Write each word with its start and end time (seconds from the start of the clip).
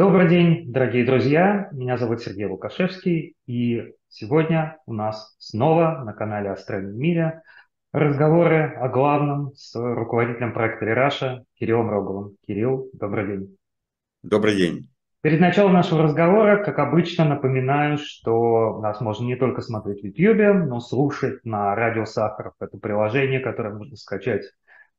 Добрый 0.00 0.30
день, 0.30 0.72
дорогие 0.72 1.04
друзья. 1.04 1.68
Меня 1.72 1.98
зовут 1.98 2.22
Сергей 2.22 2.46
Лукашевский, 2.46 3.34
и 3.46 3.92
сегодня 4.08 4.78
у 4.86 4.94
нас 4.94 5.36
снова 5.38 6.02
на 6.06 6.14
канале 6.14 6.50
«О 6.50 6.80
мире» 6.80 7.42
разговоры 7.92 8.76
о 8.80 8.88
главном 8.88 9.52
с 9.54 9.74
руководителем 9.78 10.54
проекта 10.54 10.86
«Лераша» 10.86 11.44
Кириллом 11.54 11.90
Роговым. 11.90 12.36
Кирилл, 12.46 12.88
добрый 12.94 13.26
день. 13.26 13.58
Добрый 14.22 14.56
день. 14.56 14.88
Перед 15.20 15.38
началом 15.38 15.74
нашего 15.74 16.04
разговора, 16.04 16.64
как 16.64 16.78
обычно, 16.78 17.26
напоминаю, 17.26 17.98
что 17.98 18.80
нас 18.80 19.02
можно 19.02 19.26
не 19.26 19.36
только 19.36 19.60
смотреть 19.60 20.00
в 20.00 20.04
YouTube, 20.06 20.66
но 20.66 20.80
слушать 20.80 21.44
на 21.44 21.74
радио 21.74 22.06
Сахаров. 22.06 22.54
Это 22.58 22.78
приложение, 22.78 23.40
которое 23.40 23.74
можно 23.74 23.96
скачать 23.96 24.44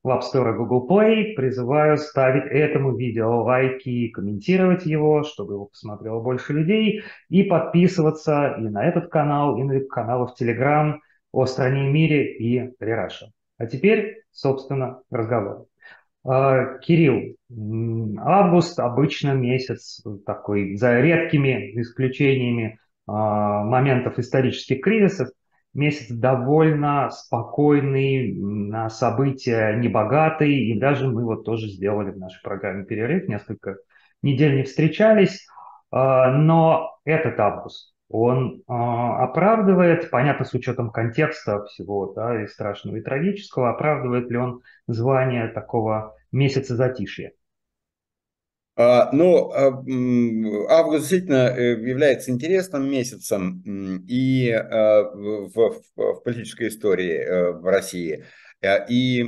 в 0.03 0.09
App 0.09 0.21
Store 0.21 0.53
и 0.53 0.57
Google 0.57 0.87
Play. 0.87 1.33
Призываю 1.35 1.97
ставить 1.97 2.45
этому 2.51 2.95
видео 2.95 3.43
лайки 3.43 4.09
комментировать 4.09 4.85
его, 4.85 5.23
чтобы 5.23 5.53
его 5.53 5.65
посмотрело 5.65 6.21
больше 6.21 6.53
людей, 6.53 7.03
и 7.29 7.43
подписываться 7.43 8.55
и 8.57 8.61
на 8.61 8.85
этот 8.85 9.09
канал, 9.09 9.57
и 9.57 9.63
на 9.63 9.79
каналы 9.81 10.27
в 10.27 10.41
Telegram 10.41 10.95
о 11.31 11.45
стране 11.45 11.87
и 11.87 11.91
мире 11.91 12.37
и 12.37 12.73
Рераша. 12.79 13.31
А 13.57 13.65
теперь, 13.67 14.23
собственно, 14.31 15.01
разговор. 15.09 15.65
А, 16.23 16.77
Кирилл, 16.79 17.35
август 18.19 18.79
обычно 18.79 19.33
месяц 19.33 20.03
такой, 20.25 20.75
за 20.75 20.99
редкими 20.99 21.79
исключениями 21.79 22.79
а, 23.07 23.63
моментов 23.63 24.19
исторических 24.19 24.81
кризисов, 24.81 25.29
месяц 25.73 26.09
довольно 26.09 27.09
спокойный, 27.09 28.33
на 28.33 28.89
события 28.89 29.75
небогатый, 29.75 30.53
и 30.53 30.79
даже 30.79 31.07
мы 31.07 31.25
вот 31.25 31.45
тоже 31.45 31.67
сделали 31.67 32.11
в 32.11 32.17
нашей 32.17 32.41
программе 32.43 32.85
перерыв, 32.85 33.27
несколько 33.27 33.77
недель 34.21 34.55
не 34.55 34.63
встречались, 34.63 35.47
а, 35.91 36.31
но 36.31 36.97
этот 37.05 37.39
август, 37.39 37.93
он 38.09 38.63
а, 38.67 39.23
оправдывает, 39.23 40.09
понятно, 40.09 40.45
с 40.45 40.53
учетом 40.53 40.91
контекста 40.91 41.63
всего, 41.65 42.13
да, 42.13 42.43
и 42.43 42.47
страшного, 42.47 42.97
и 42.97 43.01
трагического, 43.01 43.69
оправдывает 43.69 44.29
ли 44.29 44.37
он 44.37 44.61
звание 44.87 45.47
такого 45.47 46.15
месяца 46.31 46.75
затишья? 46.75 47.31
А, 48.77 49.09
ну, 49.11 49.51
а, 49.51 49.67
август 50.69 51.01
действительно 51.01 51.49
э, 51.49 51.71
является 51.71 52.31
интересным 52.31 52.89
месяцем 52.89 53.61
и 54.07 54.49
а, 54.49 55.03
в, 55.13 55.81
в, 55.95 56.21
политической 56.23 56.69
истории 56.69 57.15
э, 57.15 57.51
в 57.51 57.65
России. 57.65 58.23
Э, 58.61 58.85
и 58.87 59.23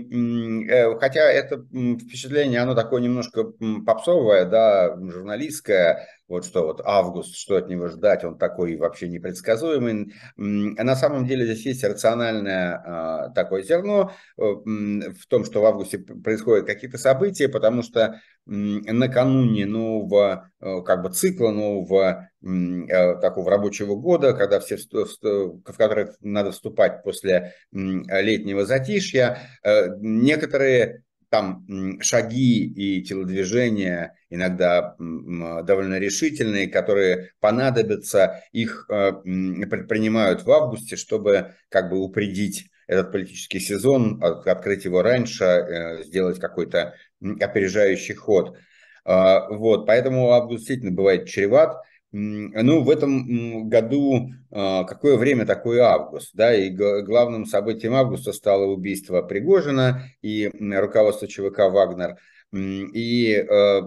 хотя 0.99 1.29
это 1.29 1.65
впечатление, 1.99 2.61
оно 2.61 2.73
такое 2.73 3.01
немножко 3.01 3.51
попсовое, 3.85 4.45
да, 4.45 4.95
журналистское, 4.95 6.07
вот 6.27 6.45
что 6.45 6.63
вот 6.63 6.81
август, 6.83 7.35
что 7.35 7.57
от 7.57 7.69
него 7.69 7.87
ждать, 7.87 8.23
он 8.23 8.37
такой 8.37 8.75
вообще 8.77 9.07
непредсказуемый. 9.07 10.13
На 10.35 10.95
самом 10.95 11.25
деле 11.25 11.45
здесь 11.45 11.65
есть 11.65 11.83
рациональное 11.83 13.31
такое 13.35 13.63
зерно 13.63 14.11
в 14.37 15.27
том, 15.27 15.45
что 15.45 15.61
в 15.61 15.65
августе 15.65 15.99
происходят 15.99 16.65
какие-то 16.65 16.97
события, 16.97 17.49
потому 17.49 17.83
что 17.83 18.19
накануне 18.45 19.65
нового 19.65 20.49
э, 20.59 20.81
как 20.81 21.01
бы 21.01 21.09
цикла, 21.09 21.51
нового 21.51 22.29
э, 22.41 23.15
такого 23.21 23.49
рабочего 23.49 23.95
года, 23.95 24.33
когда 24.33 24.59
все, 24.59 24.77
в 24.77 25.61
который 25.63 26.09
надо 26.19 26.51
вступать 26.51 27.03
после 27.03 27.53
летнего 27.71 28.65
затишья, 28.65 29.37
э, 29.63 29.95
некоторые 29.99 31.02
там 31.33 31.65
шаги 31.99 32.63
и 32.63 33.01
телодвижения 33.01 34.15
иногда 34.29 34.95
довольно 34.99 35.97
решительные, 35.97 36.67
которые 36.67 37.31
понадобятся, 37.39 38.43
их 38.51 38.85
предпринимают 38.87 40.43
в 40.43 40.51
августе, 40.51 40.95
чтобы 40.95 41.55
как 41.69 41.89
бы 41.89 41.97
упредить 41.97 42.69
этот 42.85 43.11
политический 43.11 43.59
сезон, 43.59 44.23
открыть 44.23 44.85
его 44.85 45.01
раньше, 45.01 46.03
сделать 46.03 46.39
какой-то 46.39 46.93
опережающий 47.39 48.13
ход. 48.13 48.55
А, 49.03 49.49
вот, 49.49 49.87
поэтому 49.87 50.29
август 50.33 50.59
действительно 50.59 50.91
бывает 50.91 51.27
чреват. 51.27 51.77
Ну, 52.15 52.83
в 52.83 52.91
этом 52.91 53.69
году 53.69 54.29
а, 54.51 54.83
какое 54.83 55.17
время 55.17 55.47
такой 55.47 55.79
август, 55.79 56.29
да, 56.35 56.53
и 56.53 56.69
главным 56.69 57.47
событием 57.47 57.95
августа 57.95 58.33
стало 58.33 58.65
убийство 58.65 59.23
Пригожина 59.23 60.03
и 60.21 60.51
руководство 60.59 61.27
ЧВК 61.27 61.71
«Вагнер», 61.71 62.17
и 62.53 63.33
э, 63.33 63.79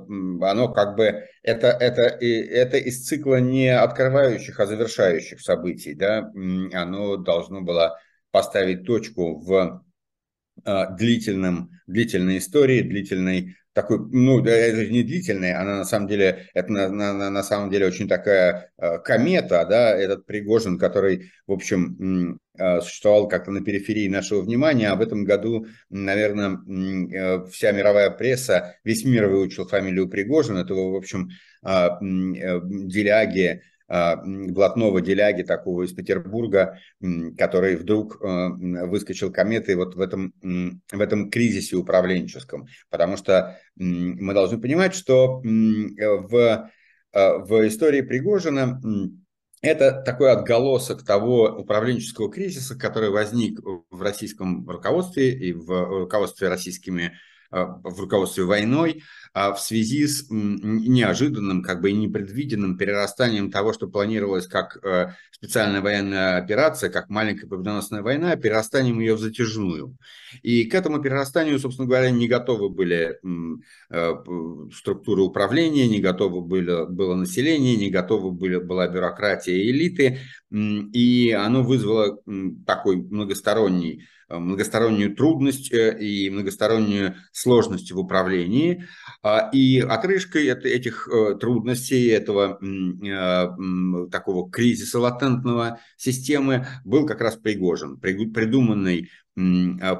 оно 0.42 0.72
как 0.72 0.96
бы, 0.96 1.22
это, 1.44 1.68
это, 1.68 2.02
это 2.02 2.76
из 2.78 3.06
цикла 3.06 3.38
не 3.38 3.68
открывающих, 3.68 4.58
а 4.58 4.66
завершающих 4.66 5.40
событий, 5.40 5.94
да, 5.94 6.32
оно 6.72 7.16
должно 7.16 7.60
было 7.60 7.96
поставить 8.32 8.84
точку 8.84 9.38
в 9.38 9.84
а, 10.64 10.86
длительном, 10.96 11.70
длительной 11.86 12.38
истории, 12.38 12.82
длительной 12.82 13.56
такой, 13.76 13.98
ну, 13.98 14.42
это 14.42 14.86
не 14.90 15.02
длительная, 15.02 15.60
она 15.60 15.76
на 15.76 15.84
самом 15.84 16.08
деле, 16.08 16.48
это 16.54 16.72
на, 16.72 16.88
на, 16.88 17.28
на 17.28 17.42
самом 17.42 17.70
деле 17.70 17.86
очень 17.86 18.08
такая 18.08 18.72
э, 18.78 18.98
комета, 19.00 19.66
да, 19.68 19.94
этот 19.94 20.24
Пригожин, 20.24 20.78
который, 20.78 21.30
в 21.46 21.52
общем, 21.52 22.40
э, 22.58 22.80
существовал 22.80 23.28
как-то 23.28 23.50
на 23.50 23.62
периферии 23.62 24.08
нашего 24.08 24.40
внимания, 24.40 24.88
а 24.88 24.96
в 24.96 25.02
этом 25.02 25.24
году, 25.24 25.66
наверное, 25.90 26.56
э, 26.56 27.46
вся 27.50 27.72
мировая 27.72 28.08
пресса, 28.08 28.76
весь 28.82 29.04
мир 29.04 29.28
выучил 29.28 29.68
фамилию 29.68 30.08
Пригожин, 30.08 30.56
этого, 30.56 30.92
в 30.92 30.96
общем, 30.96 31.28
э, 31.62 31.68
э, 31.68 32.60
деляги, 32.64 33.60
блатного 33.88 35.00
деляги 35.00 35.42
такого 35.42 35.84
из 35.84 35.92
Петербурга, 35.92 36.78
который 37.38 37.76
вдруг 37.76 38.18
а, 38.20 38.48
выскочил 38.50 39.32
кометой 39.32 39.76
вот 39.76 39.94
в 39.94 40.00
этом, 40.00 40.32
в 40.42 41.00
этом 41.00 41.30
кризисе 41.30 41.76
управленческом. 41.76 42.66
Потому 42.90 43.16
что 43.16 43.58
мы 43.76 44.34
должны 44.34 44.60
понимать, 44.60 44.94
что 44.94 45.40
в, 45.40 46.70
а, 47.12 47.38
в 47.38 47.66
истории 47.68 48.00
Пригожина 48.00 48.80
это 49.62 50.02
такой 50.02 50.32
отголосок 50.32 51.04
того 51.04 51.44
управленческого 51.44 52.30
кризиса, 52.30 52.78
который 52.78 53.10
возник 53.10 53.58
в 53.90 54.02
российском 54.02 54.68
руководстве 54.68 55.32
и 55.32 55.52
в 55.52 56.00
руководстве 56.00 56.48
российскими 56.48 57.12
в 57.64 58.00
руководстве 58.00 58.44
войной, 58.44 59.02
а 59.32 59.52
в 59.52 59.60
связи 59.60 60.06
с 60.06 60.26
неожиданным, 60.30 61.62
как 61.62 61.80
бы 61.80 61.90
и 61.90 61.94
непредвиденным 61.94 62.76
перерастанием 62.76 63.50
того, 63.50 63.72
что 63.72 63.86
планировалось 63.86 64.46
как 64.46 64.78
э, 64.82 65.12
специальная 65.30 65.80
военная 65.80 66.38
операция, 66.38 66.88
как 66.88 67.10
маленькая 67.10 67.46
победоносная 67.46 68.02
война, 68.02 68.36
перерастанием 68.36 68.98
ее 69.00 69.14
в 69.14 69.20
затяжную. 69.20 69.96
И 70.42 70.64
к 70.64 70.74
этому 70.74 71.02
перерастанию, 71.02 71.58
собственно 71.58 71.86
говоря, 71.86 72.10
не 72.10 72.28
готовы 72.28 72.70
были 72.70 73.18
э, 73.90 74.14
структуры 74.74 75.22
управления, 75.22 75.86
не 75.86 76.00
готовы 76.00 76.40
были, 76.40 76.86
было 76.90 77.14
население, 77.14 77.76
не 77.76 77.90
готовы 77.90 78.30
были, 78.30 78.56
была 78.56 78.88
бюрократия 78.88 79.56
и 79.56 79.70
элиты, 79.70 80.20
и 80.50 81.36
оно 81.38 81.62
вызвало 81.62 82.18
такой 82.66 82.96
многосторонний 82.96 84.06
многостороннюю 84.28 85.14
трудность 85.14 85.72
э, 85.72 85.98
и 85.98 86.30
многостороннюю 86.30 87.14
сложность 87.32 87.92
в 87.92 87.98
управлении. 87.98 88.84
А, 89.22 89.50
и 89.52 89.80
отрыжкой 89.80 90.46
этих 90.46 91.08
э, 91.08 91.36
трудностей, 91.40 92.06
этого 92.08 92.58
такого 94.10 94.50
кризиса 94.50 94.98
латентного 94.98 95.78
системы 95.96 96.66
был 96.84 97.06
как 97.06 97.20
раз 97.20 97.36
Пригожин, 97.36 97.98
придуманный 97.98 99.10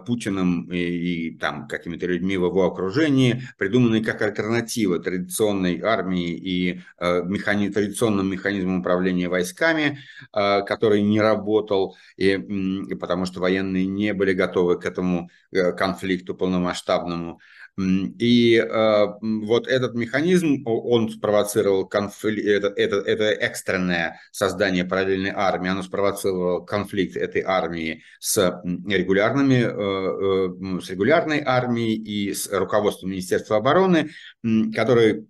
Путиным 0.06 0.70
и, 0.72 0.78
и 0.78 1.38
там 1.38 1.68
какими-то 1.68 2.06
людьми 2.06 2.38
в 2.38 2.46
его 2.46 2.64
окружении, 2.64 3.42
придуманный 3.58 4.02
как 4.02 4.22
альтернатива 4.22 4.98
традиционной 4.98 5.80
армии 5.82 6.30
и 6.32 6.80
э, 6.98 7.22
механи, 7.22 7.68
традиционным 7.68 8.30
механизмам 8.30 8.80
управления 8.80 9.28
войсками, 9.28 9.98
э, 10.32 10.62
который 10.62 11.02
не 11.02 11.20
работал, 11.20 11.96
и, 12.16 12.30
и 12.30 12.94
потому 12.94 13.26
что 13.26 13.40
военные 13.40 13.86
не 13.86 14.14
были 14.14 14.32
готовы 14.32 14.80
к 14.80 14.86
этому 14.86 15.28
э, 15.52 15.72
конфликту 15.72 16.34
полномасштабному. 16.34 17.40
И 17.78 18.56
э, 18.56 19.06
вот 19.20 19.68
этот 19.68 19.94
механизм, 19.94 20.62
он 20.64 21.10
спровоцировал 21.10 21.86
конфликт, 21.86 22.46
это, 22.46 22.68
это, 22.68 22.96
это 22.96 23.24
экстренное 23.24 24.18
создание 24.32 24.86
параллельной 24.86 25.32
армии, 25.34 25.68
оно 25.68 25.82
спровоцировало 25.82 26.64
конфликт 26.64 27.16
этой 27.16 27.42
армии 27.42 28.02
с 28.18 28.62
регулярными, 28.64 29.56
э, 29.56 30.78
э, 30.78 30.80
с 30.80 30.88
регулярной 30.88 31.42
армией 31.44 31.96
и 31.96 32.32
с 32.32 32.48
руководством 32.50 33.10
Министерства 33.10 33.58
обороны, 33.58 34.08
который 34.74 35.28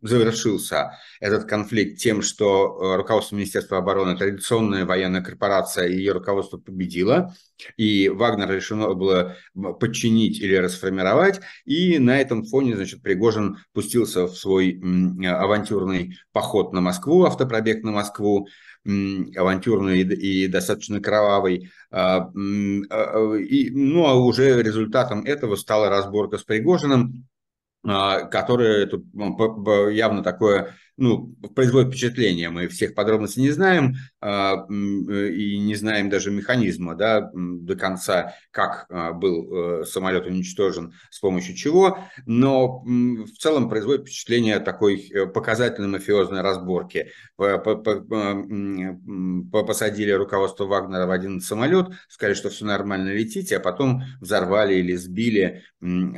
завершился, 0.00 0.92
этот 1.18 1.46
конфликт, 1.46 1.98
тем, 1.98 2.22
что 2.22 2.78
э, 2.80 2.96
руководство 2.96 3.34
Министерства 3.34 3.78
обороны, 3.78 4.16
традиционная 4.16 4.86
военная 4.86 5.22
корпорация, 5.22 5.88
ее 5.88 6.12
руководство 6.12 6.58
победило, 6.58 7.34
и 7.76 8.08
Вагнер 8.08 8.50
решено 8.50 8.94
было 8.94 9.36
подчинить 9.80 10.40
или 10.40 10.54
расформировать, 10.54 11.40
и 11.64 11.98
на 11.98 12.20
этом 12.20 12.44
фоне, 12.44 12.76
значит, 12.76 13.02
Пригожин 13.02 13.58
пустился 13.72 14.26
в 14.26 14.36
свой 14.36 14.80
авантюрный 15.24 16.16
поход 16.32 16.72
на 16.72 16.80
Москву, 16.80 17.24
автопробег 17.24 17.82
на 17.82 17.92
Москву, 17.92 18.48
авантюрный 18.84 20.00
и 20.02 20.46
достаточно 20.46 21.00
кровавый. 21.00 21.70
А, 21.90 22.30
и, 22.34 23.70
ну, 23.70 24.06
а 24.06 24.14
уже 24.14 24.62
результатом 24.62 25.24
этого 25.24 25.56
стала 25.56 25.88
разборка 25.88 26.38
с 26.38 26.44
Пригожиным, 26.44 27.28
которая 27.82 28.90
явно 29.90 30.22
такое 30.22 30.76
ну, 30.98 31.34
производит 31.54 31.90
впечатление. 31.90 32.50
Мы 32.50 32.66
всех 32.68 32.94
подробностей 32.94 33.40
не 33.40 33.50
знаем 33.52 33.94
а, 34.20 34.66
и 34.68 35.58
не 35.58 35.76
знаем 35.76 36.10
даже 36.10 36.30
механизма 36.32 36.96
да, 36.96 37.30
до 37.32 37.76
конца, 37.76 38.34
как 38.50 38.86
а, 38.90 39.12
был 39.12 39.82
э, 39.82 39.84
самолет 39.84 40.26
уничтожен, 40.26 40.92
с 41.10 41.20
помощью 41.20 41.54
чего, 41.54 41.98
но 42.26 42.80
в 42.80 43.30
целом 43.38 43.68
производит 43.68 44.02
впечатление 44.02 44.58
такой 44.58 45.08
э, 45.08 45.26
показательной 45.26 45.88
мафиозной 45.88 46.40
разборки. 46.40 47.12
Посадили 49.52 50.10
руководство 50.10 50.64
Вагнера 50.64 51.06
в 51.06 51.12
один 51.12 51.40
самолет, 51.40 51.86
сказали, 52.08 52.34
что 52.34 52.50
все 52.50 52.64
нормально 52.64 53.10
летите, 53.10 53.58
а 53.58 53.60
потом 53.60 54.02
взорвали 54.20 54.74
или 54.74 54.96
сбили, 54.96 55.62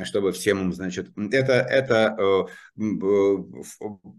чтобы 0.05 0.31
всем 0.31 0.59
им, 0.61 0.73
значит, 0.73 1.09
это, 1.31 1.53
это 1.53 2.17
э, 2.17 2.43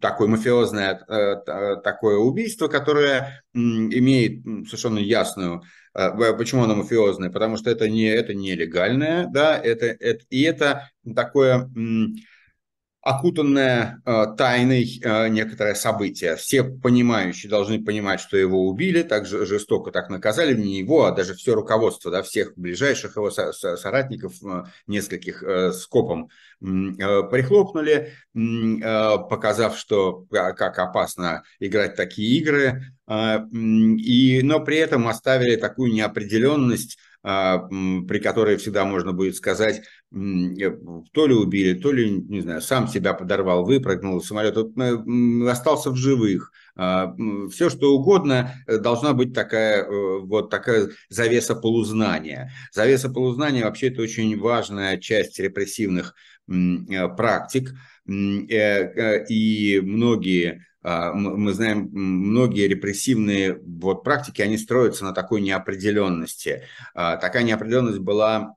такой 0.01 0.29
мафиозный 0.29 0.52
мафиозное 0.53 1.01
э, 1.09 1.77
такое 1.83 2.17
убийство, 2.19 2.69
которое 2.69 3.43
имеет 3.55 4.43
совершенно 4.67 4.99
ясную 4.99 5.63
э, 5.95 6.35
Почему 6.37 6.65
оно 6.65 6.75
мафиозное? 6.75 7.31
Потому 7.31 7.57
что 7.57 7.71
это 7.71 7.89
не 7.89 8.07
это 8.07 8.35
нелегальное, 8.35 9.27
да, 9.29 9.59
это, 9.59 9.87
это 9.87 10.25
и 10.31 10.43
это 10.43 10.91
такое 11.17 11.71
окутанное 13.03 14.01
э, 14.07 14.27
тайной 14.39 15.01
э, 15.03 15.29
некоторое 15.29 15.75
событие. 15.75 16.37
Все 16.37 16.63
понимающие 16.63 17.51
должны 17.51 17.85
понимать, 17.85 18.21
что 18.21 18.37
его 18.37 18.69
убили, 18.69 19.03
так 19.03 19.27
же 19.27 19.45
жестоко 19.45 19.91
так 19.91 20.09
наказали, 20.09 20.55
не 20.55 20.79
его, 20.79 21.05
а 21.05 21.11
даже 21.11 21.35
все 21.35 21.55
руководство, 21.55 22.13
да, 22.13 22.23
всех 22.23 22.53
ближайших 22.57 23.17
его 23.17 23.31
со 23.33 23.53
со 23.53 23.77
соратников, 23.77 24.35
э, 24.45 24.65
нескольких 24.87 25.43
э, 25.43 25.73
скопом 25.73 26.31
э, 26.61 26.65
прихлопнули, 26.65 28.13
э, 28.35 29.19
показав, 29.29 29.77
что 29.77 30.25
э, 30.31 30.53
как 30.53 30.79
опасно 30.79 31.43
играть 31.59 31.97
такие 31.97 32.39
игры, 32.39 32.95
э, 33.09 33.39
и, 33.53 34.43
но 34.45 34.61
при 34.61 34.77
этом 34.77 35.09
оставили 35.09 35.57
такую 35.57 35.93
неопределенность 35.93 36.99
при 37.23 38.19
которой 38.19 38.57
всегда 38.57 38.85
можно 38.85 39.13
будет 39.13 39.37
сказать, 39.37 39.83
э, 40.13 40.71
то 41.13 41.27
ли 41.27 41.35
убили, 41.35 41.75
то 41.75 41.93
ли, 41.93 42.11
не 42.11 42.41
знаю, 42.41 42.61
сам 42.61 42.89
себя 42.89 43.15
подорвал, 43.15 43.65
выпрыгнул 43.65 44.19
из 44.19 44.27
самолета, 44.27 44.63
э, 44.77 45.49
остался 45.49 45.91
в 45.91 45.97
живых. 45.97 46.51
А, 46.75 47.15
Все, 47.53 47.71
что 47.71 47.95
угодно, 47.95 48.53
э, 48.67 48.79
должна 48.79 49.13
быть 49.13 49.33
такая, 49.35 49.87
вот 49.89 50.51
такая 50.51 50.89
завеса 51.11 51.55
полузнания. 51.55 52.51
Завеса 52.73 53.09
полузнания 53.09 53.65
вообще 53.65 53.89
это 53.89 54.03
очень 54.03 54.39
важная 54.39 54.97
часть 54.99 55.39
репрессивных 55.39 56.15
практик, 57.17 57.73
и 58.05 59.81
многие 59.85 60.51
а, 60.51 60.72
мы 60.83 61.53
знаем, 61.53 61.89
многие 61.93 62.67
репрессивные 62.67 63.61
вот 63.65 64.03
практики, 64.03 64.43
они 64.43 64.59
строятся 64.59 65.05
на 65.05 65.13
такой 65.13 65.41
неопределенности. 65.41 66.65
А, 66.95 67.17
такая 67.17 67.45
неопределенность 67.45 68.01
была, 68.01 68.57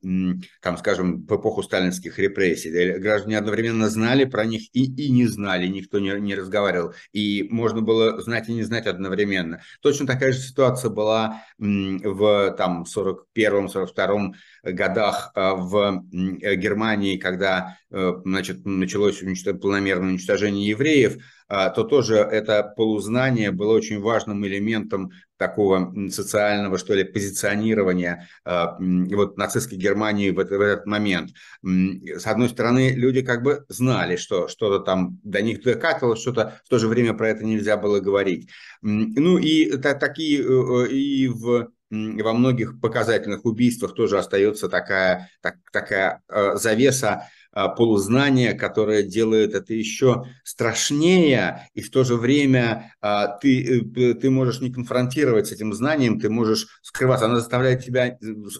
там, 0.61 0.77
скажем, 0.77 1.25
в 1.25 1.35
эпоху 1.35 1.61
сталинских 1.61 2.17
репрессий. 2.17 2.97
Граждане 2.97 3.37
одновременно 3.37 3.89
знали 3.89 4.25
про 4.25 4.45
них 4.45 4.63
и, 4.73 4.85
и 4.85 5.11
не 5.11 5.27
знали, 5.27 5.67
никто 5.67 5.99
не, 5.99 6.19
не 6.19 6.35
разговаривал. 6.35 6.93
И 7.13 7.47
можно 7.51 7.81
было 7.81 8.19
знать 8.21 8.49
и 8.49 8.53
не 8.53 8.63
знать 8.63 8.87
одновременно. 8.87 9.61
Точно 9.81 10.07
такая 10.07 10.33
же 10.33 10.39
ситуация 10.39 10.89
была 10.89 11.43
в 11.57 12.55
там, 12.57 12.85
41-42 12.85 14.33
годах 14.65 15.31
а, 15.35 15.55
в 15.55 16.03
Германии, 16.11 17.17
когда 17.17 17.77
э, 17.91 18.13
значит, 18.23 18.65
началось 18.65 19.21
планомерное 19.61 20.09
уничтожение 20.09 20.67
евреев– 20.67 21.17
а, 21.47 21.69
то 21.69 21.83
тоже 21.83 22.15
это 22.15 22.63
полузнание 22.75 23.51
было 23.51 23.73
очень 23.73 23.99
важным 23.99 24.45
элементом 24.47 25.11
такого 25.37 25.93
социального, 26.09 26.77
что 26.77 26.95
ли, 26.95 27.03
позиционирования 27.03 28.27
а, 28.43 28.77
вот 28.79 29.37
нацистской 29.37 29.77
Германии 29.77 30.31
в 30.31 30.39
этот, 30.39 30.85
момент. 30.87 31.31
С 31.63 32.25
одной 32.25 32.49
стороны, 32.49 32.93
люди 32.95 33.21
как 33.21 33.43
бы 33.43 33.65
знали, 33.69 34.15
что 34.15 34.47
что-то 34.47 34.79
там 34.79 35.19
до 35.23 35.41
них 35.41 35.61
докатывалось, 35.61 36.21
что-то 36.21 36.59
в 36.65 36.69
то 36.69 36.79
же 36.79 36.87
время 36.87 37.13
про 37.13 37.29
это 37.29 37.45
нельзя 37.45 37.77
было 37.77 37.99
говорить. 37.99 38.49
Ну 38.81 39.37
и 39.37 39.77
так, 39.77 39.99
такие 39.99 40.41
э, 40.41 40.43
э, 40.43 40.87
и 40.89 41.27
в 41.27 41.69
во 41.89 42.33
многих 42.33 42.79
показательных 42.81 43.45
убийствах 43.45 43.93
тоже 43.93 44.17
остается 44.17 44.69
такая, 44.69 45.29
так, 45.41 45.55
такая 45.71 46.21
э, 46.27 46.55
завеса 46.55 47.29
полузнание, 47.55 48.53
которое 48.53 49.01
делает 49.01 49.55
это 49.55 49.73
еще 49.73 50.25
страшнее, 50.43 51.69
и 51.73 51.81
в 51.81 51.89
то 51.89 52.03
же 52.03 52.17
время 52.17 52.93
а, 53.01 53.27
ты, 53.27 53.81
э, 53.95 54.13
ты 54.13 54.29
можешь 54.29 54.59
не 54.59 54.73
конфронтировать 54.73 55.47
с 55.47 55.51
этим 55.53 55.73
знанием, 55.73 56.19
ты 56.19 56.29
можешь 56.29 56.67
скрываться, 56.81 57.27
оно 57.27 57.37
заставляет 57.37 57.83
тебя 57.83 58.07
э, 58.07 58.17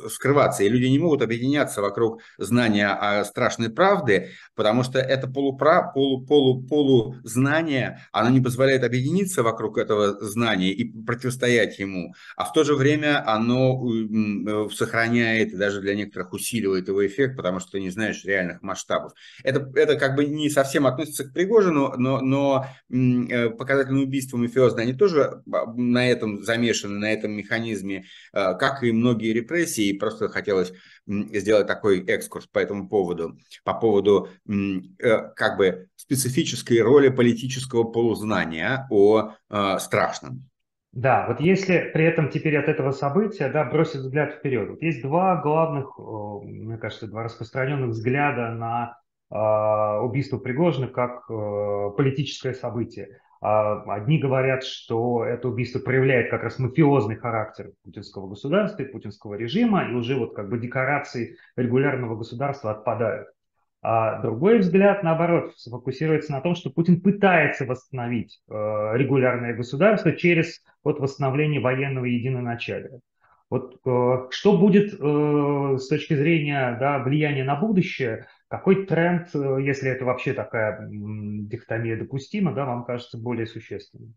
скрываться, 0.10 0.64
и 0.64 0.70
люди 0.70 0.86
не 0.86 0.98
могут 0.98 1.22
объединяться 1.22 1.82
вокруг 1.82 2.22
знания 2.38 2.88
о 2.88 3.26
страшной 3.26 3.70
правды, 3.70 4.30
потому 4.56 4.84
что 4.84 5.00
это 5.00 5.28
полупра, 5.28 5.92
полу, 5.94 6.26
полу, 6.26 6.64
полу 6.64 7.18
знание, 7.24 8.00
оно 8.14 8.30
не 8.30 8.40
позволяет 8.40 8.86
объединиться 8.86 9.44
вокруг 9.44 9.78
этого 9.78 10.24
знания 10.26 10.72
и 10.72 10.86
противостоять 11.04 11.80
ему, 11.80 12.14
а 12.38 12.46
в 12.46 12.54
то 12.54 12.64
же 12.64 12.76
время 12.76 13.22
оно 13.30 13.84
э, 13.86 14.70
сохраняет 14.74 15.52
и 15.54 15.58
даже 15.58 15.82
для 15.82 15.96
некоторых 15.96 16.32
усиливает 16.32 16.88
его 16.88 17.06
эффект, 17.06 17.36
потому 17.36 17.60
что 17.60 17.74
ты 17.74 17.82
не 17.82 17.90
знаешь 17.90 18.24
реальных 18.24 18.62
масштабов 18.62 18.85
масштабов. 18.86 19.14
Это, 19.44 19.72
это 19.76 19.96
как 19.96 20.16
бы 20.16 20.26
не 20.26 20.50
совсем 20.50 20.88
относится 20.88 21.26
к 21.26 21.34
Пригожину, 21.34 21.94
но, 21.98 22.22
но 22.22 22.66
э, 22.90 23.50
показательное 23.50 24.04
убийство 24.04 24.38
мафиозное, 24.38 24.84
они 24.84 24.94
тоже 24.94 25.44
а, 25.52 25.72
на 25.74 26.10
этом 26.10 26.44
замешаны, 26.44 27.00
на 27.00 27.12
этом 27.12 27.32
механизме, 27.32 28.06
э, 28.34 28.56
как 28.56 28.84
и 28.84 28.92
многие 28.92 29.34
репрессии. 29.34 29.88
И 29.88 29.98
просто 29.98 30.30
хотелось 30.30 30.74
сделать 31.08 31.68
такой 31.68 32.04
экскурс 32.06 32.48
по 32.48 32.60
этому 32.60 32.90
поводу, 32.90 33.38
по 33.64 33.74
поводу 33.74 34.30
э, 34.48 35.30
как 35.36 35.58
бы 35.58 35.88
специфической 35.96 36.80
роли 36.82 37.10
политического 37.10 37.84
полузнания 37.84 38.88
о 38.90 39.34
страшном. 39.80 40.48
Да, 40.96 41.26
вот 41.28 41.42
если 41.42 41.92
при 41.94 42.06
этом 42.06 42.30
теперь 42.30 42.58
от 42.58 42.70
этого 42.70 42.92
события 42.92 43.50
да, 43.50 43.66
бросить 43.66 44.00
взгляд 44.00 44.36
вперед, 44.36 44.70
вот 44.70 44.82
есть 44.82 45.02
два 45.02 45.36
главных, 45.42 46.00
мне 46.00 46.78
кажется, 46.78 47.08
два 47.08 47.24
распространенных 47.24 47.90
взгляда 47.90 48.52
на 48.52 48.98
э, 49.30 50.00
убийство 50.00 50.38
Пригожина 50.38 50.88
как 50.88 51.30
э, 51.30 51.90
политическое 51.98 52.54
событие. 52.54 53.20
А 53.42 53.84
одни 53.94 54.20
говорят, 54.20 54.64
что 54.64 55.26
это 55.26 55.50
убийство 55.50 55.80
проявляет 55.80 56.32
как 56.32 56.44
раз 56.44 56.60
мафиозный 56.60 57.18
характер 57.18 57.74
путинского 57.84 58.30
государства, 58.30 58.86
путинского 58.86 59.34
режима, 59.34 59.90
и 59.90 59.94
уже 59.94 60.16
вот 60.16 60.34
как 60.34 60.48
бы 60.48 60.58
декорации 60.58 61.36
регулярного 61.58 62.16
государства 62.16 62.72
отпадают. 62.72 63.28
А 63.88 64.20
другой 64.20 64.58
взгляд, 64.58 65.04
наоборот, 65.04 65.54
сфокусируется 65.58 66.32
на 66.32 66.42
том, 66.42 66.56
что 66.56 66.72
Путин 66.72 67.02
пытается 67.02 67.66
восстановить 67.66 68.42
э, 68.50 68.54
регулярное 68.96 69.54
государство 69.54 70.12
через 70.12 70.64
вот, 70.84 71.00
восстановление 71.00 71.62
военного 71.62 72.06
единоначалия. 72.06 73.00
Вот 73.52 73.80
э, 73.86 74.28
что 74.32 74.58
будет 74.58 74.92
э, 74.92 75.78
с 75.78 75.88
точки 75.88 76.16
зрения 76.16 76.76
да, 76.80 76.98
влияния 76.98 77.44
на 77.44 77.56
будущее, 77.58 78.26
какой 78.48 78.88
тренд, 78.88 79.28
если 79.36 79.92
это 79.92 80.04
вообще 80.04 80.34
такая 80.34 80.88
дихотомия 80.90 81.96
допустима, 81.96 82.54
да, 82.54 82.66
вам 82.66 82.86
кажется 82.86 83.20
более 83.20 83.46
существенным? 83.46 84.16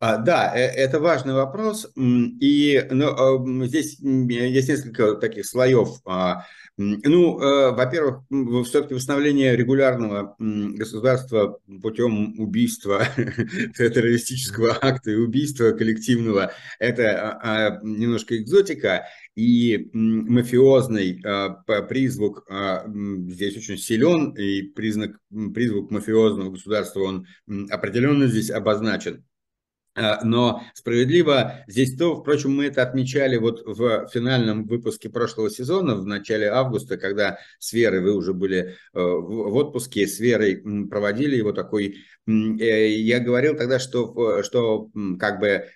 А, 0.00 0.16
да, 0.16 0.52
э, 0.56 0.60
это 0.60 1.00
важный 1.00 1.34
вопрос. 1.34 1.90
И 1.96 2.86
ну, 2.90 3.64
здесь 3.64 3.98
есть 3.98 4.68
несколько 4.68 5.14
таких 5.14 5.44
слоев. 5.44 5.88
А, 6.06 6.44
ну, 6.76 7.40
э, 7.40 7.72
во-первых, 7.72 8.22
все-таки 8.64 8.94
восстановление 8.94 9.56
регулярного 9.56 10.36
государства 10.38 11.58
путем 11.82 12.38
убийства, 12.38 13.04
террористического 13.76 14.78
акта 14.80 15.10
и 15.10 15.16
убийства 15.16 15.72
коллективного, 15.72 16.52
это 16.78 17.32
а, 17.42 17.80
немножко 17.82 18.36
экзотика. 18.36 19.06
И 19.34 19.90
мафиозный 19.92 21.22
призвук 21.88 22.44
здесь 23.28 23.56
очень 23.56 23.78
силен, 23.78 24.30
и 24.32 24.62
признак, 24.62 25.16
призвук 25.54 25.92
мафиозного 25.92 26.50
государства, 26.50 27.00
он 27.02 27.26
определенно 27.70 28.26
здесь 28.26 28.50
обозначен. 28.50 29.24
Э, 29.98 30.24
но 30.24 30.62
справедливо 30.74 31.64
здесь 31.66 31.96
то, 31.96 32.16
впрочем, 32.16 32.54
мы 32.54 32.66
это 32.66 32.82
отмечали 32.82 33.36
вот 33.36 33.62
в 33.64 34.08
финальном 34.12 34.64
выпуске 34.66 35.10
прошлого 35.10 35.50
сезона, 35.50 35.96
в 35.96 36.06
начале 36.06 36.48
августа, 36.48 36.96
когда 36.96 37.38
с 37.58 37.72
Верой 37.72 38.00
вы 38.00 38.14
уже 38.14 38.32
были 38.32 38.58
э, 38.58 38.74
в 38.94 39.56
отпуске, 39.56 40.06
с 40.06 40.20
Верой 40.20 40.62
проводили 40.88 41.36
его 41.36 41.52
такой... 41.52 41.96
Э, 42.26 42.88
я 42.88 43.18
говорил 43.18 43.56
тогда, 43.56 43.78
что, 43.78 44.42
что 44.42 44.90
как 45.18 45.40
бы 45.40 45.66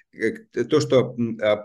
то, 0.53 0.81
что 0.81 1.17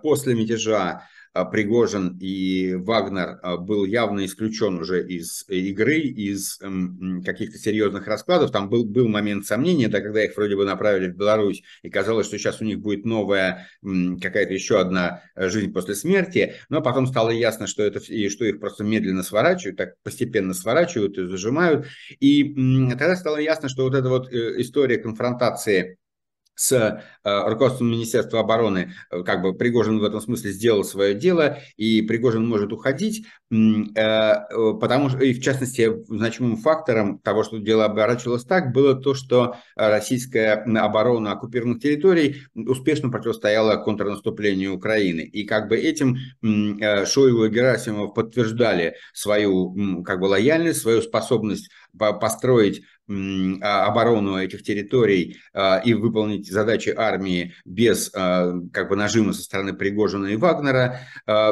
после 0.02 0.34
мятежа 0.34 0.78
а, 0.78 1.02
Пригожин 1.34 2.18
и 2.20 2.76
Вагнер 2.76 3.40
а, 3.42 3.58
был 3.58 3.86
явно 3.86 4.26
исключен 4.26 4.80
уже 4.80 5.06
из 5.08 5.46
игры, 5.48 6.00
из 6.00 6.60
эм, 6.62 7.22
каких-то 7.24 7.58
серьезных 7.58 8.08
раскладов. 8.08 8.52
Там 8.52 8.70
был, 8.70 8.86
был 8.86 9.08
момент 9.08 9.46
сомнения, 9.46 9.88
да, 9.88 10.02
когда 10.02 10.24
их 10.24 10.36
вроде 10.36 10.56
бы 10.56 10.66
направили 10.66 11.12
в 11.12 11.16
Беларусь, 11.16 11.64
и 11.84 11.90
казалось, 11.90 12.28
что 12.28 12.38
сейчас 12.38 12.62
у 12.62 12.66
них 12.66 12.80
будет 12.80 13.06
новая 13.06 13.68
какая-то 14.22 14.54
еще 14.54 14.80
одна 14.80 15.24
э, 15.36 15.50
жизнь 15.50 15.72
после 15.74 15.96
смерти, 15.96 16.56
но 16.70 16.82
потом 16.82 17.08
стало 17.08 17.30
ясно, 17.30 17.68
что, 17.68 17.84
это, 17.84 18.00
и 18.00 18.30
что 18.30 18.46
их 18.46 18.60
просто 18.60 18.84
медленно 18.84 19.24
сворачивают, 19.24 19.78
так 19.78 19.96
постепенно 20.04 20.54
сворачивают 20.54 21.18
и 21.18 21.28
зажимают. 21.28 21.86
И 22.20 22.54
тогда 22.92 23.16
стало 23.16 23.38
ясно, 23.38 23.70
что 23.70 23.84
вот 23.84 23.96
эта 23.96 24.10
вот 24.10 24.32
э, 24.32 24.62
история 24.62 24.98
конфронтации 24.98 25.98
с 26.58 26.72
э, 26.72 27.00
руководством 27.24 27.92
Министерства 27.92 28.40
обороны, 28.40 28.92
э, 29.12 29.22
как 29.24 29.44
бы 29.44 29.54
Пригожин 29.54 30.00
в 30.00 30.04
этом 30.04 30.20
смысле 30.20 30.52
сделал 30.52 30.84
свое 30.84 31.14
дело, 31.14 31.60
и 31.78 32.02
Пригожин 32.02 32.46
может 32.48 32.74
уходить, 32.74 33.28
э, 33.52 34.34
потому 34.82 35.10
что, 35.10 35.20
и 35.20 35.34
в 35.34 35.42
частности, 35.42 36.04
значимым 36.08 36.58
фактором 36.58 37.20
того, 37.20 37.44
что 37.44 37.60
дело 37.60 37.86
оборачивалось 37.86 38.44
так, 38.44 38.74
было 38.74 38.96
то, 38.96 39.14
что 39.14 39.56
российская 39.76 40.54
оборона 40.56 41.34
оккупированных 41.34 41.80
территорий 41.80 42.38
успешно 42.56 43.12
противостояла 43.12 43.76
контрнаступлению 43.78 44.74
Украины. 44.74 45.22
И 45.22 45.46
как 45.46 45.70
бы 45.70 45.78
этим 45.78 46.18
Шойгу 46.42 47.46
и 47.46 47.50
Герасимов 47.50 48.16
подтверждали 48.16 48.96
свою 49.14 50.04
как 50.04 50.20
бы 50.20 50.26
лояльность, 50.26 50.82
свою 50.82 51.04
способность 51.04 51.70
построить 51.98 52.82
оборону 53.08 54.38
этих 54.38 54.64
территорий 54.64 55.38
а, 55.54 55.82
и 55.84 55.94
выполнить 55.94 56.52
задачи 56.52 56.94
армии 56.96 57.54
без 57.66 58.12
а, 58.14 58.54
как 58.74 58.90
бы 58.90 58.96
нажима 58.96 59.34
со 59.34 59.44
стороны 59.44 59.74
Пригожина 59.74 60.28
и 60.28 60.36
Вагнера, 60.36 61.00
э, 61.26 61.52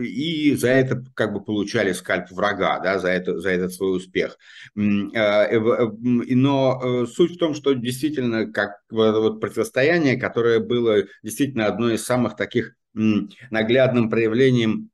и 0.00 0.54
за 0.54 0.68
это 0.68 1.04
как 1.14 1.32
бы 1.32 1.42
получали 1.42 1.92
скальп 1.92 2.30
врага, 2.30 2.78
да, 2.80 2.98
за, 2.98 3.08
это, 3.08 3.40
за 3.40 3.50
этот 3.50 3.72
свой 3.72 3.96
успех. 3.96 4.38
Э, 4.76 5.58
но 5.58 6.80
э, 6.82 7.06
суть 7.06 7.36
в 7.36 7.38
том, 7.38 7.54
что 7.54 7.72
действительно 7.72 8.50
как 8.52 8.78
вот 8.90 9.40
противостояние, 9.40 10.16
которое 10.16 10.60
было 10.60 11.04
действительно 11.22 11.66
одной 11.66 11.94
из 11.94 12.04
самых 12.04 12.36
таких 12.36 12.74
наглядным 12.92 14.10
проявлением 14.10 14.89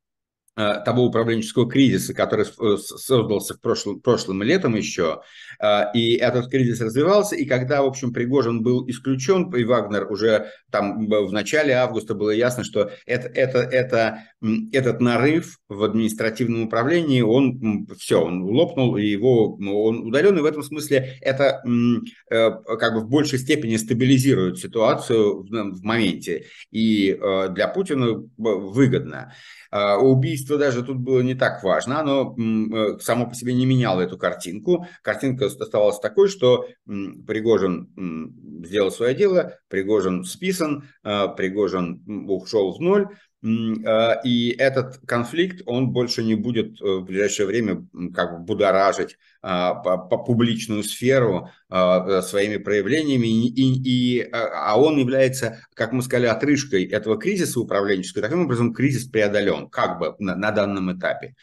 того 0.56 1.04
управленческого 1.04 1.68
кризиса, 1.68 2.14
который 2.14 2.46
э, 2.46 2.76
создался 2.78 3.54
в 3.54 3.60
прошлом, 3.60 4.00
прошлым 4.00 4.42
летом 4.42 4.74
еще, 4.74 5.20
э, 5.60 5.92
и 5.92 6.14
этот 6.14 6.50
кризис 6.50 6.80
развивался, 6.80 7.36
и 7.36 7.44
когда, 7.44 7.82
в 7.82 7.86
общем, 7.86 8.10
Пригожин 8.14 8.62
был 8.62 8.88
исключен, 8.88 9.54
и 9.54 9.64
Вагнер 9.64 10.10
уже 10.10 10.50
там 10.70 11.06
в 11.06 11.30
начале 11.30 11.74
августа 11.74 12.14
было 12.14 12.30
ясно, 12.30 12.64
что 12.64 12.90
это, 13.04 13.28
это, 13.28 13.58
это, 13.58 14.22
этот 14.72 15.00
нарыв 15.00 15.58
в 15.68 15.84
административном 15.84 16.62
управлении, 16.62 17.20
он 17.20 17.86
все, 17.98 18.22
он 18.24 18.42
лопнул, 18.42 18.96
и 18.96 19.04
его, 19.04 19.56
он 19.56 20.06
удален, 20.06 20.38
и 20.38 20.40
в 20.40 20.46
этом 20.46 20.62
смысле 20.62 21.18
это 21.20 21.62
как 22.28 22.94
бы 22.94 23.00
в 23.00 23.08
большей 23.08 23.38
степени 23.38 23.76
стабилизирует 23.76 24.58
ситуацию 24.58 25.42
в, 25.42 25.48
в 25.48 25.82
моменте, 25.82 26.46
и 26.70 27.18
для 27.50 27.68
Путина 27.68 28.22
выгодно. 28.36 29.34
Убийство 29.72 30.58
даже 30.58 30.82
тут 30.82 30.98
было 30.98 31.20
не 31.20 31.34
так 31.34 31.62
важно, 31.62 32.00
оно 32.00 32.36
э, 32.36 32.98
само 33.00 33.26
по 33.26 33.34
себе 33.34 33.54
не 33.54 33.66
меняло 33.66 34.00
эту 34.00 34.18
картинку. 34.18 34.86
Картинка 35.02 35.46
оставалась 35.46 35.98
такой, 35.98 36.28
что 36.28 36.66
Пригожин 36.86 37.88
сделал 38.64 38.90
свое 38.90 39.14
дело, 39.14 39.54
Пригожин 39.68 40.24
списан, 40.24 40.88
а, 41.02 41.28
Пригожин 41.28 42.02
ушел 42.28 42.72
в 42.72 42.80
ноль, 42.80 43.08
а, 43.44 44.20
и 44.24 44.50
этот 44.50 44.98
конфликт, 45.06 45.62
он 45.66 45.90
больше 45.90 46.24
не 46.24 46.34
будет 46.34 46.80
э, 46.80 46.84
в 46.84 47.04
ближайшее 47.04 47.46
время 47.46 47.86
как 48.14 48.32
бы 48.32 48.44
будоражить 48.44 49.16
а, 49.35 49.35
по, 49.46 49.96
по 49.98 50.18
публичную 50.18 50.82
сферу 50.82 51.50
а, 51.68 52.22
своими 52.22 52.58
проявлениями, 52.58 53.26
и, 53.26 53.48
и, 53.48 54.18
и, 54.18 54.28
а 54.32 54.80
он 54.80 54.98
является, 54.98 55.60
как 55.74 55.92
мы 55.92 56.02
сказали, 56.02 56.26
отрыжкой 56.26 56.84
этого 56.84 57.16
кризиса 57.16 57.60
управленческого. 57.60 58.22
Таким 58.22 58.42
образом, 58.42 58.72
кризис 58.72 59.04
преодолен, 59.04 59.68
как 59.68 59.98
бы 59.98 60.14
на, 60.20 60.36
на 60.36 60.52
данном 60.52 60.96
этапе. 60.96 61.34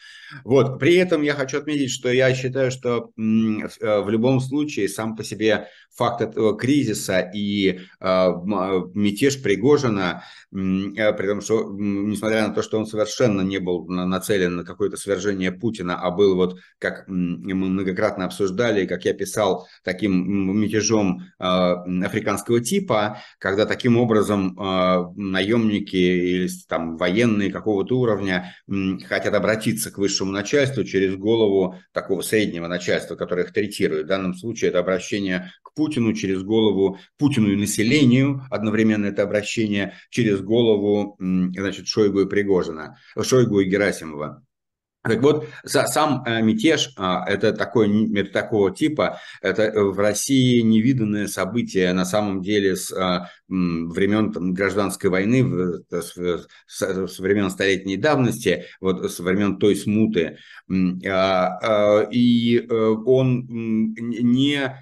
Вот. 0.44 0.78
При 0.78 0.96
этом 0.96 1.22
я 1.22 1.34
хочу 1.34 1.58
отметить, 1.58 1.90
что 1.90 2.10
я 2.10 2.34
считаю, 2.34 2.70
что 2.70 3.10
э, 3.16 4.00
в 4.00 4.08
любом 4.08 4.40
случае 4.40 4.88
сам 4.88 5.16
по 5.16 5.22
себе 5.22 5.68
факт 5.94 6.20
этого 6.20 6.56
кризиса 6.56 7.20
и 7.20 7.80
мятеж 8.00 9.40
Пригожина, 9.40 10.24
при 10.50 11.26
том, 11.26 11.40
что 11.40 11.70
несмотря 11.78 12.48
на 12.48 12.54
то, 12.54 12.62
что 12.62 12.78
он 12.78 12.86
совершенно 12.86 13.42
не 13.42 13.58
был 13.58 13.86
нацелен 13.86 14.56
на 14.56 14.64
какое-то 14.64 14.96
свержение 14.96 15.52
Путина, 15.52 16.00
а 16.00 16.10
был 16.10 16.34
вот, 16.34 16.58
как 16.78 17.04
мы 17.06 17.84
многократно 17.94 18.24
обсуждали, 18.24 18.86
как 18.86 19.04
я 19.04 19.14
писал, 19.14 19.66
таким 19.84 20.60
мятежом 20.60 21.22
э, 21.38 21.44
африканского 21.44 22.60
типа, 22.60 23.18
когда 23.38 23.66
таким 23.66 23.96
образом 23.96 24.58
э, 24.58 25.04
наемники 25.16 25.96
или 25.96 26.48
там 26.68 26.96
военные 26.96 27.52
какого-то 27.52 27.98
уровня 27.98 28.54
э, 28.68 28.72
хотят 29.06 29.34
обратиться 29.34 29.90
к 29.90 29.98
высшему 29.98 30.32
начальству 30.32 30.84
через 30.84 31.14
голову 31.16 31.76
такого 31.92 32.22
среднего 32.22 32.66
начальства, 32.66 33.14
которое 33.14 33.44
их 33.44 33.52
третирует. 33.52 34.06
В 34.06 34.08
данном 34.08 34.34
случае 34.34 34.70
это 34.70 34.80
обращение 34.80 35.52
к 35.62 35.72
Путину 35.74 36.12
через 36.12 36.42
голову 36.42 36.98
Путину 37.18 37.52
и 37.52 37.56
населению, 37.56 38.42
одновременно 38.50 39.06
это 39.06 39.22
обращение 39.22 39.94
через 40.10 40.40
голову, 40.40 41.16
значит, 41.18 41.86
Шойгу 41.86 42.22
и 42.22 42.28
Пригожина, 42.28 42.96
Шойгу 43.20 43.60
и 43.60 43.68
Герасимова. 43.68 44.42
Так 45.04 45.20
вот, 45.20 45.46
сам 45.64 46.24
э, 46.24 46.40
мятеж 46.40 46.94
а, 46.96 47.24
это, 47.28 47.52
такой, 47.52 48.10
это 48.14 48.32
такого 48.32 48.74
типа, 48.74 49.20
это 49.42 49.70
в 49.74 49.98
России 49.98 50.62
невиданное 50.62 51.26
событие 51.26 51.92
на 51.92 52.06
самом 52.06 52.40
деле 52.40 52.74
с 52.74 52.90
а, 52.90 53.28
времен 53.48 54.32
там, 54.32 54.54
гражданской 54.54 55.10
войны, 55.10 55.82
с, 55.90 56.46
с 56.66 57.18
времен 57.18 57.50
столетней 57.50 57.98
давности, 57.98 58.64
вот 58.80 59.10
с 59.12 59.18
времен 59.20 59.58
той 59.58 59.76
смуты. 59.76 60.38
А, 61.06 62.08
и 62.10 62.58
э, 62.58 62.94
он 63.04 63.46
не 63.46 64.72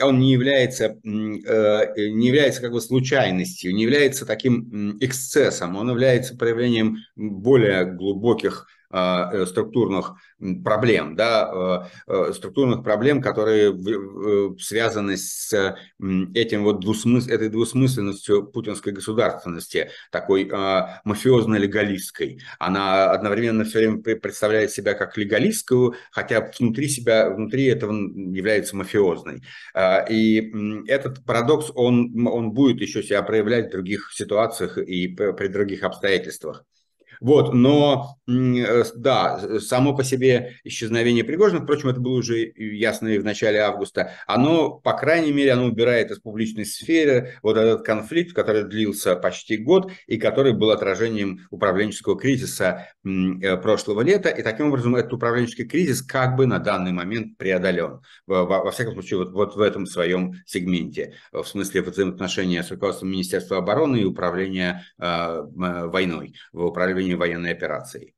он 0.00 0.20
не 0.20 0.32
является, 0.32 0.84
э, 0.84 2.08
не 2.10 2.28
является 2.28 2.60
как 2.60 2.72
бы 2.72 2.80
случайностью, 2.80 3.74
не 3.74 3.82
является 3.82 4.24
таким 4.24 4.96
эксцессом, 5.00 5.76
он 5.76 5.90
является 5.90 6.36
проявлением 6.36 6.98
более 7.16 7.84
глубоких 7.84 8.68
э, 8.68 8.83
структурных 9.46 10.14
проблем, 10.62 11.16
да, 11.16 11.88
э, 12.06 12.12
э, 12.12 12.32
структурных 12.32 12.82
проблем, 12.82 13.22
которые 13.22 13.74
связаны 14.58 15.16
с 15.16 15.76
этим 16.34 16.64
вот 16.64 16.80
двусмыс... 16.80 17.28
этой 17.28 17.48
двусмысленностью 17.48 18.46
путинской 18.46 18.92
государственности, 18.92 19.90
такой 20.10 20.48
а, 20.52 21.00
мафиозно-легалистской. 21.04 22.40
Она 22.58 23.10
одновременно 23.10 23.64
все 23.64 23.78
время 23.78 24.02
представляет 24.02 24.70
себя 24.70 24.94
как 24.94 25.16
легалистскую, 25.16 25.94
хотя 26.10 26.50
внутри 26.58 26.88
себя, 26.88 27.30
внутри 27.30 27.66
этого 27.66 27.92
является 27.92 28.76
мафиозной. 28.76 29.42
А, 29.74 30.04
и 30.08 30.52
этот 30.88 31.24
парадокс, 31.24 31.70
он, 31.74 32.26
он 32.26 32.52
будет 32.52 32.80
еще 32.80 33.02
себя 33.02 33.22
проявлять 33.22 33.68
в 33.68 33.72
других 33.72 34.10
ситуациях 34.12 34.78
и 34.78 35.08
при 35.08 35.48
других 35.48 35.82
обстоятельствах. 35.82 36.64
Вот, 37.20 37.54
но 37.54 38.16
э, 38.28 38.84
да, 38.96 39.60
само 39.60 39.94
по 39.94 40.04
себе 40.04 40.56
исчезновение 40.64 41.24
Пригожина, 41.24 41.62
впрочем, 41.62 41.88
это 41.88 42.00
было 42.00 42.18
уже 42.18 42.52
ясно 42.56 43.08
и 43.08 43.18
в 43.18 43.24
начале 43.24 43.60
августа, 43.60 44.12
оно, 44.26 44.70
по 44.70 44.92
крайней 44.94 45.32
мере, 45.32 45.52
оно 45.52 45.66
убирает 45.66 46.10
из 46.10 46.18
публичной 46.18 46.66
сферы 46.66 47.38
вот 47.42 47.56
этот 47.56 47.84
конфликт, 47.84 48.34
который 48.34 48.64
длился 48.64 49.16
почти 49.16 49.56
год 49.56 49.90
и 50.06 50.16
который 50.16 50.52
был 50.52 50.70
отражением 50.70 51.46
управленческого 51.50 52.18
кризиса 52.18 52.88
э, 53.04 53.56
прошлого 53.56 54.02
лета, 54.02 54.28
и 54.28 54.42
таким 54.42 54.68
образом 54.68 54.96
этот 54.96 55.12
управленческий 55.12 55.66
кризис 55.66 56.02
как 56.02 56.36
бы 56.36 56.46
на 56.46 56.58
данный 56.58 56.92
момент 56.92 57.36
преодолен, 57.36 58.00
во, 58.26 58.44
во 58.44 58.70
всяком 58.70 58.94
случае, 58.94 59.18
вот, 59.18 59.32
вот 59.32 59.56
в 59.56 59.60
этом 59.60 59.86
своем 59.86 60.34
сегменте, 60.46 61.14
в 61.32 61.44
смысле 61.44 61.82
взаимоотношения 61.82 62.62
с 62.62 62.70
руководством 62.70 63.10
Министерства 63.10 63.58
обороны 63.58 63.98
и 63.98 64.04
управления 64.04 64.84
э, 64.98 65.42
войной, 65.44 66.34
в 66.52 66.64
управлении 66.64 67.13
уровне 67.14 67.16
военной 67.16 67.52
операции. 67.52 68.14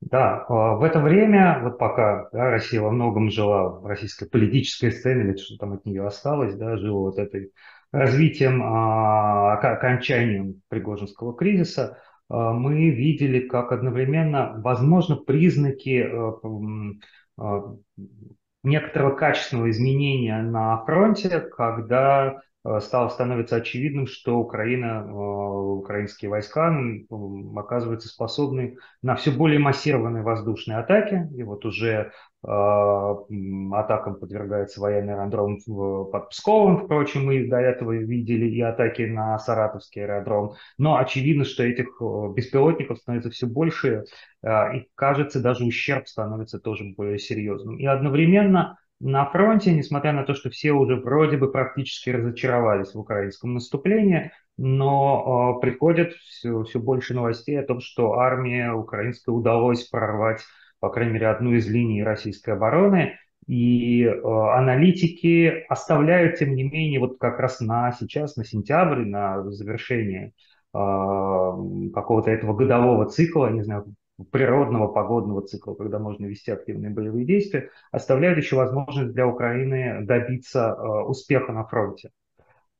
Да, 0.00 0.44
а, 0.48 0.74
в 0.74 0.82
это 0.82 1.00
время, 1.00 1.60
вот 1.62 1.78
пока 1.78 2.28
да, 2.32 2.50
Россия 2.50 2.80
во 2.80 2.90
многом 2.90 3.30
жила 3.30 3.68
в 3.68 3.86
российской 3.86 4.28
политической 4.28 4.90
сцене, 4.90 5.22
или 5.22 5.36
что 5.36 5.56
там 5.58 5.74
от 5.74 5.86
нее 5.86 6.04
осталось, 6.04 6.56
да, 6.56 6.76
жила 6.76 7.00
вот 7.00 7.18
этой 7.18 7.52
развитием, 7.92 8.62
окончанием 8.62 10.62
Пригожинского 10.68 11.36
кризиса, 11.36 11.98
мы 12.30 12.90
видели, 12.90 13.46
как 13.46 13.70
одновременно, 13.70 14.54
возможно, 14.64 15.16
признаки 15.16 16.08
некоторого 18.64 19.14
качественного 19.14 19.70
изменения 19.70 20.42
на 20.42 20.82
фронте, 20.86 21.40
когда 21.40 22.40
стало 22.80 23.08
становиться 23.08 23.56
очевидным, 23.56 24.06
что 24.06 24.38
Украина, 24.38 25.04
э, 25.04 25.12
украинские 25.12 26.30
войска 26.30 26.72
оказываются 27.56 28.08
способны 28.08 28.76
на 29.02 29.16
все 29.16 29.32
более 29.32 29.58
массированные 29.58 30.22
воздушные 30.22 30.78
атаки. 30.78 31.28
И 31.34 31.42
вот 31.42 31.64
уже 31.64 32.12
э, 32.44 32.46
атакам 32.46 34.14
подвергается 34.20 34.80
военный 34.80 35.14
аэродром 35.14 35.58
под 36.10 36.30
Псковом, 36.30 36.84
впрочем, 36.84 37.26
мы 37.26 37.48
до 37.48 37.56
этого 37.56 37.92
видели 37.92 38.46
и 38.46 38.60
атаки 38.60 39.02
на 39.02 39.38
Саратовский 39.40 40.04
аэродром. 40.04 40.52
Но 40.78 40.98
очевидно, 40.98 41.44
что 41.44 41.64
этих 41.64 42.00
беспилотников 42.34 42.98
становится 42.98 43.30
все 43.30 43.46
больше, 43.46 44.04
и 44.44 44.88
кажется, 44.94 45.40
даже 45.40 45.64
ущерб 45.64 46.06
становится 46.06 46.60
тоже 46.60 46.84
более 46.96 47.18
серьезным. 47.18 47.78
И 47.78 47.86
одновременно 47.86 48.78
на 49.02 49.26
фронте, 49.26 49.72
несмотря 49.74 50.12
на 50.12 50.22
то, 50.22 50.34
что 50.34 50.48
все 50.48 50.72
уже 50.72 50.94
вроде 50.96 51.36
бы 51.36 51.50
практически 51.50 52.10
разочаровались 52.10 52.94
в 52.94 53.00
украинском 53.00 53.54
наступлении, 53.54 54.30
но 54.56 55.56
э, 55.56 55.60
приходят 55.60 56.12
все, 56.12 56.62
все 56.62 56.78
больше 56.78 57.12
новостей 57.12 57.58
о 57.58 57.66
том, 57.66 57.80
что 57.80 58.14
армии 58.14 58.68
украинской 58.68 59.30
удалось 59.30 59.88
прорвать, 59.88 60.42
по 60.78 60.88
крайней 60.88 61.14
мере, 61.14 61.28
одну 61.28 61.52
из 61.52 61.68
линий 61.68 62.04
российской 62.04 62.50
обороны. 62.50 63.18
И 63.48 64.04
э, 64.04 64.20
аналитики 64.22 65.64
оставляют, 65.68 66.38
тем 66.38 66.54
не 66.54 66.62
менее, 66.62 67.00
вот 67.00 67.18
как 67.18 67.40
раз 67.40 67.58
на 67.58 67.90
сейчас, 67.90 68.36
на 68.36 68.44
сентябрь, 68.44 69.04
на 69.04 69.50
завершение 69.50 70.28
э, 70.28 70.30
какого-то 70.72 72.30
этого 72.30 72.54
годового 72.54 73.06
цикла, 73.06 73.48
не 73.48 73.62
знаю, 73.62 73.92
природного 74.30 74.88
погодного 74.88 75.42
цикла, 75.42 75.74
когда 75.74 75.98
можно 75.98 76.26
вести 76.26 76.50
активные 76.50 76.90
боевые 76.90 77.24
действия, 77.24 77.70
оставляют 77.90 78.38
еще 78.38 78.56
возможность 78.56 79.12
для 79.12 79.26
Украины 79.26 80.04
добиться 80.04 80.76
э, 80.76 81.04
успеха 81.04 81.52
на 81.52 81.64
фронте. 81.64 82.10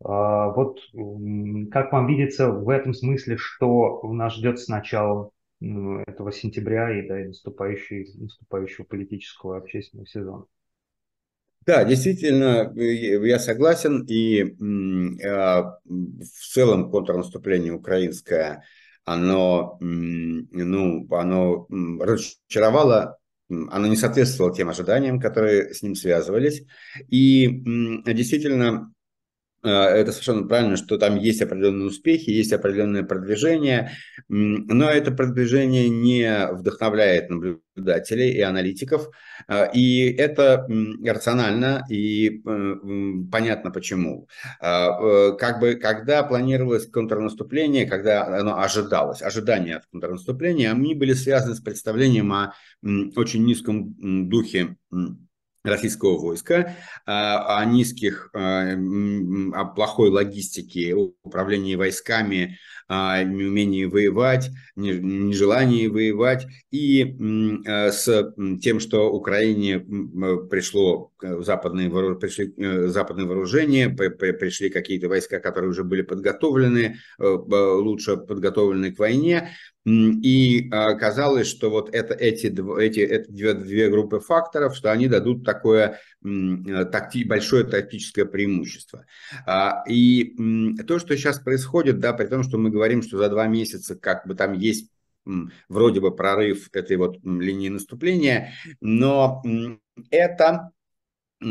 Э, 0.01 0.53
вот 0.55 0.81
как 1.71 1.93
вам 1.93 2.07
видится 2.07 2.51
в 2.51 2.69
этом 2.69 2.95
смысле, 2.95 3.37
что 3.37 4.03
нас 4.13 4.35
ждет 4.35 4.61
с 4.61 4.69
начала 4.69 5.31
этого 5.61 6.33
сентября 6.33 6.99
и 6.99 7.07
до 7.07 7.17
наступающего, 7.29 8.05
наступающего 8.21 8.85
политического 8.85 9.55
и 9.55 9.59
общественного 9.59 10.07
сезона? 10.07 10.45
Да, 11.65 11.85
действительно, 11.85 12.73
я 12.75 13.39
согласен, 13.39 14.05
и 14.09 14.41
э, 14.41 14.53
в 15.85 16.53
целом 16.53 16.91
контрнаступление 16.91 17.73
украинское 17.73 18.65
оно, 19.05 19.77
ну, 19.81 21.07
оно 21.11 21.67
разочаровало, 22.01 23.19
оно 23.49 23.87
не 23.87 23.97
соответствовало 23.97 24.55
тем 24.55 24.69
ожиданиям, 24.69 25.21
которые 25.21 25.75
с 25.75 25.83
ним 25.83 25.95
связывались. 25.95 26.65
И 27.09 27.47
действительно, 28.07 28.93
это 29.63 30.13
совершенно 30.13 30.47
правильно, 30.47 30.77
что 30.77 30.99
там 30.99 31.17
есть 31.17 31.41
определенные 31.41 31.87
успехи, 31.87 32.31
есть 32.31 32.53
определенное 32.53 33.05
продвижение, 33.05 33.93
но 34.29 34.91
это 34.91 35.13
продвижение 35.13 35.89
не 35.89 36.49
вдохновляет 36.53 37.31
наблюдателей 37.31 38.33
и 38.33 38.41
аналитиков, 38.41 39.09
э, 39.49 39.71
и 39.73 40.13
это 40.13 40.67
рационально 41.05 41.85
и 41.89 42.43
э, 42.45 42.75
понятно 43.31 43.71
почему. 43.71 44.29
Как 44.61 45.61
бы, 45.61 45.75
когда 45.75 46.23
планировалось 46.23 46.87
контрнаступление, 46.87 47.87
когда 47.87 48.39
оно 48.39 48.61
ожидалось, 48.61 49.23
ожидания 49.23 49.77
от 49.77 49.87
контрнаступления, 49.87 50.71
они 50.71 50.95
были 50.95 51.13
связаны 51.13 51.55
с 51.55 51.61
представлением 51.61 52.33
о 52.33 52.53
очень 53.17 53.45
низком 53.45 53.95
духе 54.29 54.77
российского 55.65 56.19
войска, 56.19 56.77
а, 57.07 57.59
о 57.59 57.65
низких, 57.65 58.31
а, 58.35 58.73
о 58.73 59.65
плохой 59.67 60.11
логистике, 60.11 60.95
управлении 60.95 61.77
войсками, 61.77 62.59
неумении 62.89 63.85
воевать, 63.85 64.51
нежелании 64.77 65.87
воевать, 65.87 66.47
и 66.71 67.17
с 67.67 68.35
тем, 68.61 68.81
что 68.81 69.13
Украине 69.13 69.81
пришло 70.51 71.13
западные, 71.23 71.91
пришли 72.17 72.53
э, 72.57 72.89
западные 72.89 73.27
вооружения, 73.27 73.89
пришли 73.89 74.71
какие-то 74.71 75.09
войска, 75.09 75.41
которые 75.41 75.71
уже 75.71 75.85
были 75.85 76.03
подготовлены, 76.03 76.97
э, 77.19 77.25
лучше 77.25 78.17
подготовлены 78.17 78.93
к 78.93 78.99
войне, 78.99 79.51
и 79.85 80.69
оказалось, 80.71 81.49
что 81.49 81.69
вот 81.69 81.93
это, 81.93 82.15
эти, 82.15 82.47
эти, 82.47 83.01
эти 83.01 83.31
две, 83.31 83.55
две 83.55 83.89
группы 83.89 84.21
факторов, 84.21 84.77
что 84.77 84.93
они 84.93 85.09
дадут 85.09 85.45
такое 85.45 85.99
такти, 86.93 87.25
большое 87.25 87.65
тактическое 87.65 88.25
преимущество. 88.25 89.07
А, 89.45 89.83
и 89.89 90.37
то, 90.87 91.01
что 91.01 91.17
сейчас 91.17 91.41
происходит, 91.41 91.99
да, 91.99 92.13
при 92.13 92.27
том, 92.27 92.45
что 92.45 92.59
мы 92.59 92.71
говорим, 92.71 92.82
что 93.03 93.19
за 93.19 93.29
два 93.29 93.47
месяца 93.47 93.97
как 93.97 94.27
бы 94.27 94.35
там 94.35 94.53
есть 94.53 94.91
вроде 95.69 96.01
бы 96.01 96.15
прорыв 96.15 96.69
этой 96.73 96.97
вот 96.97 97.19
линии 97.23 97.69
наступления, 97.69 98.55
но 98.81 99.43
это 100.11 100.73
э, 101.41 101.47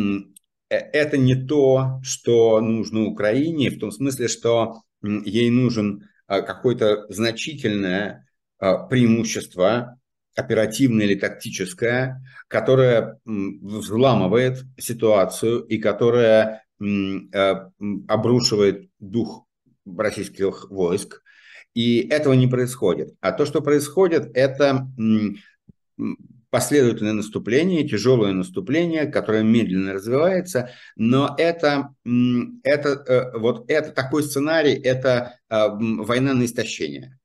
это 0.71 1.17
не 1.17 1.35
то, 1.35 1.99
что 2.01 2.61
нужно 2.61 3.05
Украине, 3.05 3.69
в 3.69 3.79
том 3.79 3.91
смысле, 3.91 4.27
что 4.27 4.81
ей 5.01 5.49
нужен 5.49 6.07
а, 6.27 6.41
какое-то 6.41 7.05
значительное 7.09 8.25
а, 8.57 8.87
преимущество, 8.87 9.99
оперативное 10.33 11.05
или 11.05 11.15
тактическое, 11.15 12.23
которое 12.47 13.19
взламывает 13.25 14.63
ситуацию 14.77 15.59
и 15.63 15.77
которое 15.77 16.63
а, 16.79 17.69
обрушивает 18.07 18.89
дух 18.99 19.45
российских 19.85 20.69
войск. 20.69 21.21
И 21.73 22.07
этого 22.09 22.33
не 22.33 22.47
происходит. 22.47 23.13
А 23.21 23.31
то, 23.31 23.45
что 23.45 23.61
происходит, 23.61 24.31
это 24.33 24.87
последовательное 26.51 27.13
наступление, 27.13 27.87
тяжелое 27.87 28.33
наступление, 28.33 29.05
которое 29.05 29.41
медленно 29.41 29.93
развивается, 29.93 30.69
но 30.97 31.33
это, 31.37 31.95
это, 32.63 32.89
э, 32.89 33.37
вот 33.39 33.71
это 33.71 33.91
такой 33.91 34.21
сценарий, 34.21 34.73
это 34.73 35.39
а, 35.49 35.69
война 35.69 36.33
на 36.33 36.45
истощение. 36.45 37.17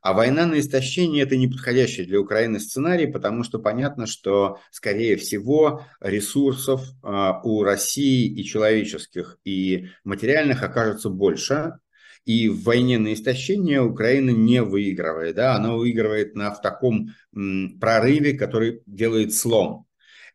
А 0.00 0.12
война 0.12 0.46
на 0.46 0.60
истощение– 0.60 1.22
это 1.24 1.36
не 1.36 1.48
подходящий 1.48 2.04
для 2.04 2.20
Украины 2.20 2.60
сценарий, 2.60 3.06
потому 3.06 3.42
что 3.42 3.58
понятно, 3.58 4.06
что, 4.06 4.58
скорее 4.70 5.16
всего, 5.16 5.84
ресурсов 6.00 6.86
а, 7.02 7.40
у 7.42 7.62
России 7.62 8.26
и 8.26 8.44
человеческих, 8.44 9.38
и 9.44 9.88
материальных 10.04 10.62
окажется 10.62 11.08
больше, 11.08 11.78
и 12.24 12.48
в 12.48 12.62
войне 12.64 12.98
на 12.98 13.12
истощение 13.12 13.82
Украина 13.82 14.30
не 14.30 14.62
выигрывает. 14.62 15.36
Да? 15.36 15.54
Она 15.56 15.74
выигрывает 15.74 16.34
на, 16.34 16.50
в 16.52 16.60
таком 16.62 17.10
м, 17.34 17.78
прорыве, 17.80 18.34
который 18.34 18.82
делает 18.86 19.34
слом. 19.34 19.86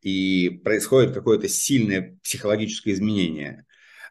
И 0.01 0.61
происходит 0.63 1.13
какое-то 1.13 1.49
сильное 1.49 2.17
психологическое 2.23 2.91
изменение 2.93 3.65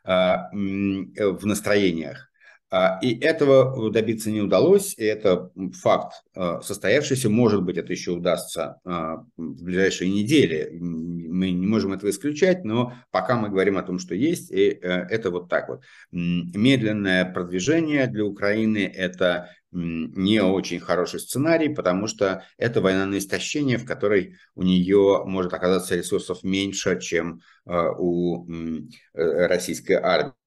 а, 0.05 0.51
м, 0.53 1.13
в 1.17 1.47
настроениях. 1.47 2.28
А, 2.71 2.99
и 3.01 3.19
этого 3.19 3.91
добиться 3.91 4.31
не 4.31 4.43
удалось, 4.43 4.95
и 4.99 5.05
это 5.05 5.51
факт 5.81 6.23
а, 6.35 6.61
состоявшийся. 6.61 7.31
Может 7.31 7.63
быть, 7.63 7.79
это 7.79 7.93
еще 7.93 8.13
удастся 8.13 8.79
а, 8.85 9.25
в 9.37 9.65
ближайшие 9.65 10.11
недели. 10.11 10.69
Мы 10.79 11.51
не 11.51 11.67
можем 11.67 11.93
этого 11.95 12.11
исключать, 12.11 12.65
но 12.65 12.93
пока 13.11 13.37
мы 13.37 13.49
говорим 13.49 13.79
о 13.79 13.83
том, 13.83 13.99
что 13.99 14.15
есть, 14.15 14.51
и 14.51 14.69
э, 14.71 15.07
это 15.09 15.31
вот 15.31 15.49
так 15.49 15.69
вот. 15.69 15.83
Медленное 16.11 17.25
продвижение 17.25 18.07
для 18.07 18.25
Украины– 18.25 18.91
это 18.95 19.51
не 19.71 20.43
очень 20.43 20.81
хороший 20.81 21.21
сценарий, 21.21 21.69
потому 21.69 22.07
что 22.07 22.43
это 22.57 22.81
война 22.81 23.05
на 23.05 23.19
истощение, 23.19 23.77
в 23.77 23.85
которой 23.85 24.37
у 24.55 24.63
нее 24.63 25.25
может 25.27 25.53
оказаться 25.53 25.95
ресурсов 25.95 26.43
меньше, 26.43 26.99
чем 27.01 27.41
у 27.67 28.51
э, 28.51 29.47
российской 29.47 29.95
армии. 29.95 30.38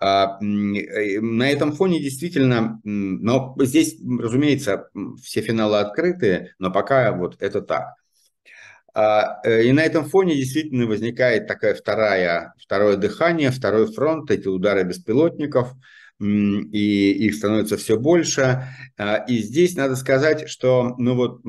А, 0.00 0.38
э, 0.40 1.20
на 1.20 1.50
этом 1.50 1.72
фоне 1.72 2.00
действительно, 2.00 2.80
но 2.84 3.54
здесь, 3.60 3.96
разумеется, 4.00 4.88
все 5.22 5.40
финалы 5.40 5.78
открыты, 5.78 6.52
но 6.58 6.70
пока 6.72 7.12
вот 7.12 7.36
это 7.40 7.62
так. 7.62 7.94
А, 8.94 9.40
э, 9.44 9.64
и 9.64 9.72
на 9.72 9.80
этом 9.84 10.04
фоне 10.06 10.34
действительно 10.36 10.86
возникает 10.86 11.46
такая 11.46 11.74
вторая, 11.74 12.54
второе 12.58 12.96
дыхание, 12.96 13.50
второй 13.50 13.92
фронт, 13.92 14.30
эти 14.30 14.48
удары 14.48 14.84
беспилотников. 14.84 15.74
и 16.20 17.12
их 17.26 17.34
становится 17.36 17.76
все 17.76 17.96
больше. 17.96 18.64
И 19.28 19.38
здесь 19.38 19.76
надо 19.76 19.94
сказать, 19.94 20.48
что 20.48 20.96
ну 20.98 21.14
вот, 21.14 21.44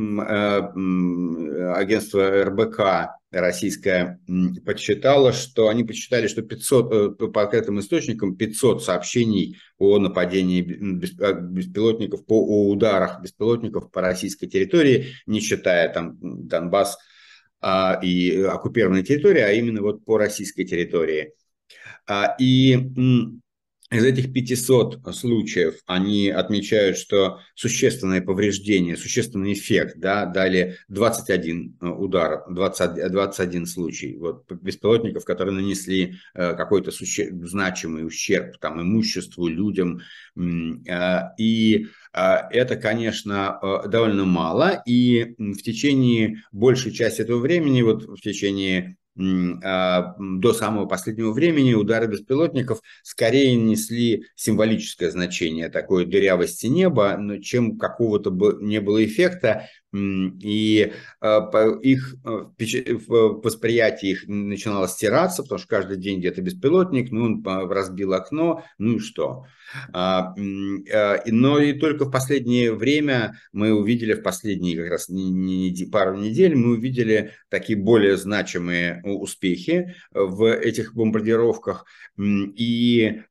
агентство 1.76 2.44
РБК 2.44 3.18
российская 3.32 4.20
подсчитала, 4.65 5.34
что 5.34 5.70
они 5.70 5.84
подсчитали, 5.84 6.28
что 6.28 6.42
500, 6.42 7.22
э, 7.22 7.28
по 7.28 7.44
открытым 7.44 7.80
источникам 7.80 8.36
500 8.36 8.84
сообщений 8.84 9.58
о 9.78 10.00
нападении 10.00 10.62
а, 11.22 11.34
беспилотников, 11.34 12.26
по, 12.26 12.39
о 12.39 12.70
ударах 12.70 13.22
беспилотников 13.22 13.92
по 13.92 14.02
российской 14.02 14.48
территории, 14.48 15.13
не 15.28 15.42
считая 15.42 15.89
там 15.94 16.18
Донбасс 16.22 16.98
а, 17.62 18.00
и 18.02 18.42
оккупированной 18.42 19.04
территории, 19.04 19.42
а 19.42 19.52
именно 19.52 19.82
вот 19.82 20.04
по 20.06 20.18
российской 20.18 20.63
территории. 20.63 21.34
А, 22.08 22.36
и 22.39 22.78
из 23.91 24.04
этих 24.04 24.32
500 24.32 24.99
случаев 25.15 25.80
они 25.88 26.30
отмечают, 26.30 26.97
что 26.97 27.39
существенное 27.56 28.21
повреждение, 28.21 28.95
существенный 28.95 29.54
эффект 29.54 29.95
да, 29.97 30.25
дали 30.25 30.78
21 30.89 31.78
э, 31.82 31.88
удар, 31.88 32.43
20, 32.49 33.12
21 33.12 33.65
случай 33.65 34.15
вот, 34.17 34.49
беспилотников, 34.52 35.25
которые 35.25 35.56
нанесли 35.56 36.15
э, 36.36 36.54
какой-то 36.56 36.91
суще... 36.91 37.32
значимый 37.32 38.06
ущерб 38.06 38.58
там, 38.60 38.80
имуществу, 38.80 39.47
людям. 39.47 40.02
Э, 40.38 41.30
и 41.39 41.88
это, 42.12 42.75
конечно, 42.75 43.60
довольно 43.86 44.25
мало, 44.25 44.82
и 44.88 45.36
в 45.38 45.62
течение 45.62 46.41
большей 46.52 46.91
части 46.91 47.21
этого 47.21 47.39
времени, 47.39 47.84
вот 47.84 48.04
в 48.04 48.19
течение 48.19 48.97
до 49.19 50.53
самого 50.53 50.86
последнего 50.86 51.34
времени 51.34 51.73
удары 51.73 52.08
беспилотников 52.08 52.79
скорее 53.03 53.55
несли 53.55 54.23
символическое 54.36 55.12
значение 55.12 55.69
такой 55.69 56.05
дырявости 56.05 56.67
неба, 56.67 57.19
чем 57.41 57.77
какого-то 57.77 58.32
не 58.62 58.79
было 58.79 59.03
эффекта, 59.03 59.67
и 59.93 60.93
а, 61.21 61.49
их 61.82 62.15
а, 62.23 62.52
восприятие 63.08 64.12
их 64.12 64.28
начинало 64.28 64.88
стираться, 64.88 65.43
потому 65.43 65.60
что 65.60 65.67
каждый 65.67 65.97
день 65.97 66.19
где-то 66.19 66.41
беспилотник, 66.41 67.12
ну, 67.12 67.23
он 67.25 67.43
разбил 67.71 68.13
окно, 68.13 68.63
ну 68.78 68.97
и 68.97 68.99
что. 68.99 69.45
Но 69.93 71.60
и 71.60 71.73
только 71.73 72.06
в 72.06 72.12
последнее 72.12 72.73
время 72.73 73.38
мы 73.52 73.71
увидели, 73.71 74.13
в 74.13 74.23
последние 74.23 74.75
как 74.75 74.89
раз 74.89 75.10
пару 75.91 76.17
недель, 76.17 76.56
мы 76.56 76.71
увидели 76.71 77.34
такие 77.49 77.78
более 77.78 78.17
значимые 78.17 79.04
успехи 79.04 79.93
в 80.12 80.52
этих 80.52 80.95
бомбардировках, 80.95 81.86
и 82.17 83.21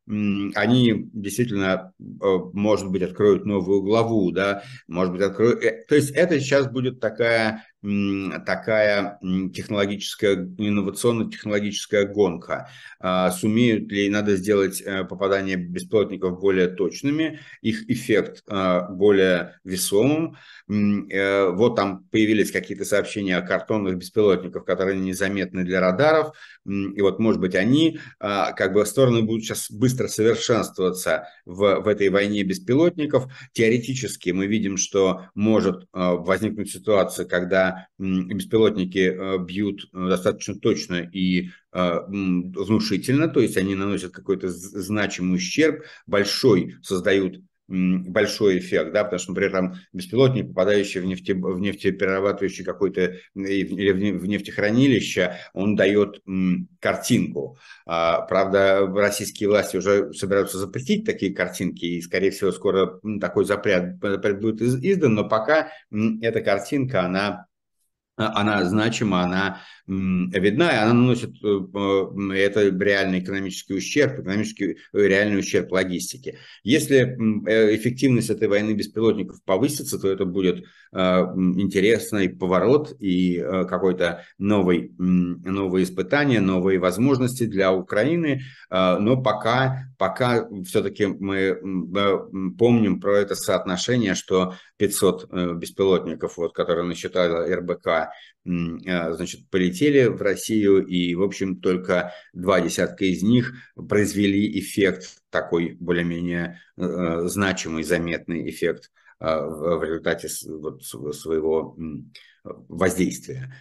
они 0.54 1.10
действительно, 1.12 1.92
может 1.98 2.88
быть, 2.88 3.02
откроют 3.02 3.44
новую 3.44 3.82
главу, 3.82 4.30
да, 4.30 4.62
может 4.86 5.12
быть, 5.12 5.22
откроют... 5.22 5.62
Э, 5.62 5.84
то 5.88 5.94
есть 5.94 6.10
это 6.10 6.40
сейчас 6.48 6.66
будет 6.66 7.00
такая 7.00 7.64
такая 7.80 9.20
технологическая, 9.54 10.34
инновационно-технологическая 10.34 12.06
гонка. 12.06 12.68
А, 13.00 13.30
сумеют 13.30 13.92
ли, 13.92 14.08
надо 14.08 14.34
сделать 14.34 14.80
э, 14.80 15.04
попадание 15.04 15.56
беспилотников 15.56 16.40
более 16.40 16.66
точными, 16.66 17.38
их 17.62 17.88
эффект 17.88 18.42
а, 18.48 18.88
более 18.88 19.60
весомым. 19.62 20.36
Э, 20.68 21.50
вот 21.50 21.76
там 21.76 22.04
появились 22.10 22.50
какие-то 22.50 22.84
сообщения 22.84 23.36
о 23.36 23.42
картонных 23.42 23.96
беспилотниках, 23.96 24.64
которые 24.64 24.98
незаметны 24.98 25.62
для 25.64 25.80
радаров. 25.80 26.34
И 26.66 27.00
вот, 27.00 27.20
может 27.20 27.40
быть, 27.40 27.54
они, 27.54 28.00
а, 28.18 28.52
как 28.52 28.72
бы, 28.72 28.84
стороны 28.84 29.22
будут 29.22 29.44
сейчас 29.44 29.70
быстро 29.70 30.08
совершенствоваться 30.08 31.28
в, 31.46 31.82
в 31.82 31.86
этой 31.86 32.08
войне 32.08 32.42
беспилотников. 32.42 33.32
Теоретически 33.52 34.30
мы 34.30 34.46
видим, 34.46 34.76
что 34.76 35.26
может 35.34 35.86
возникнуть 35.92 36.70
ситуация, 36.70 37.26
когда 37.26 37.67
беспилотники 37.98 38.98
э, 38.98 39.38
бьют 39.38 39.88
э, 39.92 40.08
достаточно 40.08 40.54
точно 40.54 41.08
и 41.12 41.50
э, 41.72 42.00
внушительно, 42.08 43.28
то 43.28 43.40
есть 43.40 43.56
они 43.56 43.74
наносят 43.74 44.12
какой-то 44.12 44.48
значимый 44.48 45.36
ущерб, 45.36 45.82
большой 46.06 46.76
создают 46.82 47.40
большой 47.68 48.58
эффект, 48.58 48.92
да, 48.92 49.04
потому 49.04 49.20
что, 49.20 49.32
например, 49.32 49.52
там 49.52 49.74
беспилотник, 49.92 50.48
попадающий 50.48 51.00
в, 51.00 51.04
нефте, 51.04 51.34
в 51.34 51.60
нефтеперерабатывающий 51.60 52.64
какой-то 52.64 53.16
или 53.34 54.12
в 54.12 54.26
нефтехранилище, 54.26 55.36
он 55.52 55.76
дает 55.76 56.22
картинку. 56.80 57.58
А, 57.86 58.22
правда, 58.22 58.86
российские 58.86 59.50
власти 59.50 59.76
уже 59.76 60.12
собираются 60.14 60.58
запретить 60.58 61.04
такие 61.04 61.34
картинки, 61.34 61.84
и, 61.84 62.00
скорее 62.00 62.30
всего, 62.30 62.52
скоро 62.52 63.00
такой 63.20 63.44
запрет, 63.44 63.96
запрет 64.00 64.40
будет 64.40 64.62
издан, 64.62 65.14
но 65.14 65.28
пока 65.28 65.70
эта 66.22 66.40
картинка, 66.40 67.02
она 67.02 67.47
она 68.18 68.64
значима, 68.64 69.22
она 69.22 69.60
видна, 69.88 70.70
и 70.70 70.76
она 70.76 70.92
наносит 70.92 71.34
э, 71.42 72.34
это 72.34 72.68
реальный 72.68 73.20
экономический 73.20 73.74
ущерб, 73.74 74.20
экономический 74.20 74.76
э, 74.92 75.02
реальный 75.06 75.38
ущерб 75.38 75.72
логистике. 75.72 76.38
Если 76.62 77.16
э, 77.48 77.74
эффективность 77.74 78.28
этой 78.28 78.48
войны 78.48 78.72
беспилотников 78.72 79.42
повысится, 79.44 79.98
то 79.98 80.08
это 80.10 80.24
будет 80.24 80.64
интересный 80.90 82.30
поворот 82.30 82.96
и 82.98 83.44
какой-то 83.68 84.24
новый, 84.38 84.90
новые 84.96 85.84
испытания, 85.84 86.40
новые 86.40 86.78
возможности 86.78 87.44
для 87.44 87.74
Украины, 87.74 88.40
но 88.70 89.20
пока, 89.20 89.90
пока 89.98 90.48
все-таки 90.64 91.04
мы 91.04 91.58
помним 92.58 93.00
про 93.00 93.18
это 93.18 93.34
соотношение, 93.34 94.14
что 94.14 94.54
500 94.78 95.56
беспилотников, 95.56 96.38
вот, 96.38 96.54
которые 96.54 96.86
насчитала 96.86 97.46
РБК, 97.54 98.07
значит, 98.44 99.48
полетели 99.50 100.06
в 100.06 100.22
Россию, 100.22 100.86
и, 100.86 101.14
в 101.14 101.22
общем, 101.22 101.60
только 101.60 102.12
два 102.32 102.60
десятка 102.60 103.04
из 103.04 103.22
них 103.22 103.52
произвели 103.88 104.58
эффект, 104.58 105.18
такой 105.30 105.76
более-менее 105.78 106.60
э, 106.76 107.22
значимый, 107.26 107.82
заметный 107.82 108.48
эффект 108.48 108.90
э, 109.20 109.26
в, 109.26 109.82
результате 109.84 110.28
вот, 110.48 110.82
своего 110.82 111.76
воздействия. 112.42 113.54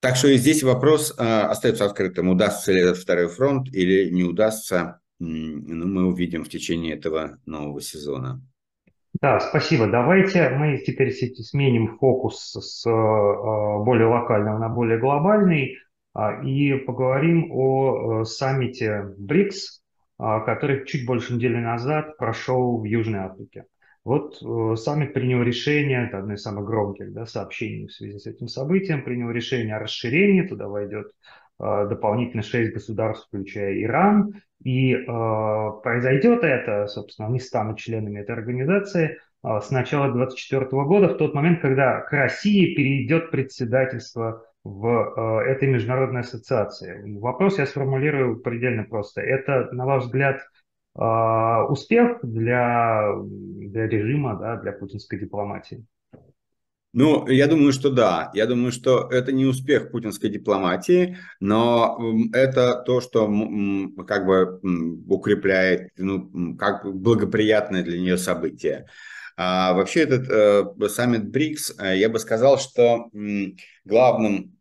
Так 0.00 0.16
что 0.16 0.28
и 0.28 0.36
здесь 0.36 0.62
вопрос 0.62 1.14
э, 1.16 1.22
остается 1.22 1.84
открытым, 1.84 2.28
удастся 2.28 2.72
ли 2.72 2.80
этот 2.80 2.98
второй 2.98 3.28
фронт 3.28 3.68
или 3.74 4.10
не 4.10 4.24
удастся, 4.24 5.00
ну, 5.18 5.86
мы 5.86 6.06
увидим 6.06 6.44
в 6.44 6.48
течение 6.48 6.94
этого 6.94 7.40
нового 7.44 7.80
сезона. 7.80 8.40
Да, 9.20 9.40
спасибо. 9.40 9.88
Давайте 9.88 10.48
мы 10.50 10.78
теперь 10.78 11.12
сменим 11.12 11.98
фокус 11.98 12.52
с 12.52 12.86
э, 12.86 12.90
более 12.90 14.06
локального 14.06 14.58
на 14.58 14.68
более 14.68 14.98
глобальный 14.98 15.76
а, 16.14 16.40
и 16.44 16.74
поговорим 16.74 17.50
о 17.50 18.20
э, 18.20 18.24
саммите 18.24 19.12
БРИКС, 19.18 19.82
а, 20.18 20.40
который 20.40 20.86
чуть 20.86 21.04
больше 21.04 21.34
недели 21.34 21.56
назад 21.56 22.16
прошел 22.16 22.80
в 22.80 22.84
Южной 22.84 23.20
Африке. 23.20 23.64
Вот 24.04 24.40
э, 24.40 24.76
саммит 24.76 25.14
принял 25.14 25.42
решение, 25.42 26.06
это 26.06 26.18
одно 26.18 26.34
из 26.34 26.42
самых 26.42 26.64
громких 26.64 27.12
да, 27.12 27.26
сообщений 27.26 27.88
в 27.88 27.92
связи 27.92 28.18
с 28.20 28.26
этим 28.26 28.46
событием, 28.46 29.02
принял 29.02 29.30
решение 29.30 29.74
о 29.74 29.80
расширении, 29.80 30.42
туда 30.42 30.68
войдет 30.68 31.10
дополнительно 31.58 32.42
шесть 32.42 32.72
государств, 32.72 33.26
включая 33.26 33.82
Иран, 33.82 34.34
и 34.62 34.94
э, 34.94 35.06
произойдет 35.82 36.42
это, 36.42 36.86
собственно, 36.88 37.28
они 37.28 37.38
станут 37.38 37.78
членами 37.78 38.20
этой 38.20 38.34
организации 38.34 39.18
э, 39.44 39.60
с 39.60 39.70
начала 39.70 40.12
2024 40.12 40.66
года, 40.84 41.08
в 41.08 41.16
тот 41.16 41.34
момент, 41.34 41.60
когда 41.60 42.00
к 42.00 42.12
России 42.12 42.74
перейдет 42.74 43.30
председательство 43.30 44.44
в 44.64 44.86
э, 45.46 45.50
этой 45.50 45.68
международной 45.68 46.22
ассоциации. 46.22 47.18
Вопрос 47.18 47.58
я 47.58 47.66
сформулирую 47.66 48.40
предельно 48.40 48.84
просто. 48.84 49.20
Это, 49.20 49.68
на 49.72 49.86
ваш 49.86 50.04
взгляд, 50.04 50.40
э, 50.98 51.02
успех 51.68 52.18
для, 52.22 53.14
для 53.22 53.86
режима, 53.86 54.36
да, 54.36 54.56
для 54.56 54.72
путинской 54.72 55.20
дипломатии? 55.20 55.86
Ну, 56.94 57.28
я 57.28 57.46
думаю, 57.46 57.72
что 57.72 57.90
да. 57.90 58.30
Я 58.32 58.46
думаю, 58.46 58.72
что 58.72 59.08
это 59.10 59.30
не 59.30 59.44
успех 59.44 59.90
путинской 59.90 60.30
дипломатии, 60.30 61.18
но 61.38 61.98
это 62.32 62.82
то, 62.86 63.00
что 63.00 63.26
как 64.06 64.26
бы 64.26 64.58
укрепляет, 65.06 65.90
ну, 65.96 66.56
как 66.56 66.84
благоприятное 66.86 67.82
для 67.82 67.98
нее 67.98 68.16
событие. 68.16 68.86
А 69.36 69.72
вообще 69.74 70.00
этот 70.00 70.28
э, 70.28 70.88
саммит 70.88 71.30
БРИКС, 71.30 71.74
э, 71.78 71.98
я 71.98 72.08
бы 72.08 72.18
сказал, 72.18 72.58
что 72.58 73.08
главным, 73.84 74.58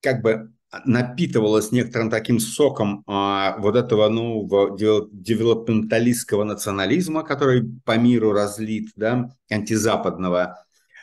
как 0.00 0.22
бы 0.22 0.52
напитывалась 0.84 1.72
некоторым 1.72 2.10
таким 2.10 2.38
соком 2.40 3.02
а, 3.06 3.56
вот 3.58 3.76
этого 3.76 4.08
нового 4.08 4.76
девелопменталистского 4.76 6.44
национализма, 6.44 7.22
который 7.22 7.64
по 7.84 7.96
миру 7.96 8.32
разлит, 8.32 8.90
да, 8.96 9.30
антизападного. 9.50 10.56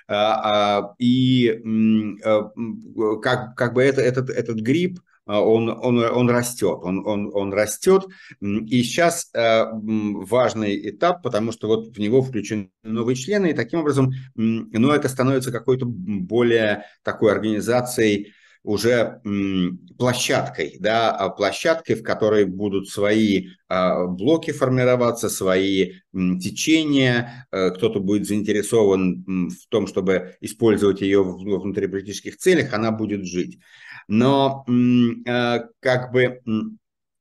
А, 0.08 0.16
а, 0.16 0.96
и 1.00 1.62
а, 2.24 2.52
как, 3.22 3.56
как 3.56 3.74
бы 3.74 3.84
это, 3.84 4.02
этот, 4.02 4.30
этот 4.30 4.58
гриб, 4.58 5.00
а, 5.26 5.40
он, 5.40 5.70
он, 5.70 6.04
он 6.04 6.30
растет, 6.30 6.80
он, 6.82 7.06
он, 7.08 7.32
он 7.34 7.54
растет, 7.54 8.06
и 8.42 8.84
сейчас 8.84 9.30
э, 9.34 9.64
важный 9.72 10.90
этап, 10.90 11.24
потому 11.24 11.54
что 11.54 11.68
вот 11.68 11.96
в 11.96 12.00
него 12.00 12.22
включены 12.22 12.70
новые 12.84 13.16
члены, 13.16 13.52
и 13.52 13.54
таким 13.54 13.80
образом, 13.80 14.12
ну, 14.36 14.92
это 14.92 15.08
становится 15.08 15.52
какой-то 15.52 15.86
более 15.86 16.84
такой 17.04 17.32
организацией, 17.32 18.34
уже 18.64 19.22
площадкой, 19.98 20.78
да, 20.80 21.12
а 21.12 21.30
площадкой, 21.30 21.96
в 21.96 22.04
которой 22.04 22.46
будут 22.46 22.90
свои 22.90 23.50
а, 23.68 24.08
блоки 24.08 24.52
формироваться, 24.52 25.30
свои 25.30 25.94
течения, 26.14 27.48
э, 27.52 27.72
кто-то 27.72 28.00
будет 28.00 28.28
заинтересован 28.28 29.50
в 29.50 29.68
том, 29.70 29.88
чтобы 29.88 30.36
использовать 30.42 31.02
ее 31.02 31.24
в 31.24 31.38
внутриполитических 31.40 32.38
целях, 32.38 32.74
она 32.74 32.92
будет 32.92 33.26
жить. 33.26 33.60
Но 34.08 34.66
э, 34.68 35.60
как 35.80 36.12
бы 36.12 36.42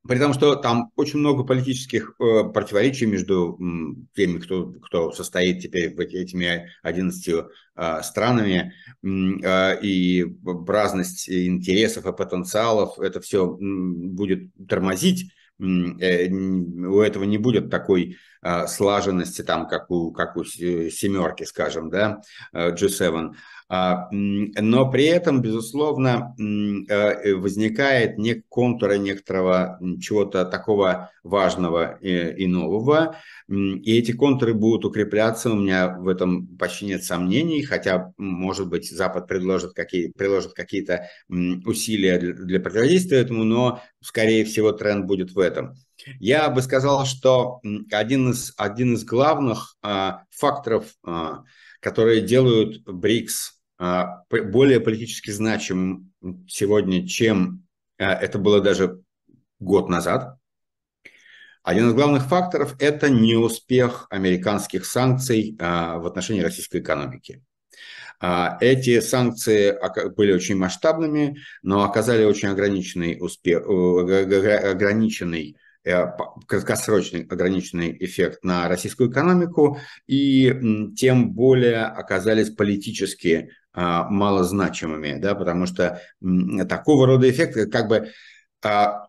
при 0.06 0.18
том, 0.18 0.34
что 0.34 0.56
там 0.56 0.90
очень 0.96 1.20
много 1.20 1.44
политических 1.44 2.14
э, 2.18 2.44
противоречий 2.52 3.06
между 3.06 3.56
теми, 4.14 4.38
кто, 4.38 4.72
кто 4.72 5.12
состоит 5.12 5.60
теперь 5.60 5.94
в 5.94 6.00
этими 6.00 6.68
11 6.82 7.28
э, 7.76 8.02
странами, 8.02 8.72
э, 9.02 9.80
и 9.82 10.26
разность 10.66 11.30
интересов 11.30 12.06
и 12.06 12.12
потенциалов, 12.12 12.98
это 12.98 13.20
все 13.20 13.56
будет 13.60 14.50
тормозить. 14.68 15.32
Э, 15.60 16.28
у 16.28 17.00
этого 17.00 17.24
не 17.24 17.38
будет 17.38 17.70
такой 17.70 18.16
слаженности, 18.66 19.42
там, 19.42 19.68
как 19.68 19.90
у, 19.90 20.10
как 20.10 20.36
у 20.36 20.44
семерки, 20.44 21.44
скажем, 21.44 21.90
да, 21.90 22.22
э, 22.52 22.74
G7. 22.74 23.34
А, 23.68 24.08
но 24.10 24.90
при 24.90 25.04
этом, 25.04 25.40
безусловно, 25.40 26.34
э, 26.38 27.34
возникает 27.34 28.18
не 28.18 28.34
контура 28.34 28.98
некоторого 28.98 29.78
чего-то 29.98 30.44
такого 30.44 31.10
важного 31.22 31.98
и 32.02 32.46
нового, 32.46 33.16
и 33.48 33.98
эти 33.98 34.12
контуры 34.12 34.52
будут 34.52 34.84
укрепляться, 34.84 35.50
у 35.50 35.54
меня 35.54 35.96
в 35.96 36.08
этом 36.08 36.48
почти 36.58 36.84
нет 36.84 37.04
сомнений, 37.04 37.62
хотя, 37.62 38.12
может 38.18 38.68
быть, 38.68 38.90
Запад 38.90 39.26
предложит 39.26 39.72
какие, 39.72 40.12
приложит 40.18 40.52
какие-то 40.52 41.08
усилия 41.30 42.18
для 42.18 42.60
противодействия 42.60 43.20
этому, 43.20 43.44
но, 43.44 43.80
скорее 44.02 44.44
всего, 44.44 44.72
тренд 44.72 45.06
будет 45.06 45.32
в 45.32 45.38
этом. 45.38 45.76
Я 46.18 46.48
бы 46.50 46.62
сказал, 46.62 47.04
что 47.06 47.60
один 47.90 48.30
из, 48.30 48.54
один 48.56 48.94
из 48.94 49.04
главных 49.04 49.76
а, 49.82 50.24
факторов, 50.30 50.86
а, 51.04 51.44
которые 51.80 52.20
делают 52.22 52.82
БРИКС 52.84 53.60
а, 53.78 54.22
более 54.30 54.80
политически 54.80 55.32
значимым 55.32 56.12
сегодня, 56.48 57.06
чем 57.06 57.64
а, 57.98 58.14
это 58.14 58.38
было 58.38 58.60
даже 58.60 59.00
год 59.58 59.88
назад. 59.88 60.38
Один 61.64 61.88
из 61.88 61.94
главных 61.94 62.26
факторов– 62.26 62.76
это 62.78 63.10
неуспех 63.10 64.06
американских 64.10 64.86
санкций 64.86 65.56
а, 65.58 65.98
в 65.98 66.06
отношении 66.06 66.42
российской 66.42 66.80
экономики. 66.80 67.42
Эти 68.60 69.00
санкции 69.00 69.76
были 70.14 70.32
очень 70.32 70.54
масштабными, 70.54 71.38
но 71.64 71.82
оказали 71.82 72.22
очень 72.22 72.50
ограниченный 72.50 73.18
успех, 73.20 73.64
ограниченный 73.66 75.56
краткосрочный 75.84 77.22
ограниченный 77.22 77.96
эффект 77.98 78.44
на 78.44 78.68
российскую 78.68 79.10
экономику, 79.10 79.78
и 80.06 80.92
тем 80.96 81.32
более 81.32 81.84
оказались 81.84 82.50
политически 82.50 83.50
а, 83.72 84.08
малозначимыми, 84.08 85.18
да, 85.18 85.34
потому 85.34 85.66
что 85.66 86.00
такого 86.68 87.06
рода 87.06 87.28
эффект, 87.28 87.70
как 87.72 87.88
бы 87.88 88.10
а, 88.64 89.08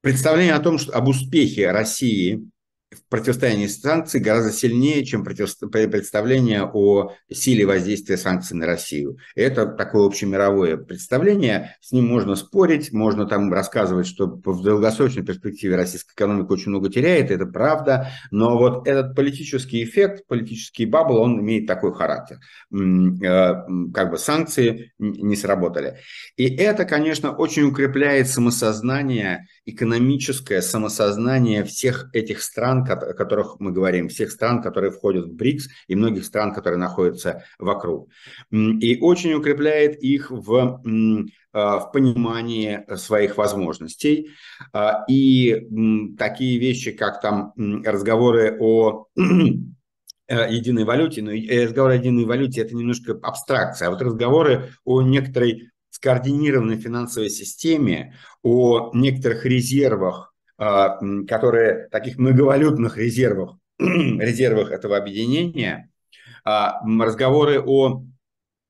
представление 0.00 0.54
о 0.54 0.60
том, 0.60 0.78
что 0.78 0.92
об 0.92 1.08
успехе 1.08 1.70
России 1.70 2.48
в 2.92 3.08
противостоянии 3.08 3.66
санкций 3.66 4.20
гораздо 4.20 4.52
сильнее, 4.52 5.04
чем 5.04 5.24
представление 5.24 6.70
о 6.72 7.12
силе 7.30 7.66
воздействия 7.66 8.16
санкций 8.16 8.56
на 8.56 8.64
Россию. 8.64 9.18
Это 9.34 9.66
такое 9.66 10.06
общемировое 10.06 10.76
представление, 10.76 11.76
с 11.80 11.90
ним 11.90 12.06
можно 12.06 12.36
спорить, 12.36 12.92
можно 12.92 13.26
там 13.26 13.52
рассказывать, 13.52 14.06
что 14.06 14.26
в 14.26 14.62
долгосрочной 14.62 15.24
перспективе 15.24 15.74
российская 15.74 16.12
экономика 16.14 16.52
очень 16.52 16.70
много 16.70 16.88
теряет, 16.88 17.32
это 17.32 17.46
правда, 17.46 18.10
но 18.30 18.56
вот 18.56 18.86
этот 18.86 19.16
политический 19.16 19.82
эффект, 19.82 20.24
политический 20.28 20.86
бабл, 20.86 21.16
он 21.16 21.40
имеет 21.40 21.66
такой 21.66 21.92
характер. 21.92 22.38
Э, 22.72 23.54
как 23.92 24.10
бы 24.10 24.18
санкции 24.18 24.92
не 24.98 25.34
сработали. 25.34 25.98
И 26.36 26.44
это, 26.44 26.84
конечно, 26.84 27.32
очень 27.32 27.64
укрепляет 27.64 28.28
самосознание, 28.28 29.46
экономическое 29.64 30.62
самосознание 30.62 31.64
всех 31.64 32.10
этих 32.12 32.42
стран, 32.42 32.75
о 32.82 33.14
которых 33.14 33.56
мы 33.58 33.72
говорим, 33.72 34.08
всех 34.08 34.30
стран, 34.30 34.62
которые 34.62 34.90
входят 34.90 35.26
в 35.26 35.34
БРИКС 35.34 35.68
и 35.88 35.94
многих 35.94 36.24
стран, 36.24 36.52
которые 36.52 36.78
находятся 36.78 37.44
вокруг. 37.58 38.10
И 38.50 38.98
очень 39.00 39.34
укрепляет 39.34 40.02
их 40.02 40.30
в 40.30 40.82
а, 41.58 41.78
в 41.78 41.90
понимании 41.90 42.84
своих 42.96 43.38
возможностей. 43.38 44.28
А, 44.74 45.06
и 45.08 45.66
такие 46.18 46.58
вещи, 46.58 46.92
как 46.92 47.22
там 47.22 47.54
разговоры 47.56 48.58
о 48.60 49.06
единой 50.28 50.84
валюте, 50.84 51.22
но 51.22 51.30
разговор 51.30 51.92
о 51.92 51.96
единой 51.96 52.26
валюте– 52.26 52.60
это 52.62 52.76
немножко 52.76 53.18
абстракция, 53.22 53.88
а 53.88 53.90
вот 53.90 54.02
разговоры 54.02 54.72
о 54.84 55.00
некоторой 55.00 55.70
скоординированной 55.88 56.76
финансовой 56.76 57.30
системе, 57.30 58.14
о 58.42 58.90
некоторых 58.92 59.46
резервах 59.46 60.34
которые 60.58 61.88
таких 61.90 62.18
многовалютных 62.18 62.96
резервах, 62.96 63.58
резервах 63.78 64.70
этого 64.70 64.96
объединения, 64.96 65.90
а, 66.44 66.80
разговоры 66.98 67.60
о 67.60 68.04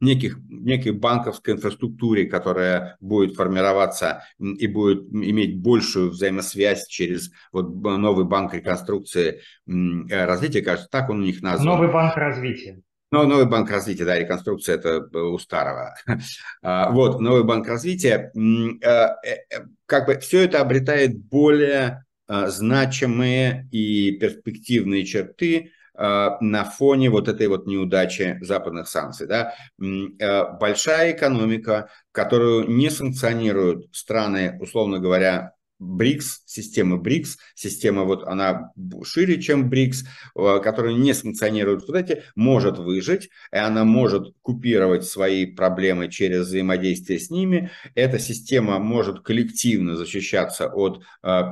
неких, 0.00 0.38
некой 0.48 0.92
банковской 0.92 1.54
инфраструктуре, 1.54 2.26
которая 2.26 2.96
будет 3.00 3.34
формироваться 3.34 4.24
и 4.38 4.66
будет 4.66 5.08
иметь 5.12 5.60
большую 5.60 6.10
взаимосвязь 6.10 6.86
через 6.86 7.30
вот 7.52 7.74
новый 7.74 8.24
банк 8.24 8.54
реконструкции 8.54 9.40
э, 9.66 10.24
развития, 10.26 10.62
кажется, 10.62 10.88
так 10.90 11.08
он 11.10 11.20
у 11.20 11.24
них 11.24 11.42
назван. 11.42 11.66
Новый 11.66 11.90
банк 11.92 12.16
развития. 12.16 12.82
Ну, 13.16 13.26
новый 13.26 13.46
банк 13.46 13.70
развития, 13.70 14.04
да, 14.04 14.18
реконструкция 14.18 14.74
это 14.74 15.00
у 15.18 15.38
старого. 15.38 15.94
А, 16.62 16.90
вот, 16.90 17.20
новый 17.20 17.44
банк 17.44 17.66
развития. 17.66 18.30
Э, 18.34 18.88
э, 19.26 19.64
как 19.86 20.06
бы 20.06 20.18
все 20.18 20.44
это 20.44 20.60
обретает 20.60 21.16
более 21.16 22.04
значимые 22.28 23.68
и 23.70 24.12
перспективные 24.12 25.04
черты 25.04 25.70
на 25.94 26.64
фоне 26.64 27.08
вот 27.08 27.28
этой 27.28 27.46
вот 27.46 27.66
неудачи 27.66 28.36
западных 28.42 28.88
санкций. 28.88 29.28
Да? 29.28 29.54
Большая 29.78 31.12
экономика, 31.12 31.88
которую 32.10 32.68
не 32.68 32.90
санкционируют 32.90 33.86
страны, 33.94 34.58
условно 34.60 34.98
говоря, 34.98 35.52
БРИКС, 35.78 36.42
система 36.46 36.96
БРИКС, 36.96 37.38
система 37.54 38.04
вот 38.04 38.24
она 38.24 38.72
шире, 39.04 39.40
чем 39.40 39.68
БРИКС, 39.68 40.04
э, 40.36 40.60
которая 40.62 40.94
не 40.94 41.12
санкционирует 41.12 41.86
вот 41.86 41.96
эти, 41.96 42.22
может 42.34 42.78
выжить, 42.78 43.28
и 43.52 43.56
она 43.56 43.84
может 43.84 44.34
купировать 44.42 45.04
свои 45.04 45.46
проблемы 45.46 46.08
через 46.08 46.46
взаимодействие 46.46 47.18
с 47.18 47.30
ними. 47.30 47.70
Эта 47.94 48.18
система 48.18 48.78
может 48.78 49.20
коллективно 49.20 49.96
защищаться 49.96 50.68
от 50.68 51.02
э, 51.22 51.42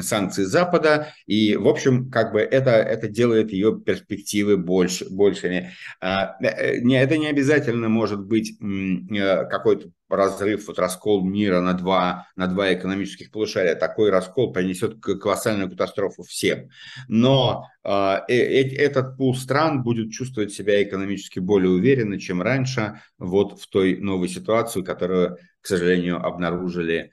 санкций 0.00 0.44
Запада, 0.44 1.08
и, 1.26 1.56
в 1.56 1.68
общем, 1.68 2.10
как 2.10 2.32
бы 2.32 2.40
это, 2.40 2.70
это 2.70 3.08
делает 3.08 3.52
ее 3.52 3.78
перспективы 3.78 4.56
больше, 4.56 5.06
большими. 5.10 5.72
А, 6.00 6.36
э, 6.42 6.78
не, 6.80 7.00
это 7.00 7.18
не 7.18 7.26
обязательно 7.26 7.88
может 7.88 8.20
быть 8.20 8.52
э, 8.60 9.44
какой-то 9.46 9.90
разрыв, 10.08 10.66
вот 10.66 10.78
раскол 10.78 11.24
мира 11.24 11.60
на 11.60 11.74
два, 11.74 12.28
на 12.36 12.46
два 12.46 12.72
экономических 12.72 13.30
полушария. 13.30 13.74
Такой 13.74 14.10
раскол 14.10 14.52
принесет 14.52 15.00
колоссальную 15.00 15.70
катастрофу 15.70 16.22
всем. 16.22 16.68
Но 17.08 17.66
а, 17.82 18.24
э, 18.28 18.34
э, 18.34 18.76
этот 18.76 19.16
пул 19.16 19.34
стран 19.34 19.82
будет 19.82 20.12
чувствовать 20.12 20.52
себя 20.52 20.82
экономически 20.82 21.38
более 21.38 21.70
уверенно, 21.70 22.18
чем 22.18 22.42
раньше, 22.42 23.00
вот 23.18 23.60
в 23.60 23.68
той 23.68 23.96
новой 23.98 24.28
ситуации, 24.28 24.82
которую, 24.82 25.38
к 25.64 25.66
сожалению, 25.66 26.22
обнаружили 26.22 27.12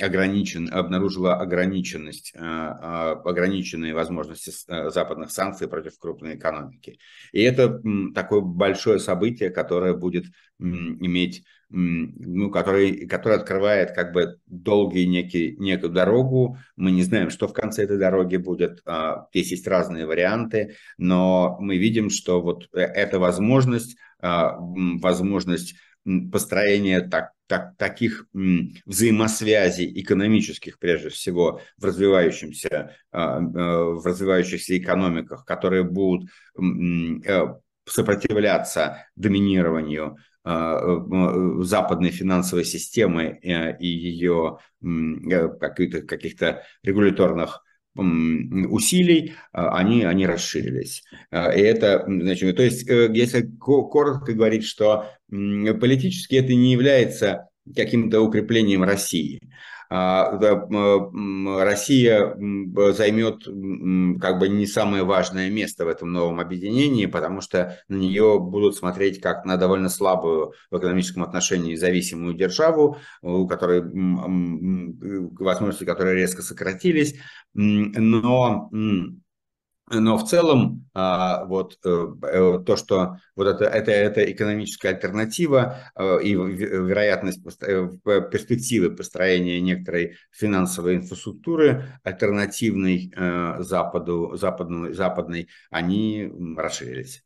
ограничен, 0.00 0.68
обнаружила 0.70 1.36
ограниченность, 1.36 2.32
а, 2.36 3.12
а, 3.14 3.30
ограниченные 3.30 3.94
возможности 3.94 4.50
э, 4.68 4.90
западных 4.90 5.30
санкций 5.30 5.68
против 5.68 5.96
крупной 5.96 6.34
экономики. 6.34 6.98
И 7.30 7.40
это 7.40 7.80
такое 8.12 8.40
большое 8.40 8.98
событие, 8.98 9.50
которое 9.50 9.94
будет 9.94 10.24
иметь 10.58 11.44
ну, 11.70 12.50
который, 12.50 13.06
который 13.06 13.36
открывает 13.36 13.92
как 13.92 14.12
бы 14.12 14.38
долгий 14.46 15.06
некий, 15.06 15.56
некую 15.58 15.92
дорогу. 15.92 16.56
Мы 16.76 16.92
не 16.92 17.02
знаем, 17.02 17.30
что 17.30 17.48
в 17.48 17.52
конце 17.52 17.82
этой 17.84 17.98
дороги 17.98 18.36
будет. 18.36 18.80
А, 18.86 19.26
здесь 19.30 19.50
есть 19.52 19.66
разные 19.66 20.06
варианты, 20.06 20.76
но 20.98 21.56
мы 21.60 21.78
видим, 21.78 22.10
что 22.10 22.40
вот 22.40 22.68
э, 22.74 22.80
эта 22.80 23.18
возможность, 23.18 23.96
а, 24.20 24.56
возможность 24.58 25.74
построения 26.30 27.00
так, 27.00 27.32
так, 27.46 27.76
таких 27.76 28.26
взаимосвязей 28.32 30.00
экономических, 30.00 30.78
прежде 30.78 31.10
всего, 31.10 31.60
в 31.76 31.84
развивающемся, 31.84 32.96
а, 33.12 33.40
в 33.40 34.04
развивающихся 34.06 34.78
экономиках, 34.78 35.44
которые 35.44 35.84
будут 35.84 36.30
э, 36.58 37.46
сопротивляться 37.86 39.06
доминированию 39.16 40.16
а, 40.46 40.78
э, 40.78 41.62
западной 41.62 42.10
финансовой 42.10 42.64
системы 42.64 43.38
э, 43.42 43.78
и 43.78 43.86
ее 43.86 44.58
э, 44.82 45.48
каких-то, 45.58 46.02
каких-то 46.02 46.62
регуляторных 46.82 47.62
усилий, 47.96 49.34
а, 49.52 49.76
они, 49.76 50.02
они 50.04 50.26
расширились. 50.26 51.02
А, 51.30 51.50
и 51.52 51.60
это, 51.60 52.04
значит, 52.06 52.56
то 52.56 52.62
есть, 52.62 52.88
если 52.88 53.42
коротко 53.42 54.32
говорить, 54.32 54.64
что 54.64 55.10
политически 55.28 56.36
это 56.36 56.54
не 56.54 56.72
является 56.72 57.48
каким-то 57.74 58.20
укреплением 58.20 58.84
России. 58.84 59.40
А, 59.96 60.36
Россия 61.62 62.34
займет 62.94 63.44
как 64.20 64.40
бы 64.40 64.48
не 64.48 64.66
самое 64.66 65.04
важное 65.04 65.50
место 65.50 65.84
в 65.84 65.88
этом 65.88 66.10
новом 66.10 66.40
объединении, 66.40 67.06
потому 67.06 67.40
что 67.40 67.78
на 67.86 67.94
нее 67.94 68.40
будут 68.40 68.74
смотреть 68.74 69.20
как 69.20 69.44
на 69.44 69.56
довольно 69.56 69.88
слабую 69.88 70.54
в 70.72 70.78
экономическом 70.78 71.22
отношении 71.22 71.76
зависимую 71.76 72.34
державу, 72.34 72.96
у 73.22 73.46
которой 73.46 73.82
возможности 75.38 75.84
которой 75.84 76.16
резко 76.16 76.42
сократились, 76.42 77.14
но 77.54 78.68
но 80.00 80.18
в 80.18 80.24
целом 80.24 80.86
а, 80.94 81.44
вот 81.44 81.78
э, 81.84 82.06
э, 82.22 82.58
то, 82.64 82.76
что 82.76 83.16
вот 83.36 83.46
это, 83.46 83.64
это, 83.64 83.90
это 83.90 84.30
экономическая 84.30 84.90
альтернатива 84.90 85.78
э, 85.96 86.22
и 86.22 86.34
вероятность 86.34 87.42
перспективы 87.42 88.94
построения 88.94 89.60
некоторой 89.60 90.16
финансовой 90.30 90.96
инфраструктуры 90.96 91.84
альтернативной 92.02 93.12
Западу, 93.58 94.36
западной, 94.36 94.92
западной, 94.92 95.48
они 95.70 96.30
расширились. 96.56 97.24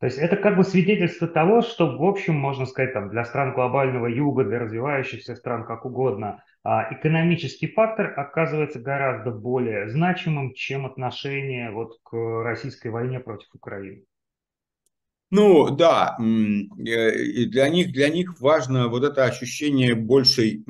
То 0.00 0.06
есть 0.06 0.18
это 0.18 0.36
как 0.36 0.56
бы 0.56 0.62
свидетельство 0.62 1.26
того, 1.26 1.60
что, 1.60 1.96
в 1.98 2.04
общем, 2.04 2.34
можно 2.34 2.66
сказать, 2.66 2.92
там, 2.92 3.10
для 3.10 3.24
стран 3.24 3.52
глобального 3.52 4.06
юга, 4.06 4.44
для 4.44 4.60
развивающихся 4.60 5.34
стран, 5.34 5.66
как 5.66 5.84
угодно, 5.84 6.44
экономический 6.90 7.68
фактор 7.68 8.18
оказывается 8.18 8.78
гораздо 8.78 9.30
более 9.30 9.88
значимым, 9.88 10.54
чем 10.54 10.86
отношение 10.86 11.70
вот 11.70 11.98
к 12.02 12.14
российской 12.42 12.88
войне 12.88 13.20
против 13.20 13.48
Украины. 13.54 14.04
Ну 15.30 15.70
да, 15.70 16.16
и 16.18 17.44
для 17.46 17.68
них, 17.68 17.92
для 17.92 18.08
них 18.08 18.40
важно 18.40 18.88
вот 18.88 19.04
это 19.04 19.24
ощущение 19.24 19.94
большей 19.94 20.64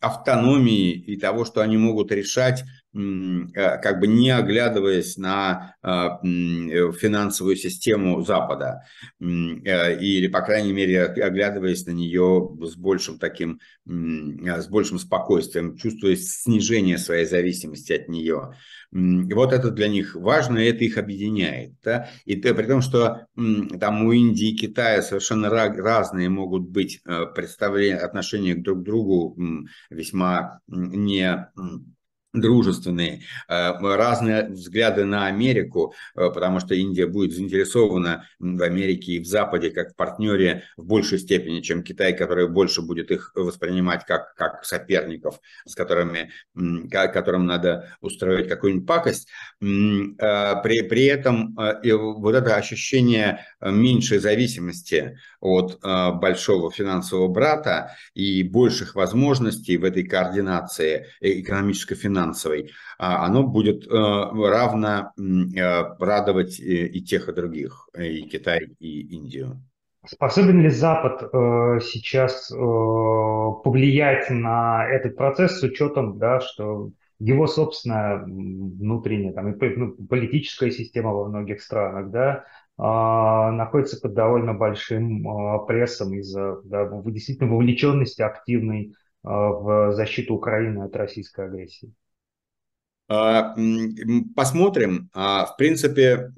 автономии 0.00 0.92
и 0.92 1.16
того, 1.16 1.46
что 1.46 1.62
они 1.62 1.78
могут 1.78 2.12
решать 2.12 2.62
Э, 2.62 2.81
как 2.92 4.00
бы 4.00 4.06
не 4.06 4.30
оглядываясь 4.30 5.16
на 5.16 5.74
а, 5.80 6.20
э, 6.22 6.92
финансовую 6.92 7.56
систему 7.56 8.22
Запада, 8.22 8.82
э, 9.18 9.98
или, 9.98 10.26
по 10.28 10.42
крайней 10.42 10.72
мере, 10.72 11.06
оглядываясь 11.06 11.86
на 11.86 11.92
нее 11.92 12.54
с 12.60 12.76
большим 12.76 13.18
таким, 13.18 13.60
с 13.86 14.68
большим 14.68 14.98
спокойствием, 14.98 15.76
чувствуя 15.76 16.16
снижение 16.16 16.98
своей 16.98 17.24
зависимости 17.24 17.92
от 17.92 18.08
нее. 18.08 18.52
Вот 18.90 19.54
это 19.54 19.70
для 19.70 19.88
них 19.88 20.14
важно, 20.14 20.58
и 20.58 20.68
это 20.68 20.84
их 20.84 20.98
объединяет. 20.98 21.72
Да? 21.82 22.10
И 22.26 22.36
при 22.36 22.66
том, 22.66 22.82
что 22.82 23.26
там 23.80 24.04
у 24.04 24.12
Индии 24.12 24.50
и 24.50 24.56
Китая 24.56 25.00
совершенно 25.00 25.48
разные 25.48 26.28
могут 26.28 26.68
быть 26.68 27.02
представления, 27.34 27.96
отношения 27.96 28.54
друг 28.54 28.80
к 28.80 28.82
другу 28.82 29.34
весьма 29.88 30.60
не 30.68 31.48
дружественные, 32.32 33.22
э, 33.48 33.72
разные 33.80 34.48
взгляды 34.48 35.04
на 35.04 35.26
Америку, 35.26 35.94
э, 36.14 36.30
потому 36.30 36.60
что 36.60 36.74
Индия 36.74 37.06
будет 37.06 37.34
заинтересована 37.34 38.26
в 38.38 38.62
Америке 38.62 39.12
и 39.12 39.18
в 39.18 39.26
Западе 39.26 39.70
как 39.70 39.92
в 39.92 39.96
партнере 39.96 40.64
в 40.76 40.86
большей 40.86 41.18
степени, 41.18 41.60
чем 41.60 41.82
Китай, 41.82 42.16
который 42.16 42.48
больше 42.48 42.80
будет 42.80 43.10
их 43.10 43.32
воспринимать 43.34 44.06
как, 44.06 44.34
как 44.34 44.64
соперников, 44.64 45.40
с 45.66 45.74
которыми, 45.74 46.30
которым 46.90 47.46
надо 47.46 47.96
устроить 48.00 48.48
какую-нибудь 48.48 48.86
пакость. 48.86 49.28
Э, 49.60 49.66
при, 50.62 50.82
при 50.88 51.04
этом 51.04 51.54
вот 51.54 52.34
это 52.34 52.56
ощущение 52.56 53.44
меньшей 53.60 54.18
зависимости 54.18 55.18
от 55.40 55.80
большого 55.82 56.70
финансового 56.70 57.28
брата 57.28 57.94
и 58.14 58.42
больших 58.42 58.94
возможностей 58.94 59.76
в 59.76 59.84
этой 59.84 60.04
координации 60.04 61.06
экономическо-финансовой 61.20 62.21
финансовой, 62.21 62.21
а 62.98 63.26
оно 63.26 63.42
будет 63.42 63.86
э, 63.86 63.90
равно 63.90 65.12
э, 65.16 65.96
радовать 65.98 66.60
и 66.60 67.02
тех, 67.02 67.28
и 67.28 67.32
других, 67.32 67.88
и 67.98 68.22
Китай, 68.22 68.68
и 68.78 69.16
Индию. 69.16 69.62
Способен 70.04 70.60
ли 70.62 70.68
Запад 70.68 71.22
э, 71.22 71.80
сейчас 71.80 72.50
э, 72.50 72.56
повлиять 72.56 74.30
на 74.30 74.84
этот 74.88 75.16
процесс 75.16 75.60
с 75.60 75.62
учетом, 75.62 76.18
да, 76.18 76.40
что 76.40 76.90
его 77.20 77.46
собственная 77.46 78.24
внутренняя 78.24 79.32
там, 79.32 79.56
ну, 79.60 79.92
политическая 80.06 80.72
система 80.72 81.12
во 81.12 81.28
многих 81.28 81.62
странах 81.62 82.10
да, 82.10 82.44
э, 82.78 83.52
находится 83.52 84.00
под 84.00 84.14
довольно 84.14 84.54
большим 84.54 85.24
э, 85.24 85.66
прессом 85.68 86.14
из-за 86.14 86.60
да, 86.64 86.90
действительно 87.04 87.52
вовлеченности 87.52 88.22
активной 88.22 88.88
э, 88.90 89.28
в 89.28 89.92
защиту 89.92 90.34
Украины 90.34 90.82
от 90.82 90.96
российской 90.96 91.46
агрессии? 91.46 91.92
А, 93.08 93.54
посмотрим. 94.34 95.10
А, 95.12 95.46
в 95.46 95.56
принципе, 95.56 96.32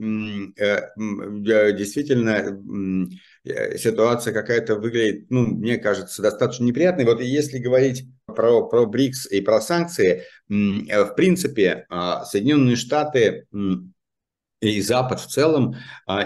э, 0.57 1.72
действительно, 1.72 3.09
э, 3.44 3.79
ситуация 3.79 4.33
какая-то 4.33 4.77
выглядит, 4.77 5.31
ну, 5.31 5.46
мне 5.46 5.77
кажется, 5.77 6.22
достаточно 6.22 6.64
неприятной. 6.64 7.05
Вот 7.05 7.20
если 7.20 7.59
говорить 7.59 8.07
про, 8.27 8.66
про 8.66 8.87
БРИКС 8.87 9.27
и 9.31 9.40
про 9.40 9.61
санкции, 9.61 10.22
э, 10.48 11.05
в 11.05 11.14
принципе, 11.14 11.87
а, 11.90 12.24
Соединенные 12.24 12.77
Штаты 12.77 13.46
и 14.61 14.81
Запад 14.81 15.20
в 15.20 15.27
целом 15.27 15.77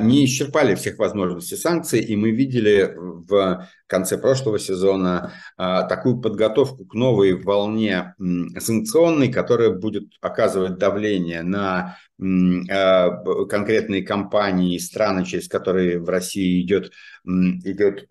не 0.01 0.25
исчерпали 0.25 0.77
всех 0.77 0.99
возможностей 0.99 1.57
санкций, 1.57 2.01
и 2.01 2.15
мы 2.15 2.31
видели 2.31 2.95
в 2.97 3.67
конце 3.89 4.19
прошлого 4.19 4.59
сезона, 4.59 5.33
такую 5.57 6.21
подготовку 6.21 6.85
к 6.85 6.95
новой 6.95 7.35
волне 7.35 8.15
санкционной, 8.59 9.33
которая 9.33 9.71
будет 9.71 10.13
оказывать 10.21 10.79
давление 10.79 11.43
на 11.43 11.97
конкретные 12.19 14.03
компании 14.03 14.75
и 14.75 14.81
страны, 14.81 15.25
через 15.25 15.47
которые 15.47 16.01
в 16.01 16.09
России 16.09 16.61
идет, 16.63 16.91
идет 17.25 18.09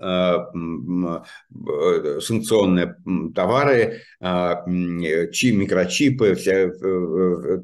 санкционные 2.23 2.95
товары, 3.35 4.01
микрочипы, 5.51 6.35
все, 6.35 6.71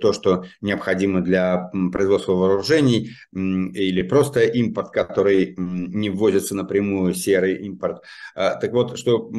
то, 0.02 0.12
что 0.12 0.44
необходимо 0.60 1.22
для 1.22 1.72
производства 1.94 2.34
вооружений, 2.34 3.12
или 3.32 4.02
просто 4.02 4.42
импорт, 4.42 4.92
который 4.92 5.56
не 5.58 6.10
ввозится 6.10 6.56
напрямую, 6.56 7.14
серый 7.14 7.56
импорт. 7.66 8.03
А, 8.36 8.56
так 8.56 8.72
вот, 8.72 8.98
что 8.98 9.32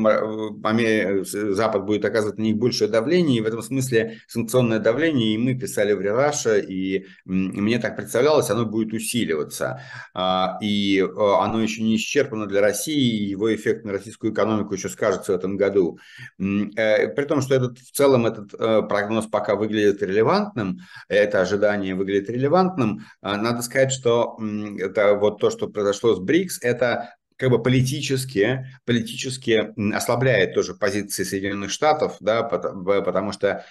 Запад 1.24 1.84
будет 1.84 2.04
оказывать 2.04 2.38
на 2.38 2.42
них 2.42 2.56
большее 2.56 2.88
давление, 2.88 3.38
и 3.38 3.40
в 3.40 3.46
этом 3.46 3.62
смысле 3.62 4.18
санкционное 4.28 4.78
давление, 4.78 5.34
и 5.34 5.38
мы 5.38 5.54
писали 5.54 5.92
в 5.92 6.00
Рераша, 6.00 6.58
и 6.58 7.06
мне 7.24 7.78
так 7.78 7.96
представлялось, 7.96 8.50
оно 8.50 8.66
будет 8.66 8.92
усиливаться. 8.92 9.80
А, 10.14 10.58
и 10.60 11.00
а, 11.00 11.44
оно 11.44 11.62
еще 11.62 11.82
не 11.82 11.96
исчерпано 11.96 12.46
для 12.46 12.60
России, 12.60 13.18
и 13.18 13.24
его 13.24 13.54
эффект 13.54 13.84
на 13.84 13.92
российскую 13.92 14.32
экономику 14.32 14.74
еще 14.74 14.88
скажется 14.88 15.32
в 15.32 15.36
этом 15.36 15.56
году. 15.56 15.98
Э, 16.38 17.08
при 17.08 17.24
том, 17.24 17.40
что 17.40 17.54
этот, 17.54 17.78
в 17.78 17.90
целом 17.92 18.26
этот 18.26 18.54
э, 18.54 18.82
прогноз 18.82 19.26
пока 19.26 19.56
выглядит 19.56 20.02
релевантным, 20.02 20.78
это 21.08 21.40
ожидание 21.40 21.94
выглядит 21.94 22.30
релевантным, 22.30 23.04
надо 23.22 23.62
сказать, 23.62 23.92
что 23.92 24.38
это 24.78 25.14
вот 25.14 25.40
то, 25.40 25.50
что 25.50 25.68
произошло 25.68 26.14
с 26.14 26.20
БРИКС, 26.20 26.58
это 26.62 27.14
как 27.36 27.50
бы 27.50 27.62
политически, 27.62 28.66
политически 28.84 29.72
ослабляет 29.94 30.54
тоже 30.54 30.74
позиции 30.74 31.24
Соединенных 31.24 31.70
Штатов, 31.70 32.16
да, 32.20 32.42
потому 32.42 33.32
что 33.32 33.64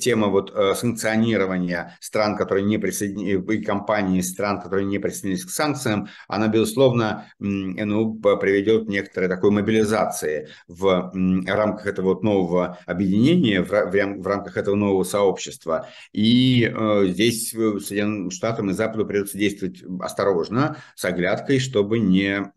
тема 0.00 0.28
вот 0.28 0.52
э, 0.54 0.74
санкционирования 0.74 1.96
стран, 2.00 2.36
которые 2.36 2.64
не 2.64 2.78
присоединились, 2.78 3.60
и 3.60 3.64
компаний 3.64 4.22
стран, 4.22 4.60
которые 4.60 4.86
не 4.86 4.98
присоединились 4.98 5.44
к 5.44 5.50
санкциям, 5.50 6.08
она, 6.28 6.48
безусловно, 6.48 7.26
ну, 7.38 8.14
приведет 8.14 8.86
к 8.86 8.88
некоторой 8.88 9.28
такой 9.28 9.50
мобилизации 9.50 10.48
в 10.68 11.12
рамках 11.46 11.86
этого 11.86 12.10
вот 12.10 12.22
нового 12.22 12.78
объединения, 12.86 13.62
в 13.62 14.26
рамках 14.26 14.56
этого 14.56 14.74
нового 14.74 15.04
сообщества. 15.04 15.88
И 16.12 16.70
э, 16.70 17.06
здесь 17.08 17.50
Соединенным 17.50 18.30
Штатам 18.30 18.70
и 18.70 18.74
Западу 18.74 19.06
придется 19.06 19.38
действовать 19.38 19.82
осторожно, 20.00 20.76
с 20.94 21.04
оглядкой, 21.04 21.58
чтобы 21.58 21.98
не 21.98 22.52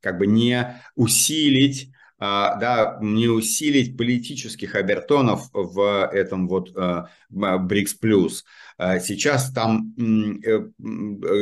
как 0.00 0.18
бы 0.18 0.26
не 0.26 0.80
усилить 0.94 1.90
а, 2.18 2.54
да, 2.56 2.98
не 3.02 3.28
усилить 3.28 3.96
политических 3.96 4.74
обертонов 4.74 5.50
в 5.52 6.08
этом 6.12 6.48
вот 6.48 6.74
а, 6.74 7.10
БРИКС 7.28 7.94
плюс. 7.94 8.44
А, 8.78 8.98
сейчас 9.00 9.52
там 9.52 9.94
э, 9.98 10.70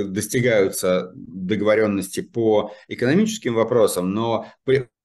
достигаются 0.07 1.13
договоренности 1.15 2.23
по 2.23 2.73
экономическим 2.89 3.55
вопросам, 3.55 4.13
но 4.13 4.47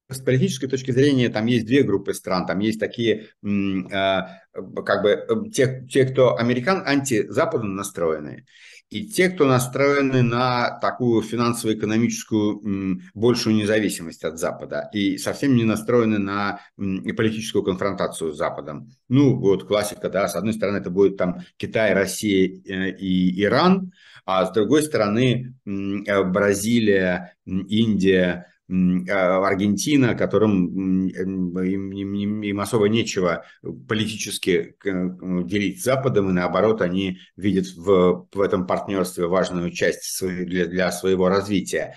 с 0.09 0.19
политической 0.21 0.67
точки 0.67 0.89
зрения 0.89 1.29
там 1.29 1.45
есть 1.45 1.67
две 1.67 1.83
группы 1.83 2.15
стран. 2.15 2.47
Там 2.47 2.57
есть 2.59 2.79
такие, 2.79 3.27
как 3.43 5.03
бы, 5.03 5.09
э, 5.09 5.49
те, 5.53 5.85
те 5.87 6.05
кто 6.05 6.35
американ, 6.35 6.81
антизападно 6.83 7.69
настроенные, 7.69 8.47
и 8.89 9.05
те, 9.05 9.29
кто 9.29 9.45
настроены 9.45 10.23
на 10.23 10.79
такую 10.79 11.21
финансово-экономическую 11.21 13.01
большую 13.13 13.55
независимость 13.55 14.23
от 14.23 14.39
Запада 14.39 14.89
и 14.91 15.17
совсем 15.17 15.55
не 15.55 15.63
настроены 15.63 16.17
на 16.17 16.61
политическую 16.75 17.63
конфронтацию 17.63 18.33
с 18.33 18.37
Западом. 18.37 18.91
Ну, 19.07 19.35
вот 19.35 19.67
классика, 19.67 20.09
да, 20.09 20.27
с 20.27 20.35
одной 20.35 20.53
стороны 20.53 20.77
это 20.77 20.89
будет 20.89 21.17
там 21.17 21.41
Китай, 21.57 21.93
Россия 21.93 22.47
э, 22.47 22.91
и 22.91 23.43
Иран, 23.43 23.91
а 24.25 24.45
с 24.45 24.51
другой 24.51 24.81
стороны 24.83 25.53
э, 25.65 26.23
Бразилия, 26.23 27.35
Индия, 27.45 28.47
Аргентина, 28.69 30.13
которым 30.13 31.07
им, 31.07 31.57
им, 31.57 32.41
им 32.43 32.59
особо 32.59 32.87
нечего 32.87 33.43
политически 33.87 34.75
делить 34.83 35.81
с 35.81 35.85
Западом, 35.85 36.29
и 36.29 36.33
наоборот, 36.33 36.81
они 36.81 37.17
видят 37.35 37.65
в, 37.75 38.27
в 38.31 38.41
этом 38.41 38.67
партнерстве 38.67 39.25
важную 39.27 39.71
часть 39.71 40.23
для, 40.23 40.67
для 40.67 40.91
своего 40.91 41.29
развития. 41.29 41.95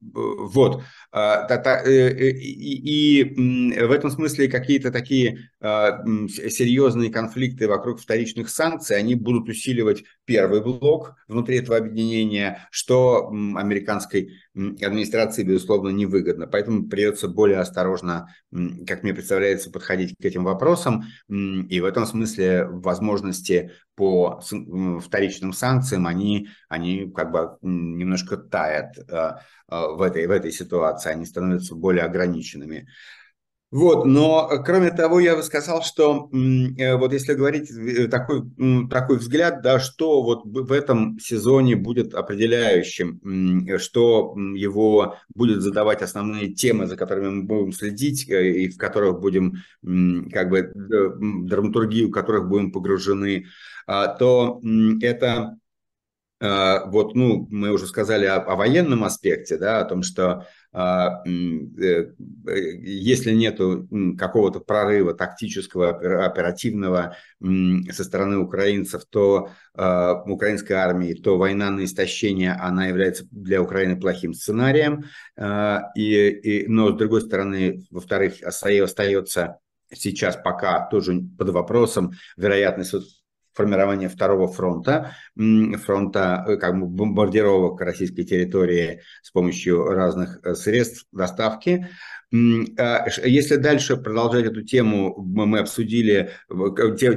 Вот. 0.00 0.84
А, 1.10 1.46
э, 1.48 1.90
э, 1.90 2.30
и, 2.30 3.22
и 3.22 3.82
в 3.82 3.90
этом 3.90 4.10
смысле 4.10 4.48
какие-то 4.48 4.92
такие 4.92 5.50
а, 5.60 6.04
серьезные 6.28 7.10
конфликты 7.10 7.66
вокруг 7.66 8.00
вторичных 8.00 8.48
санкций, 8.48 8.96
они 8.96 9.16
будут 9.16 9.48
усиливать 9.48 10.04
первый 10.24 10.62
блок 10.62 11.16
внутри 11.26 11.58
этого 11.58 11.78
объединения, 11.78 12.68
что 12.70 13.28
американской 13.28 14.34
администрации, 14.54 15.42
безусловно, 15.42 15.88
невыгодно. 15.88 16.46
Поэтому 16.46 16.88
придется 16.88 17.26
более 17.26 17.58
осторожно, 17.58 18.28
как 18.86 19.02
мне 19.02 19.14
представляется, 19.14 19.70
подходить 19.70 20.14
к 20.20 20.24
этим 20.24 20.44
вопросам. 20.44 21.04
И 21.28 21.80
в 21.80 21.84
этом 21.84 22.06
смысле 22.06 22.66
возможности 22.66 23.72
по 23.98 24.40
вторичным 25.00 25.52
санкциям, 25.52 26.06
они, 26.06 26.48
они 26.68 27.10
как 27.10 27.32
бы 27.32 27.58
немножко 27.62 28.36
тают 28.36 28.96
а, 29.10 29.40
в 29.66 30.02
этой, 30.02 30.28
в 30.28 30.30
этой 30.30 30.52
ситуации, 30.52 31.10
они 31.10 31.26
становятся 31.26 31.74
более 31.74 32.04
ограниченными. 32.04 32.86
Вот, 33.70 34.06
но 34.06 34.48
э, 34.50 34.62
кроме 34.64 34.90
того, 34.90 35.20
я 35.20 35.36
бы 35.36 35.42
сказал, 35.42 35.82
что 35.82 36.30
э, 36.32 36.96
вот 36.96 37.12
если 37.12 37.34
говорить 37.34 37.70
э, 37.70 38.08
такой, 38.08 38.42
такой 38.88 39.18
взгляд, 39.18 39.60
да, 39.60 39.78
что 39.78 40.22
вот 40.22 40.40
в 40.44 40.72
этом 40.72 41.18
сезоне 41.18 41.76
будет 41.76 42.14
определяющим, 42.14 43.20
что 43.78 44.34
его 44.54 45.16
будет 45.34 45.60
задавать 45.60 46.00
основные 46.00 46.54
темы, 46.54 46.86
за 46.86 46.96
которыми 46.96 47.28
мы 47.28 47.42
будем 47.42 47.72
следить 47.72 48.26
и 48.26 48.70
в 48.70 48.78
которых 48.78 49.20
будем, 49.20 49.56
как 50.32 50.48
бы, 50.48 50.72
драматургию 50.74 52.10
которых 52.10 52.48
будем 52.48 52.72
погружены, 52.72 53.46
а, 53.86 54.08
то 54.08 54.62
это 55.02 55.58
вот, 56.40 57.16
ну, 57.16 57.48
мы 57.50 57.72
уже 57.72 57.86
сказали 57.88 58.24
о, 58.24 58.36
о 58.36 58.54
военном 58.54 59.02
аспекте, 59.02 59.58
да, 59.58 59.80
о 59.80 59.84
том, 59.84 60.04
что 60.04 60.22
а, 60.30 60.46
если 62.84 63.32
нет 63.32 63.58
какого-то 64.18 64.60
прорыва 64.60 65.14
тактического, 65.14 66.24
оперативного 66.24 67.16
со 67.40 68.04
стороны 68.04 68.38
украинцев, 68.38 69.04
то 69.08 69.50
а, 69.74 70.22
украинской 70.24 70.74
армии, 70.74 71.14
то 71.14 71.38
война 71.38 71.70
на 71.70 71.84
истощение, 71.84 72.52
она 72.52 72.86
является 72.86 73.26
для 73.30 73.62
Украины 73.62 73.98
плохим 73.98 74.34
сценарием. 74.34 75.04
А, 75.36 75.90
и, 75.94 76.28
и, 76.28 76.66
но, 76.68 76.92
с 76.92 76.98
другой 76.98 77.22
стороны, 77.22 77.86
во-вторых, 77.90 78.42
остается 78.42 79.58
сейчас 79.90 80.36
пока 80.36 80.86
тоже 80.86 81.22
под 81.38 81.48
вопросом 81.50 82.12
вероятность 82.36 83.17
формирования 83.58 84.08
второго 84.08 84.46
фронта, 84.46 85.16
фронта 85.84 86.44
э, 86.46 86.56
как 86.56 86.78
бы 86.78 86.86
бомбардировок 86.86 87.80
российской 87.80 88.22
территории 88.22 89.02
с 89.22 89.32
помощью 89.32 89.84
разных 89.84 90.38
э, 90.44 90.54
средств 90.54 91.06
доставки. 91.10 91.88
А, 92.78 93.06
если 93.24 93.56
дальше 93.56 93.96
продолжать 93.96 94.44
эту 94.44 94.62
тему, 94.62 95.14
мы 95.18 95.58
обсудили 95.58 96.30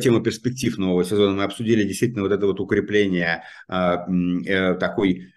тему 0.01 0.21
перспектив 0.21 0.77
нового 0.77 1.03
сезона, 1.03 1.35
мы 1.35 1.43
обсудили 1.43 1.83
действительно 1.83 2.23
вот 2.23 2.31
это 2.31 2.45
вот 2.47 2.59
укрепление 2.59 3.43
а, 3.67 4.07
э, 4.07 4.75
такой 4.75 5.33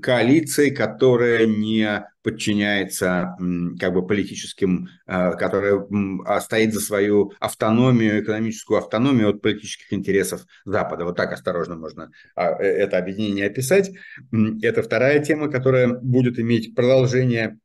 коалиции, 0.00 0.70
которая 0.70 1.46
не 1.46 2.04
подчиняется 2.22 3.36
как 3.78 3.92
бы 3.92 4.06
политическим, 4.06 4.88
э, 5.06 5.32
которая 5.32 5.86
стоит 6.40 6.74
за 6.74 6.80
свою 6.80 7.32
автономию, 7.38 8.20
экономическую 8.22 8.78
автономию 8.78 9.30
от 9.30 9.42
политических 9.42 9.92
интересов 9.92 10.44
Запада. 10.64 11.04
Вот 11.04 11.16
так 11.16 11.32
осторожно 11.32 11.76
можно 11.76 12.10
а, 12.34 12.50
это 12.56 12.98
объединение 12.98 13.46
описать. 13.46 13.92
Это 14.62 14.82
вторая 14.82 15.22
тема, 15.22 15.48
которая 15.48 15.88
будет 15.88 16.38
иметь 16.40 16.74
продолжение 16.74 17.58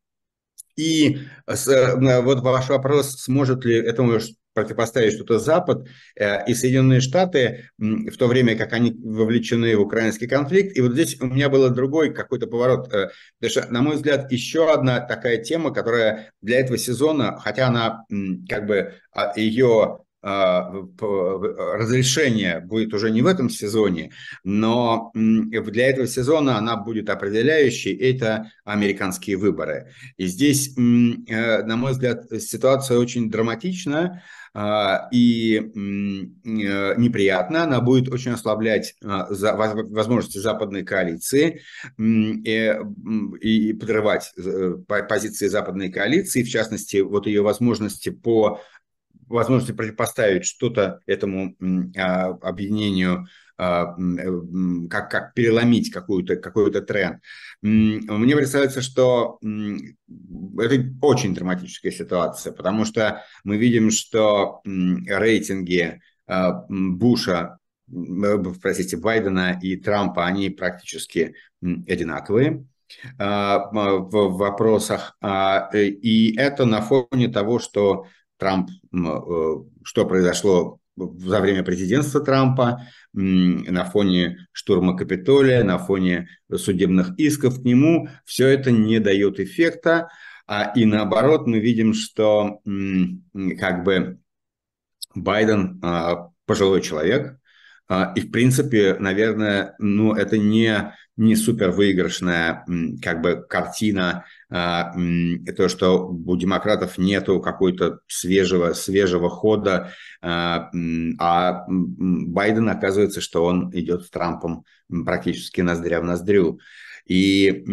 и 0.76 1.20
вот 1.48 2.42
ваш 2.42 2.70
вопрос, 2.70 3.22
сможет 3.22 3.66
ли 3.66 3.76
этому 3.76 4.20
противопоставить 4.54 5.14
что-то 5.14 5.40
Запад 5.40 5.88
э, 6.16 6.46
и 6.48 6.54
Соединенные 6.54 7.02
Штаты 7.02 7.70
в 7.78 8.16
то 8.18 8.28
время, 8.28 8.56
как 8.58 8.74
они 8.74 8.92
вовлечены 8.92 9.76
в 9.78 9.82
украинский 9.82 10.28
конфликт. 10.28 10.78
И 10.78 10.82
вот 10.82 10.94
здесь 10.94 11.20
у 11.20 11.28
меня 11.28 11.50
был 11.50 11.70
другой 11.70 12.14
какой-то 12.14 12.48
поворот. 12.48 12.94
Э, 12.94 13.10
потому 13.40 13.50
что, 13.50 13.72
на 13.72 13.82
мой 13.82 13.96
взгляд, 13.96 14.32
еще 14.32 14.72
одна 14.72 15.00
такая 15.00 15.38
тема, 15.38 15.74
которая 15.74 16.32
для 16.42 16.60
этого 16.60 16.78
сезона, 16.78 17.38
хотя 17.40 17.68
она 17.68 18.06
как 18.48 18.66
бы 18.66 18.94
а, 19.14 19.34
ее 19.36 20.00
разрешение 20.24 22.60
будет 22.60 22.94
уже 22.94 23.10
не 23.12 23.22
в 23.22 23.28
этом 23.28 23.50
сезоне, 23.50 24.12
но 24.44 25.12
для 25.14 25.90
этого 25.90 26.08
сезона 26.08 26.58
она 26.58 26.76
будет 26.78 27.10
определяющей, 27.10 27.94
это 27.94 28.52
американские 28.64 29.36
выборы. 29.38 29.92
И 30.18 30.28
здесь, 30.28 30.74
на 30.78 31.76
мой 31.76 31.94
взгляд, 31.94 32.26
ситуация 32.40 33.00
очень 33.00 33.32
драматичная, 33.32 34.22
а, 34.54 35.08
и 35.12 35.56
э, 35.56 35.62
неприятно, 36.44 37.64
она 37.64 37.80
будет 37.80 38.12
очень 38.12 38.32
ослаблять 38.32 38.96
а, 39.04 39.28
возможности 39.30 40.40
западной 40.40 40.84
коалиции 40.84 41.62
и 41.98 43.74
подрывать 43.80 44.34
э, 44.38 44.76
позиции 45.08 45.48
западной 45.48 45.90
коалиции, 45.90 46.44
в 46.44 46.50
частности, 46.50 46.98
вот 46.98 47.28
ее 47.28 47.44
возможности 47.44 48.10
по 48.10 48.60
возможности 49.32 49.76
противопоставить 49.76 50.46
что-то 50.46 51.00
этому 51.06 51.56
а, 51.98 52.28
объединению 52.42 53.28
а, 53.62 53.96
э, 53.96 54.88
как, 54.90 55.12
как 55.12 55.34
переломить 55.36 55.92
какую-то, 55.92 56.36
какой-то 56.36 56.82
тренд. 56.82 57.22
Мне 57.62 58.36
представляется, 58.36 58.82
что 58.82 59.38
это 59.40 60.84
очень 61.04 61.36
драматическая 61.36 61.92
ситуация, 61.92 62.54
потому 62.54 62.86
что 62.86 63.24
мы 63.44 63.58
видим, 63.58 63.92
что 63.92 64.62
рейтинги 64.66 66.02
а, 66.26 66.66
Буша, 66.70 67.60
э, 67.88 68.44
простите, 68.60 68.98
Байдена 68.98 69.60
и 69.62 69.76
Трампа, 69.76 70.26
они 70.26 70.50
практически 70.50 71.36
одинаковые 71.62 72.66
в 73.18 74.10
вопросах. 74.12 75.18
И 75.74 76.36
это 76.38 76.66
на 76.66 76.82
фоне 76.82 77.30
того, 77.30 77.60
что 77.60 78.08
Трамп, 78.42 78.72
э, 78.72 78.98
что 79.84 80.06
произошло 80.08 80.80
за 80.98 81.40
время 81.40 81.64
президентства 81.64 82.22
Трампа, 82.22 82.82
на 83.14 83.86
фоне 83.86 84.48
штурма 84.52 84.98
Капитолия, 84.98 85.64
на 85.64 85.78
фоне 85.78 86.28
судебных 86.54 87.18
исков 87.20 87.62
к 87.62 87.64
нему, 87.64 88.10
все 88.26 88.48
это 88.48 88.72
не 88.72 89.00
дает 89.00 89.40
эффекта. 89.40 90.10
А, 90.48 90.72
и 90.76 90.86
наоборот, 90.86 91.46
мы 91.46 91.60
видим, 91.60 91.94
что 91.94 92.62
как 93.60 93.84
бы 93.84 94.20
Байден 95.14 95.80
а, 95.84 96.30
пожилой 96.46 96.82
человек, 96.82 97.38
а, 97.88 98.12
и 98.16 98.22
в 98.22 98.32
принципе, 98.32 98.96
наверное, 99.00 99.76
ну, 99.78 100.14
это 100.14 100.38
не 100.38 100.94
не 101.18 101.36
супер 101.36 101.72
выигрышная 101.72 102.66
как 103.02 103.22
бы 103.22 103.46
картина, 103.48 104.26
то, 104.52 105.70
что 105.70 106.08
у 106.10 106.36
демократов 106.36 106.98
нету 106.98 107.40
какой-то 107.40 108.00
свежего, 108.08 108.74
свежего 108.74 109.30
хода, 109.30 109.94
а, 110.22 110.70
а 111.20 111.66
Байден 111.68 112.68
оказывается, 112.68 113.22
что 113.22 113.46
он 113.46 113.72
идет 113.74 114.04
с 114.04 114.10
Трампом 114.10 114.66
практически 115.06 115.62
ноздря 115.62 116.02
в 116.02 116.04
ноздрю. 116.04 116.60
И 117.08 117.64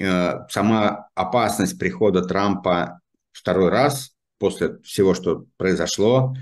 а, 0.00 0.46
сама 0.48 1.08
опасность 1.16 1.78
прихода 1.78 2.22
Трампа 2.22 3.00
второй 3.32 3.70
раз 3.70 4.12
после 4.38 4.78
всего, 4.84 5.14
что 5.14 5.46
произошло, 5.56 6.34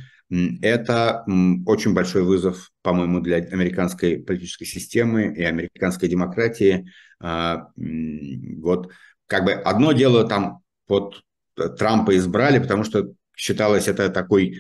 это 0.62 1.24
очень 1.66 1.93
большой 1.93 2.22
вызов, 2.22 2.70
по-моему, 2.83 3.20
для 3.20 3.37
американской 3.37 4.18
политической 4.18 4.64
системы 4.64 5.35
и 5.35 5.43
американской 5.43 6.09
демократии. 6.09 6.89
А, 7.18 7.68
вот 7.76 8.91
как 9.31 9.45
бы 9.45 9.53
одно 9.53 9.93
дело 9.93 10.24
там 10.24 10.61
вот 10.89 11.22
Трампа 11.78 12.16
избрали, 12.16 12.59
потому 12.59 12.83
что 12.83 13.12
считалось 13.37 13.87
это 13.87 14.11
такой 14.11 14.59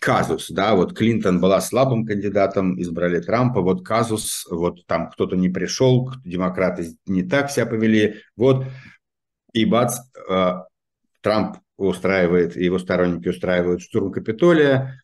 казус, 0.00 0.50
да, 0.50 0.74
вот 0.74 0.96
Клинтон 0.96 1.40
была 1.40 1.60
слабым 1.60 2.06
кандидатом, 2.06 2.80
избрали 2.80 3.20
Трампа, 3.20 3.60
вот 3.60 3.86
казус, 3.86 4.46
вот 4.50 4.84
там 4.86 5.10
кто-то 5.10 5.36
не 5.36 5.50
пришел, 5.50 6.10
демократы 6.24 6.96
не 7.06 7.22
так 7.22 7.50
себя 7.50 7.66
повели, 7.66 8.22
вот, 8.34 8.64
и 9.52 9.64
бац, 9.66 9.98
а, 10.28 10.64
Трамп 11.20 11.58
устраивает, 11.76 12.56
его 12.56 12.78
сторонники 12.78 13.28
устраивают 13.28 13.82
штурм 13.82 14.10
Капитолия, 14.10 15.02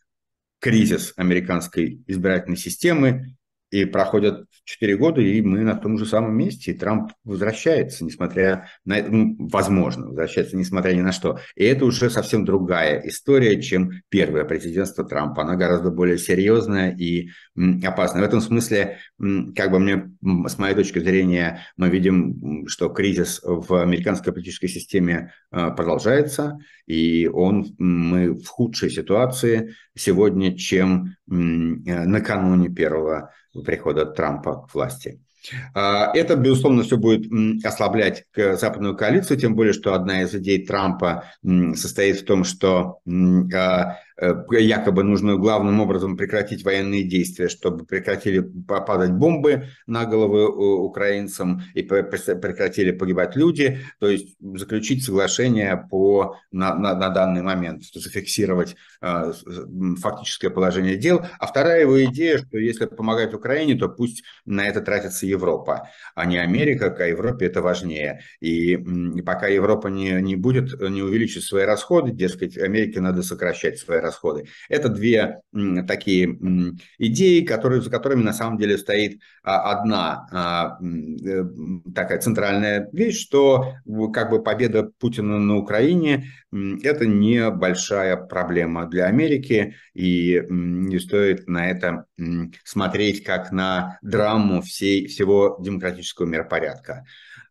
кризис 0.60 1.12
американской 1.16 2.02
избирательной 2.06 2.56
системы, 2.56 3.36
и 3.74 3.84
проходят 3.86 4.46
4 4.66 4.96
года, 4.96 5.20
и 5.20 5.42
мы 5.42 5.62
на 5.62 5.74
том 5.74 5.98
же 5.98 6.06
самом 6.06 6.36
месте, 6.36 6.70
и 6.70 6.78
Трамп 6.78 7.10
возвращается, 7.24 8.04
несмотря 8.04 8.68
на 8.84 9.02
ну, 9.02 9.34
возможно, 9.50 10.06
возвращается 10.06 10.56
несмотря 10.56 10.92
ни 10.92 11.00
на 11.00 11.10
что. 11.10 11.40
И 11.56 11.64
это 11.64 11.84
уже 11.84 12.08
совсем 12.08 12.44
другая 12.44 13.02
история, 13.04 13.60
чем 13.60 13.90
первое 14.10 14.44
президентство 14.44 15.04
Трампа. 15.04 15.42
Она 15.42 15.56
гораздо 15.56 15.90
более 15.90 16.18
серьезная 16.18 16.94
и 16.96 17.30
опасная. 17.82 18.22
В 18.22 18.26
этом 18.26 18.40
смысле, 18.40 18.98
как 19.56 19.72
бы 19.72 19.80
мне, 19.80 20.08
с 20.48 20.56
моей 20.56 20.76
точки 20.76 21.00
зрения, 21.00 21.66
мы 21.76 21.88
видим, 21.88 22.68
что 22.68 22.90
кризис 22.90 23.40
в 23.42 23.74
американской 23.82 24.32
политической 24.32 24.68
системе 24.68 25.32
а, 25.50 25.70
продолжается, 25.70 26.58
и 26.86 27.26
он, 27.26 27.74
мы 27.78 28.34
в 28.34 28.46
худшей 28.46 28.90
ситуации 28.90 29.74
сегодня, 29.96 30.56
чем 30.56 31.16
накануне 31.26 32.68
первого 32.68 33.32
прихода 33.62 34.06
Трампа 34.06 34.66
к 34.66 34.74
власти. 34.74 35.20
А, 35.74 36.10
это, 36.14 36.36
безусловно, 36.36 36.82
все 36.82 36.96
будет 36.96 37.30
ослаблять 37.64 38.24
западную 38.34 38.96
коалицию, 38.96 39.38
тем 39.38 39.54
более, 39.54 39.72
что 39.72 39.94
одна 39.94 40.22
из 40.22 40.34
идей 40.34 40.64
Трампа 40.64 41.24
состоит 41.74 42.20
в 42.20 42.24
том, 42.24 42.44
что 42.44 43.00
а, 43.54 43.98
якобы 44.16 45.02
нужно 45.02 45.36
главным 45.36 45.80
образом 45.80 46.16
прекратить 46.16 46.64
военные 46.64 47.02
действия, 47.02 47.48
чтобы 47.48 47.84
прекратили 47.84 48.40
падать 48.40 49.10
бомбы 49.10 49.68
на 49.86 50.04
головы 50.04 50.46
украинцам 50.48 51.62
и 51.74 51.82
прекратили 51.82 52.92
погибать 52.92 53.34
люди, 53.34 53.80
то 53.98 54.08
есть 54.08 54.36
заключить 54.40 55.04
соглашение 55.04 55.86
по, 55.90 56.36
на, 56.52 56.74
на, 56.74 56.94
на 56.94 57.08
данный 57.08 57.42
момент, 57.42 57.82
зафиксировать 57.92 58.76
э, 59.02 59.32
фактическое 60.00 60.50
положение 60.50 60.96
дел. 60.96 61.26
А 61.40 61.46
вторая 61.46 61.80
его 61.80 62.04
идея, 62.04 62.38
что 62.38 62.58
если 62.58 62.86
помогать 62.86 63.34
Украине, 63.34 63.74
то 63.74 63.88
пусть 63.88 64.22
на 64.44 64.68
это 64.68 64.80
тратится 64.80 65.26
Европа, 65.26 65.88
а 66.14 66.24
не 66.24 66.38
Америка, 66.38 66.94
а 66.96 67.04
Европе 67.04 67.46
это 67.46 67.62
важнее. 67.62 68.20
И, 68.40 68.74
и 68.74 69.22
пока 69.22 69.48
Европа 69.48 69.88
не, 69.88 70.22
не 70.22 70.36
будет, 70.36 70.80
не 70.80 71.02
увеличит 71.02 71.42
свои 71.42 71.64
расходы, 71.64 72.12
дескать, 72.12 72.56
Америке 72.56 73.00
надо 73.00 73.22
сокращать 73.22 73.78
свои 73.78 74.03
расходы. 74.04 74.46
Это 74.68 74.88
две 74.88 75.40
такие 75.86 76.38
идеи, 76.98 77.40
которые, 77.40 77.82
за 77.82 77.90
которыми 77.90 78.22
на 78.22 78.32
самом 78.32 78.58
деле 78.58 78.78
стоит 78.78 79.20
а, 79.42 79.72
одна 79.72 80.26
а, 80.30 80.78
э, 80.80 81.44
такая 81.94 82.18
центральная 82.20 82.88
вещь, 82.92 83.20
что 83.20 83.74
как 84.12 84.30
бы 84.30 84.42
победа 84.42 84.90
Путина 84.98 85.38
на 85.38 85.56
Украине– 85.56 86.26
это 86.82 87.06
небольшая 87.06 88.16
проблема 88.16 88.86
для 88.86 89.06
Америки, 89.06 89.74
и 89.92 90.42
не 90.48 90.98
стоит 90.98 91.48
на 91.48 91.68
это 91.68 92.06
смотреть 92.64 93.24
как 93.24 93.50
на 93.50 93.98
драму 94.02 94.62
всей, 94.62 95.06
всего 95.06 95.56
демократического 95.60 96.26
миропорядка. 96.26 97.04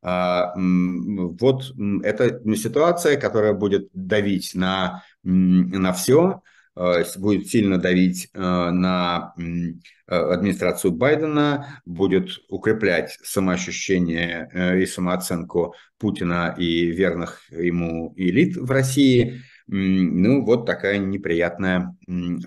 А, 0.05 0.53
вот 0.55 1.63
это 2.03 2.41
ситуация, 2.55 3.17
которая 3.17 3.53
будет 3.53 3.89
давить 3.93 4.51
на, 4.53 5.03
на 5.23 5.93
все, 5.93 6.41
Э, 6.75 7.03
будет 7.17 7.47
сильно 7.47 7.77
давить 7.77 8.29
э, 8.33 8.39
на 8.39 9.33
э, 9.37 10.15
администрацию 10.15 10.91
Байдена, 10.91 11.81
будет 11.85 12.29
укреплять 12.49 13.11
самоощущение 13.23 14.79
и 14.81 14.85
самооценку 14.85 15.75
Путина 15.99 16.55
и 16.57 16.87
верных 16.87 17.41
ему 17.51 18.13
элит 18.17 18.57
в 18.57 18.69
России. 18.71 19.41
Ну, 19.67 20.43
вот 20.43 20.65
такая 20.65 20.97
неприятная 20.97 21.95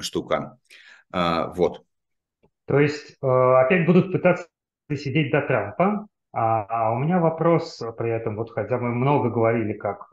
штука. 0.00 0.58
Вот. 1.10 1.82
То 2.66 2.78
есть 2.78 3.16
опять 3.22 3.86
будут 3.86 4.12
пытаться 4.12 4.46
сидеть 4.92 5.32
до 5.32 5.40
Трампа, 5.40 6.08
а, 6.32 6.66
а 6.68 6.92
у 6.92 6.98
меня 6.98 7.18
вопрос 7.18 7.82
при 7.96 8.10
этом, 8.10 8.36
вот 8.36 8.50
хотя 8.50 8.76
мы 8.78 8.90
много 8.90 9.30
говорили, 9.30 9.72
как 9.72 10.08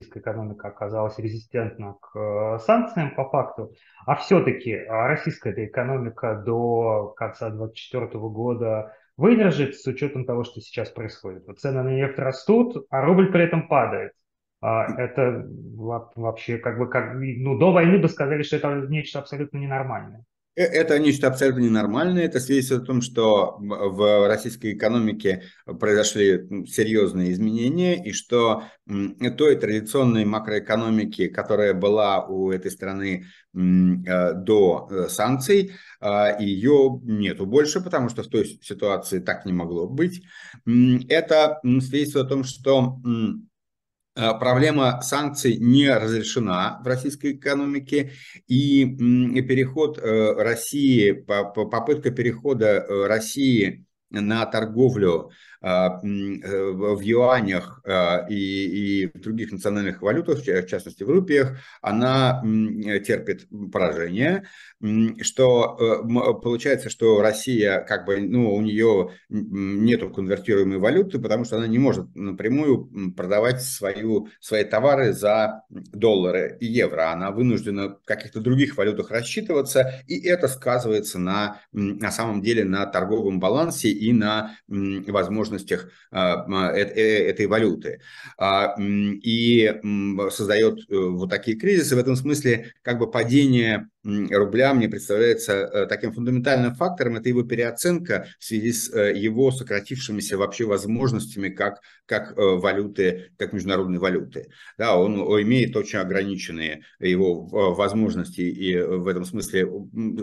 российская 0.00 0.20
экономика 0.20 0.68
оказалась 0.68 1.18
резистентна 1.18 1.94
к 2.00 2.18
э, 2.18 2.58
санкциям 2.60 3.14
по 3.14 3.28
факту, 3.28 3.74
а 4.06 4.16
все-таки 4.16 4.74
а 4.74 5.06
российская 5.08 5.52
экономика 5.66 6.42
до 6.44 7.12
конца 7.16 7.50
2024 7.50 8.18
года 8.28 8.96
выдержит 9.18 9.76
с 9.76 9.86
учетом 9.86 10.24
того, 10.24 10.44
что 10.44 10.60
сейчас 10.62 10.88
происходит. 10.88 11.46
Вот 11.46 11.60
цены 11.60 11.82
на 11.82 11.90
нефть 11.90 12.18
растут, 12.18 12.86
а 12.88 13.02
рубль 13.02 13.30
при 13.30 13.44
этом 13.44 13.68
падает. 13.68 14.12
А 14.62 14.86
это 14.98 15.46
вообще 16.16 16.56
как 16.58 16.78
бы 16.78 16.88
как 16.88 17.14
ну 17.14 17.58
до 17.58 17.72
войны 17.72 17.98
бы 17.98 18.08
сказали, 18.08 18.42
что 18.42 18.56
это 18.56 18.68
нечто 18.88 19.18
абсолютно 19.18 19.58
ненормальное. 19.58 20.24
Э, 20.56 20.62
это 20.62 20.98
нечто 20.98 21.28
абсолютно 21.28 21.60
ненормальное. 21.60 22.24
Это 22.24 22.40
свидетельствует 22.40 22.82
о 22.82 22.86
том, 22.86 23.02
что 23.02 23.56
в 23.58 24.28
российской 24.28 24.74
экономике 24.74 25.44
произошли 25.78 26.66
серьезные 26.66 27.32
изменения, 27.32 28.02
и 28.02 28.12
что 28.12 28.64
той 28.86 29.56
традиционной 29.56 30.24
макроэкономики, 30.24 31.28
которая 31.28 31.74
была 31.74 32.26
у 32.26 32.50
этой 32.50 32.70
страны 32.70 33.26
э, 33.54 34.32
до 34.34 34.88
э, 34.90 35.08
санкций, 35.08 35.72
ее 36.40 36.98
нету 37.02 37.44
больше, 37.44 37.82
потому 37.82 38.08
что 38.08 38.22
в 38.22 38.28
той 38.28 38.46
ситуации 38.62 39.18
так 39.18 39.44
не 39.44 39.52
могло 39.52 39.86
быть. 39.86 40.22
Это 40.64 41.60
свидетельствует 41.62 42.26
о 42.26 42.28
том, 42.28 42.44
что 42.44 42.96
проблема 44.38 45.00
санкций 45.02 45.56
не 45.56 45.88
разрешена 45.88 46.80
в 46.82 46.86
российской 46.86 47.32
экономике, 47.32 48.12
и 48.46 48.84
переход 48.84 49.98
э, 49.98 50.32
России, 50.34 51.12
попытка 51.12 52.10
перехода 52.10 52.66
э, 52.66 53.06
России 53.06 53.84
на 54.10 54.44
торговлю 54.46 55.30
э, 55.30 55.32
в 55.60 57.00
юанях 57.02 57.82
а, 57.84 58.26
и, 58.28 58.34
и 58.34 59.06
в 59.06 59.20
других 59.20 59.52
национальных 59.52 60.00
валютах, 60.00 60.38
в 60.38 60.66
частности 60.66 61.02
в 61.02 61.10
рупиях, 61.10 61.58
она 61.82 62.42
терпит 63.04 63.46
поражение, 63.72 64.44
что 65.20 65.76
э, 65.78 66.40
получается, 66.40 66.88
что 66.88 67.20
Россия, 67.20 67.80
как 67.80 68.06
бы, 68.06 68.20
ну, 68.20 68.54
у 68.54 68.62
нее 68.62 69.10
нету 69.28 70.08
конвертируемой 70.10 70.78
валюты, 70.78 71.18
потому 71.18 71.44
что 71.44 71.58
она 71.58 71.66
не 71.66 71.78
может 71.78 72.14
напрямую 72.14 73.12
продавать 73.14 73.62
свою, 73.62 74.28
свои 74.40 74.64
товары 74.64 75.12
за 75.12 75.64
доллары 75.68 76.56
и 76.60 76.66
евро. 76.66 77.12
Она 77.12 77.30
вынуждена 77.30 77.90
в 77.90 78.04
каких-то 78.06 78.40
других 78.40 78.76
валютах 78.78 79.10
рассчитываться, 79.10 80.02
и 80.06 80.18
это 80.26 80.48
сказывается 80.48 81.18
на, 81.18 81.60
на 81.72 82.10
самом 82.10 82.40
деле 82.40 82.64
на 82.64 82.86
торговом 82.86 83.38
балансе 83.40 83.90
и 83.90 84.12
на 84.12 84.56
возможностях 85.50 85.90
а, 86.10 86.46
э, 86.74 86.82
э, 86.82 87.28
этой 87.30 87.46
валюты. 87.46 88.00
А, 88.38 88.74
и 88.78 89.74
создает 90.30 90.78
э, 90.88 90.96
вот 90.96 91.30
такие 91.30 91.56
кризисы. 91.56 91.96
В 91.96 91.98
этом 91.98 92.16
смысле 92.16 92.72
как 92.82 92.98
бы 92.98 93.10
падение 93.10 93.88
рубля 94.04 94.72
мне 94.74 94.88
представляется 94.88 95.52
э, 95.52 95.86
таким 95.86 96.12
фундаментальным 96.12 96.74
фактором, 96.74 97.16
это 97.16 97.28
его 97.28 97.42
переоценка 97.42 98.28
в 98.38 98.44
связи 98.44 98.72
с 98.72 98.92
э, 98.92 99.16
его 99.16 99.50
сократившимися 99.50 100.38
вообще 100.38 100.64
возможностями 100.64 101.50
как, 101.50 101.80
как 102.06 102.32
э, 102.32 102.42
валюты, 102.42 103.30
как 103.36 103.52
международной 103.52 103.98
валюты. 103.98 104.48
Да, 104.78 104.96
он 104.96 105.16
имеет 105.42 105.76
очень 105.76 105.98
ограниченные 105.98 106.84
его 106.98 107.42
возможности 107.74 108.40
и 108.40 108.76
в 108.80 109.06
этом 109.06 109.24
смысле 109.24 109.68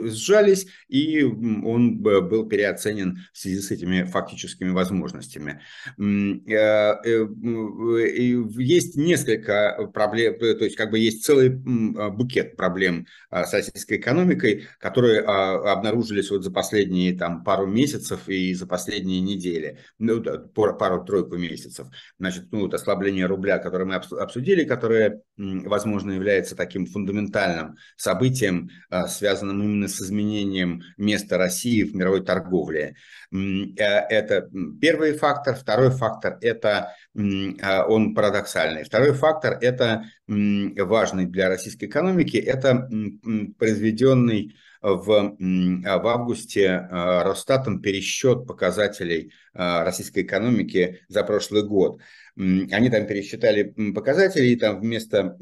сжались, 0.06 0.68
и 0.88 1.24
он 1.24 2.00
был 2.00 2.48
переоценен 2.48 3.20
в 3.32 3.38
связи 3.38 3.60
с 3.60 3.72
этими 3.72 4.04
фактическими 4.04 4.70
возможностями. 4.70 5.62
Есть 8.58 8.96
несколько 8.96 9.90
проблем, 9.94 10.40
то 10.40 10.64
есть 10.64 10.76
как 10.76 10.92
бы 10.92 11.00
есть 11.00 11.24
целый 11.24 11.50
букет 11.50 12.56
проблем 12.56 13.06
с 13.32 13.54
российской 13.68 13.98
экономикой, 13.98 14.68
которые 14.80 15.22
а, 15.22 15.74
обнаружились 15.74 16.32
вот 16.32 16.44
за 16.44 16.52
последние 16.52 17.18
там, 17.18 17.44
пару 17.44 17.66
месяцев 17.66 18.28
и 18.28 18.54
за 18.54 18.68
последние 18.68 19.22
недели, 19.22 19.80
ну, 20.00 20.22
пару-тройку 20.22 21.38
месяцев. 21.38 21.88
Значит, 22.20 22.46
ну, 22.52 22.62
вот 22.62 22.74
ослабление 22.74 23.26
рубля, 23.26 23.58
которое 23.58 23.86
мы 23.86 23.96
обсудили, 23.96 24.64
которое, 24.64 25.22
возможно, 25.38 26.12
является 26.12 26.56
таким 26.56 26.86
фундаментальным 26.86 27.78
событием, 27.96 28.70
а, 28.90 29.08
связанным 29.08 29.62
именно 29.64 29.88
с 29.88 30.02
изменением 30.02 30.82
места 30.98 31.38
России 31.38 31.84
в 31.84 31.96
мировой 31.96 32.24
торговле. 32.24 32.96
Э, 33.32 33.38
это 33.38 34.50
первый 34.80 35.14
фактор. 35.14 35.56
Второй 35.56 35.92
фактор– 35.92 36.38
это 36.42 36.94
а, 37.62 37.86
он 37.86 38.14
парадоксальный. 38.14 38.84
Второй 38.84 39.14
фактор– 39.14 39.58
это 39.62 40.06
важный 40.28 41.26
для 41.26 41.48
российской 41.48 41.86
экономики, 41.86 42.38
это 42.38 42.90
произведенный 43.58 44.56
в, 44.82 45.12
а, 45.12 46.00
в 46.00 46.08
августе 46.08 46.70
а, 46.70 47.24
Росстатом 47.24 47.82
пересчет 47.82 48.46
показателей 48.48 49.32
российской 49.54 50.22
экономики 50.22 51.02
за 51.08 51.24
прошлый 51.24 51.64
год. 51.64 52.00
Они 52.36 52.90
там 52.92 53.08
пересчитали 53.08 53.74
показатели, 53.96 54.50
и 54.50 54.56
там 54.56 54.80
вместо 54.80 55.36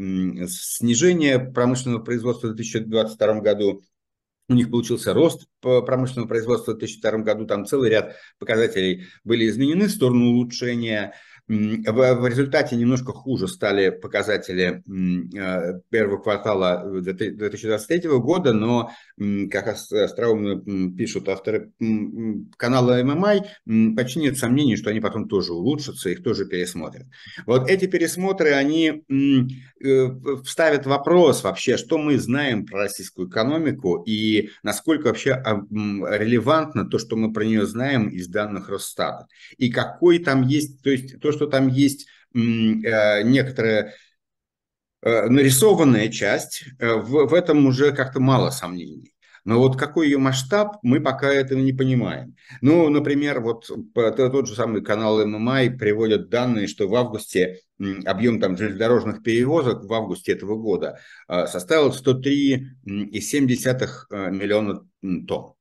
снижения 0.47 1.37
промышленного 1.37 2.01
производства 2.01 2.47
в 2.47 2.55
2022 2.55 3.41
году 3.41 3.83
у 4.47 4.53
них 4.53 4.69
получился 4.69 5.13
рост 5.13 5.47
промышленного 5.59 6.27
производства 6.27 6.73
в 6.73 6.77
2002 6.77 7.19
году, 7.23 7.45
там 7.45 7.65
целый 7.65 7.89
ряд 7.89 8.15
показателей 8.37 9.05
были 9.23 9.49
изменены 9.49 9.87
в 9.87 9.91
сторону 9.91 10.27
улучшения. 10.27 11.13
В 11.47 12.27
результате 12.27 12.75
немножко 12.75 13.11
хуже 13.11 13.47
стали 13.47 13.89
показатели 13.89 14.81
э, 15.37 15.79
первого 15.89 16.17
квартала 16.17 16.83
2023 17.01 18.09
года, 18.17 18.51
но, 18.51 18.89
как 19.51 19.67
остроумно 19.67 20.91
пишут 20.95 21.29
авторы 21.29 21.71
канала 22.57 23.03
ММА, 23.03 23.95
почти 23.95 24.21
нет 24.21 24.39
сомнений, 24.39 24.75
что 24.75 24.89
они 24.89 24.99
потом 24.99 25.27
тоже 25.27 25.53
улучшатся, 25.53 26.09
их 26.09 26.23
тоже 26.23 26.45
пересмотрят. 26.45 27.05
Вот 27.45 27.69
эти 27.69 27.85
пересмотры, 27.85 28.53
они 28.53 29.03
э, 29.07 30.09
вставят 30.43 30.87
вопрос 30.87 31.43
вообще, 31.43 31.77
что 31.77 31.99
мы 31.99 32.17
знаем 32.17 32.65
про 32.65 32.79
российскую 32.79 33.29
экономику 33.29 34.01
и 34.07 34.49
насколько 34.63 35.07
вообще 35.07 35.33
а, 35.33 35.61
релевантно 35.71 36.89
то, 36.89 36.97
что 36.97 37.15
мы 37.15 37.31
про 37.31 37.43
нее 37.43 37.67
знаем 37.67 38.07
из 38.09 38.27
данных 38.27 38.69
Росстата. 38.69 39.27
И 39.57 39.69
какой 39.69 40.17
там 40.17 40.41
есть, 40.41 40.81
то 40.81 40.89
есть 40.89 41.19
то, 41.19 41.34
что 41.35 41.47
там 41.47 41.67
есть 41.67 42.07
э, 42.33 43.21
некоторая 43.23 43.93
э, 45.01 45.27
нарисованная 45.27 46.09
часть, 46.09 46.63
э, 46.79 46.95
в, 46.95 47.27
в 47.27 47.33
этом 47.33 47.65
уже 47.67 47.91
как-то 47.91 48.19
мало 48.19 48.49
сомнений. 48.49 49.13
Но 49.43 49.59
вот 49.59 49.77
какой 49.77 50.07
ее 50.07 50.17
масштаб, 50.17 50.77
мы 50.81 50.99
пока 50.99 51.31
этого 51.31 51.59
не 51.59 51.71
понимаем. 51.71 52.35
Ну, 52.61 52.89
например, 52.89 53.41
вот 53.41 53.69
тот 53.93 54.47
же 54.47 54.55
самый 54.55 54.81
канал 54.81 55.23
ММА 55.23 55.77
приводят 55.77 56.29
данные, 56.29 56.65
что 56.65 56.87
в 56.87 56.95
августе 56.95 57.59
объем 58.05 58.41
там 58.41 58.57
железнодорожных 58.57 59.21
перевозок 59.21 59.83
в 59.83 59.93
августе 59.93 60.31
этого 60.31 60.55
года 60.55 60.99
составил 61.27 61.91
103,7 61.91 64.31
миллиона 64.31 64.81
тонн. 65.27 65.55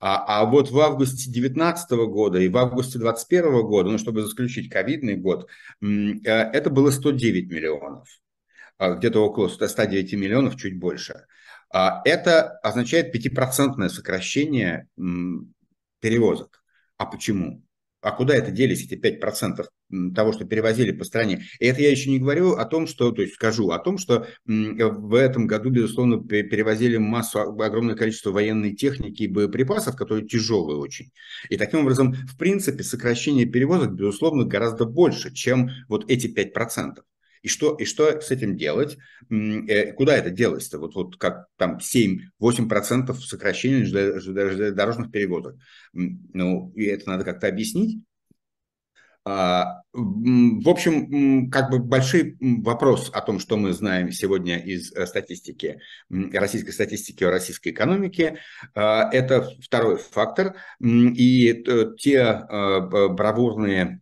А, 0.00 0.40
а 0.40 0.44
вот 0.46 0.70
в 0.70 0.80
августе 0.80 1.30
2019 1.30 1.90
года 2.08 2.38
и 2.38 2.48
в 2.48 2.56
августе 2.56 2.98
2021 2.98 3.62
года, 3.66 3.90
ну, 3.90 3.98
чтобы 3.98 4.22
исключить 4.22 4.70
ковидный 4.70 5.16
год, 5.16 5.46
э, 5.82 5.86
это 6.24 6.70
было 6.70 6.90
109 6.90 7.50
миллионов. 7.50 8.08
А, 8.78 8.94
где-то 8.94 9.22
около 9.22 9.48
109 9.48 10.14
миллионов, 10.14 10.56
чуть 10.56 10.78
больше. 10.78 11.26
А, 11.70 12.00
это 12.06 12.58
означает 12.62 13.12
5% 13.12 13.90
сокращение 13.90 14.88
перевозок. 16.00 16.62
А 16.96 17.04
почему? 17.04 17.62
А 18.02 18.12
куда 18.12 18.34
это 18.34 18.50
делись, 18.50 18.84
эти 18.84 18.94
5% 18.94 19.66
того, 20.14 20.32
что 20.32 20.44
перевозили 20.44 20.92
по 20.92 21.04
стране? 21.04 21.44
И 21.58 21.66
это 21.66 21.82
я 21.82 21.90
еще 21.90 22.10
не 22.10 22.18
говорю 22.18 22.52
о 22.52 22.64
том, 22.64 22.86
что, 22.86 23.10
то 23.10 23.20
есть 23.20 23.34
скажу 23.34 23.70
о 23.70 23.78
том, 23.78 23.98
что 23.98 24.26
в 24.46 25.14
этом 25.14 25.46
году, 25.46 25.70
безусловно, 25.70 26.22
перевозили 26.22 26.96
массу, 26.96 27.40
огромное 27.40 27.96
количество 27.96 28.30
военной 28.30 28.74
техники 28.74 29.24
и 29.24 29.28
боеприпасов, 29.28 29.96
которые 29.96 30.26
тяжелые 30.26 30.78
очень. 30.78 31.10
И 31.50 31.56
таким 31.56 31.80
образом, 31.80 32.14
в 32.14 32.38
принципе, 32.38 32.82
сокращение 32.84 33.44
перевозок, 33.44 33.92
безусловно, 33.92 34.44
гораздо 34.44 34.86
больше, 34.86 35.32
чем 35.34 35.70
вот 35.88 36.10
эти 36.10 36.26
5%. 36.26 37.02
И 37.42 37.48
что, 37.48 37.74
и 37.74 37.84
что 37.84 38.20
с 38.20 38.30
этим 38.30 38.56
делать? 38.56 38.98
Э, 39.30 39.92
куда 39.92 40.16
это 40.16 40.30
делать-то? 40.30 40.78
Вот, 40.78 40.94
вот 40.94 41.16
как 41.16 41.46
там 41.56 41.78
7-8% 41.78 43.14
сокращения 43.14 43.84
железнодорожных 43.84 45.10
перевозок. 45.10 45.56
Ну, 45.92 46.72
и 46.74 46.84
это 46.84 47.08
надо 47.08 47.24
как-то 47.24 47.48
объяснить. 47.48 48.00
А, 49.24 49.82
в 49.92 50.68
общем, 50.68 51.50
как 51.50 51.70
бы 51.70 51.78
большой 51.78 52.36
вопрос 52.40 53.10
о 53.12 53.20
том, 53.20 53.38
что 53.38 53.58
мы 53.58 53.72
знаем 53.72 54.12
сегодня 54.12 54.58
из 54.58 54.92
э, 54.92 55.06
статистики, 55.06 55.80
российской 56.08 56.70
статистики 56.70 57.22
о 57.24 57.30
российской 57.30 57.68
экономике, 57.68 58.38
а, 58.74 59.10
это 59.12 59.50
второй 59.60 59.98
фактор. 59.98 60.56
И 60.80 61.64
те 61.98 62.20
а, 62.22 62.80
бравурные 62.80 64.00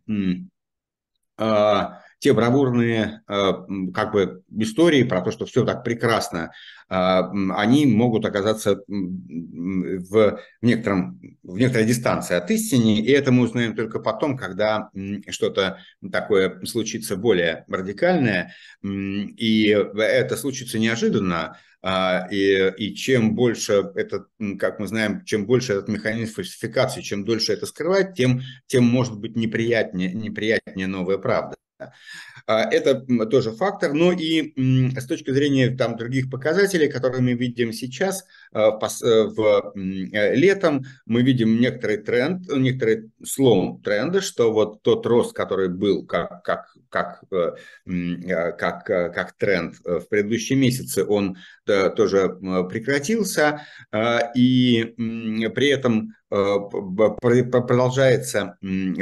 те 2.19 2.33
бравурные 2.33 3.21
как 3.27 4.11
бы 4.11 4.43
истории 4.57 5.03
про 5.03 5.21
то, 5.21 5.31
что 5.31 5.45
все 5.45 5.65
так 5.65 5.83
прекрасно, 5.83 6.51
они 6.87 7.85
могут 7.85 8.25
оказаться 8.25 8.81
в, 8.87 10.39
некотором, 10.61 11.19
в 11.43 11.57
некоторой 11.57 11.87
дистанции 11.87 12.35
от 12.35 12.51
истины, 12.51 12.99
и 12.99 13.11
это 13.11 13.31
мы 13.31 13.43
узнаем 13.43 13.75
только 13.75 13.99
потом, 13.99 14.37
когда 14.37 14.89
что-то 15.29 15.79
такое 16.11 16.63
случится 16.65 17.15
более 17.15 17.65
радикальное, 17.69 18.53
и 18.83 19.67
это 19.69 20.35
случится 20.35 20.79
неожиданно, 20.79 21.57
а, 21.81 22.27
и, 22.29 22.73
и 22.77 22.93
чем 22.93 23.35
больше 23.35 23.91
этот, 23.95 24.27
как 24.59 24.79
мы 24.79 24.87
знаем, 24.87 25.23
чем 25.23 25.45
больше 25.45 25.73
этот 25.73 25.87
механизм 25.87 26.33
фальсификации, 26.33 27.01
чем 27.01 27.23
дольше 27.23 27.53
это 27.53 27.65
скрывать, 27.65 28.15
тем, 28.15 28.41
тем 28.67 28.83
может 28.83 29.17
быть 29.17 29.37
неприятнее, 29.37 30.13
неприятнее 30.13 30.87
новая 30.87 31.17
правда. 31.17 31.55
А, 32.45 32.63
это 32.63 33.01
тоже 33.27 33.51
фактор. 33.51 33.93
Но 33.93 34.11
и 34.11 34.53
с 34.99 35.05
точки 35.05 35.31
зрения 35.31 35.69
там, 35.75 35.97
других 35.97 36.29
показателей, 36.29 36.89
которые 36.89 37.21
мы 37.21 37.33
видим 37.33 37.73
сейчас, 37.73 38.25
а, 38.51 38.69
э, 38.69 39.23
в 39.23 39.73
э, 39.75 40.35
летом 40.35 40.83
мы 41.05 41.21
видим 41.21 41.59
некоторый 41.59 41.97
тренд, 41.97 42.47
некоторый 42.53 43.11
слом 43.23 43.81
тренда, 43.83 44.21
что 44.21 44.51
вот 44.51 44.81
тот 44.81 45.05
рост, 45.05 45.33
который 45.33 45.69
был 45.69 46.05
как, 46.05 46.43
как, 46.43 46.73
как, 46.89 47.23
э, 47.31 47.51
как, 48.57 48.85
как 48.85 49.33
тренд 49.37 49.75
в 49.83 50.07
предыдущие 50.09 50.57
месяцы, 50.57 51.05
он 51.05 51.37
тоже 51.65 52.29
прекратился. 52.69 53.61
А, 53.91 54.31
и 54.35 54.95
при 55.55 55.67
этом 55.67 56.13
Э, 56.18 56.18
продолжается, 56.29 58.57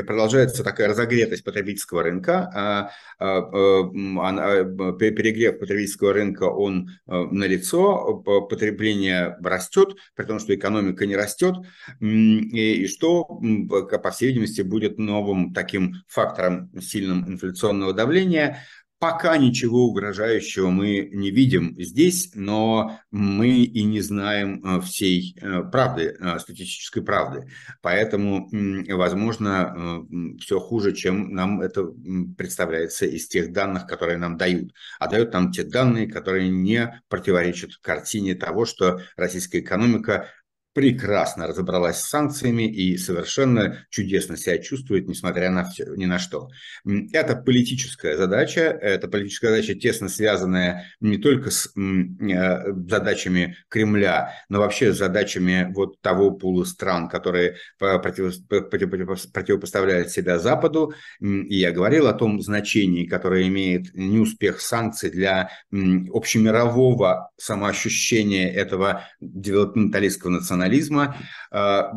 продолжается 0.05 0.63
такая 0.63 0.87
разогретость 0.87 1.43
потребительского 1.43 2.03
рынка, 2.03 2.49
а, 2.53 2.91
а, 3.19 3.41
э, 3.51 3.83
перегрев 4.97 5.59
потребительского 5.59 6.13
рынка, 6.13 6.43
он 6.43 6.89
э, 7.07 7.23
налицо, 7.31 8.23
потребление 8.49 9.35
растет, 9.43 9.97
при 10.15 10.23
том, 10.25 10.39
что 10.39 10.55
экономика 10.55 11.05
не 11.05 11.17
растет, 11.17 11.55
и 11.99 12.87
что, 12.87 13.25
по 13.25 14.11
всей 14.11 14.27
видимости, 14.27 14.61
будет 14.61 14.97
новым 14.97 15.53
таким 15.53 15.95
фактором 16.07 16.71
сильным 16.79 17.27
инфляционного 17.27 17.91
давления, 17.93 18.63
Пока 18.99 19.37
ничего 19.37 19.85
угрожающего 19.85 20.71
мы 20.71 21.09
не 21.13 21.29
видим 21.29 21.75
здесь, 21.77 22.31
но 22.33 22.99
мы 23.11 23.49
и 23.49 23.83
не 23.83 24.01
знаем 24.01 24.63
э, 24.65 24.81
всей 24.81 25.37
э, 25.39 25.61
правды, 25.71 26.17
э, 26.19 26.39
статистической 26.39 27.03
правды. 27.03 27.47
Поэтому, 27.83 28.49
возможно, 28.89 30.03
все 30.39 30.59
хуже, 30.59 30.93
чем 30.93 31.31
нам 31.31 31.61
это 31.61 31.85
представляется 32.37 33.05
из 33.05 33.27
тех 33.27 33.51
данных, 33.51 33.85
которые 33.85 34.17
нам 34.17 34.35
дают. 34.35 34.73
А 34.97 35.07
дают 35.07 35.31
нам 35.31 35.51
те 35.51 35.63
данные, 35.63 36.07
которые 36.07 36.49
не 36.49 36.99
противоречат 37.07 37.77
картине 37.77 38.33
того, 38.33 38.65
что 38.65 38.99
российская 39.15 39.59
экономика 39.59 40.27
прекрасно 40.77 41.47
разобралась 41.47 41.97
с 41.97 42.07
санкциями 42.07 42.71
и 42.71 42.97
совершенно 42.97 43.83
чудесно 43.89 44.37
себя 44.37 44.59
чувствует, 44.59 45.07
несмотря 45.07 45.49
на 45.49 45.63
все, 45.63 45.87
ни 45.95 46.05
на 46.05 46.19
что. 46.19 46.49
Это 47.13 47.35
политическая 47.35 48.15
задача, 48.15 48.61
это 48.61 49.07
политическая 49.07 49.49
задача, 49.49 49.73
тесно 49.73 50.07
связанная 50.07 50.85
не 50.99 51.17
только 51.17 51.49
с 51.49 51.71
э, 51.75 52.73
задачами 52.87 53.57
Кремля, 53.69 54.35
но 54.49 54.59
вообще 54.59 54.93
с 54.93 54.99
задачами 54.99 55.71
вот 55.73 55.99
того 56.01 56.29
пула 56.29 56.63
стран, 56.63 57.09
которые 57.09 57.55
противопоставляют 57.79 60.11
себя 60.11 60.37
Западу. 60.37 60.93
И 61.19 61.57
я 61.57 61.71
говорил 61.71 62.05
о 62.05 62.13
том 62.13 62.39
значении, 62.39 63.07
которое 63.07 63.47
имеет 63.47 63.95
неуспех 63.95 64.61
санкций 64.61 65.09
для 65.09 65.49
общемирового 65.71 67.31
самоощущения 67.35 68.51
этого 68.51 69.05
девелопменталистского 69.19 70.29
национализма, 70.29 70.66
национализма, 70.67 71.15
а, 71.51 71.91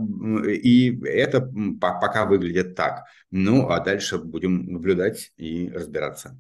и 0.47 1.01
это 1.05 1.41
пока 1.81 2.27
выглядит 2.27 2.75
так. 2.75 3.05
Ну, 3.31 3.69
а 3.69 3.81
дальше 3.81 4.19
будем 4.19 4.73
наблюдать 4.73 5.33
и 5.37 5.71
разбираться. 5.71 6.37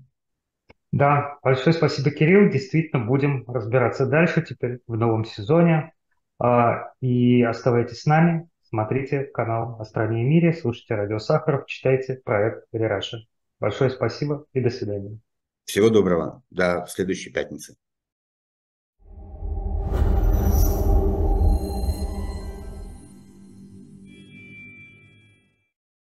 Да, 0.92 1.38
большое 1.42 1.72
спасибо, 1.72 2.10
Кирилл. 2.10 2.50
Действительно, 2.50 3.04
будем 3.04 3.44
разбираться 3.46 4.06
дальше 4.06 4.42
теперь 4.42 4.80
в 4.86 4.96
новом 4.96 5.24
сезоне. 5.24 5.92
А, 6.38 6.92
и 7.00 7.42
оставайтесь 7.42 8.02
с 8.02 8.06
нами, 8.06 8.48
смотрите 8.62 9.24
канал 9.24 9.76
«О 9.78 9.84
стране 9.84 10.22
и 10.22 10.26
мире», 10.26 10.54
слушайте 10.54 10.94
радио 10.94 11.18
Сахаров, 11.18 11.66
читайте 11.66 12.20
проект 12.24 12.64
«Рераша». 12.72 13.18
Большое 13.60 13.90
спасибо 13.90 14.46
и 14.54 14.60
до 14.60 14.70
свидания. 14.70 15.18
Всего 15.66 15.90
доброго. 15.90 16.42
До 16.50 16.86
следующей 16.88 17.30
пятницы. 17.30 17.76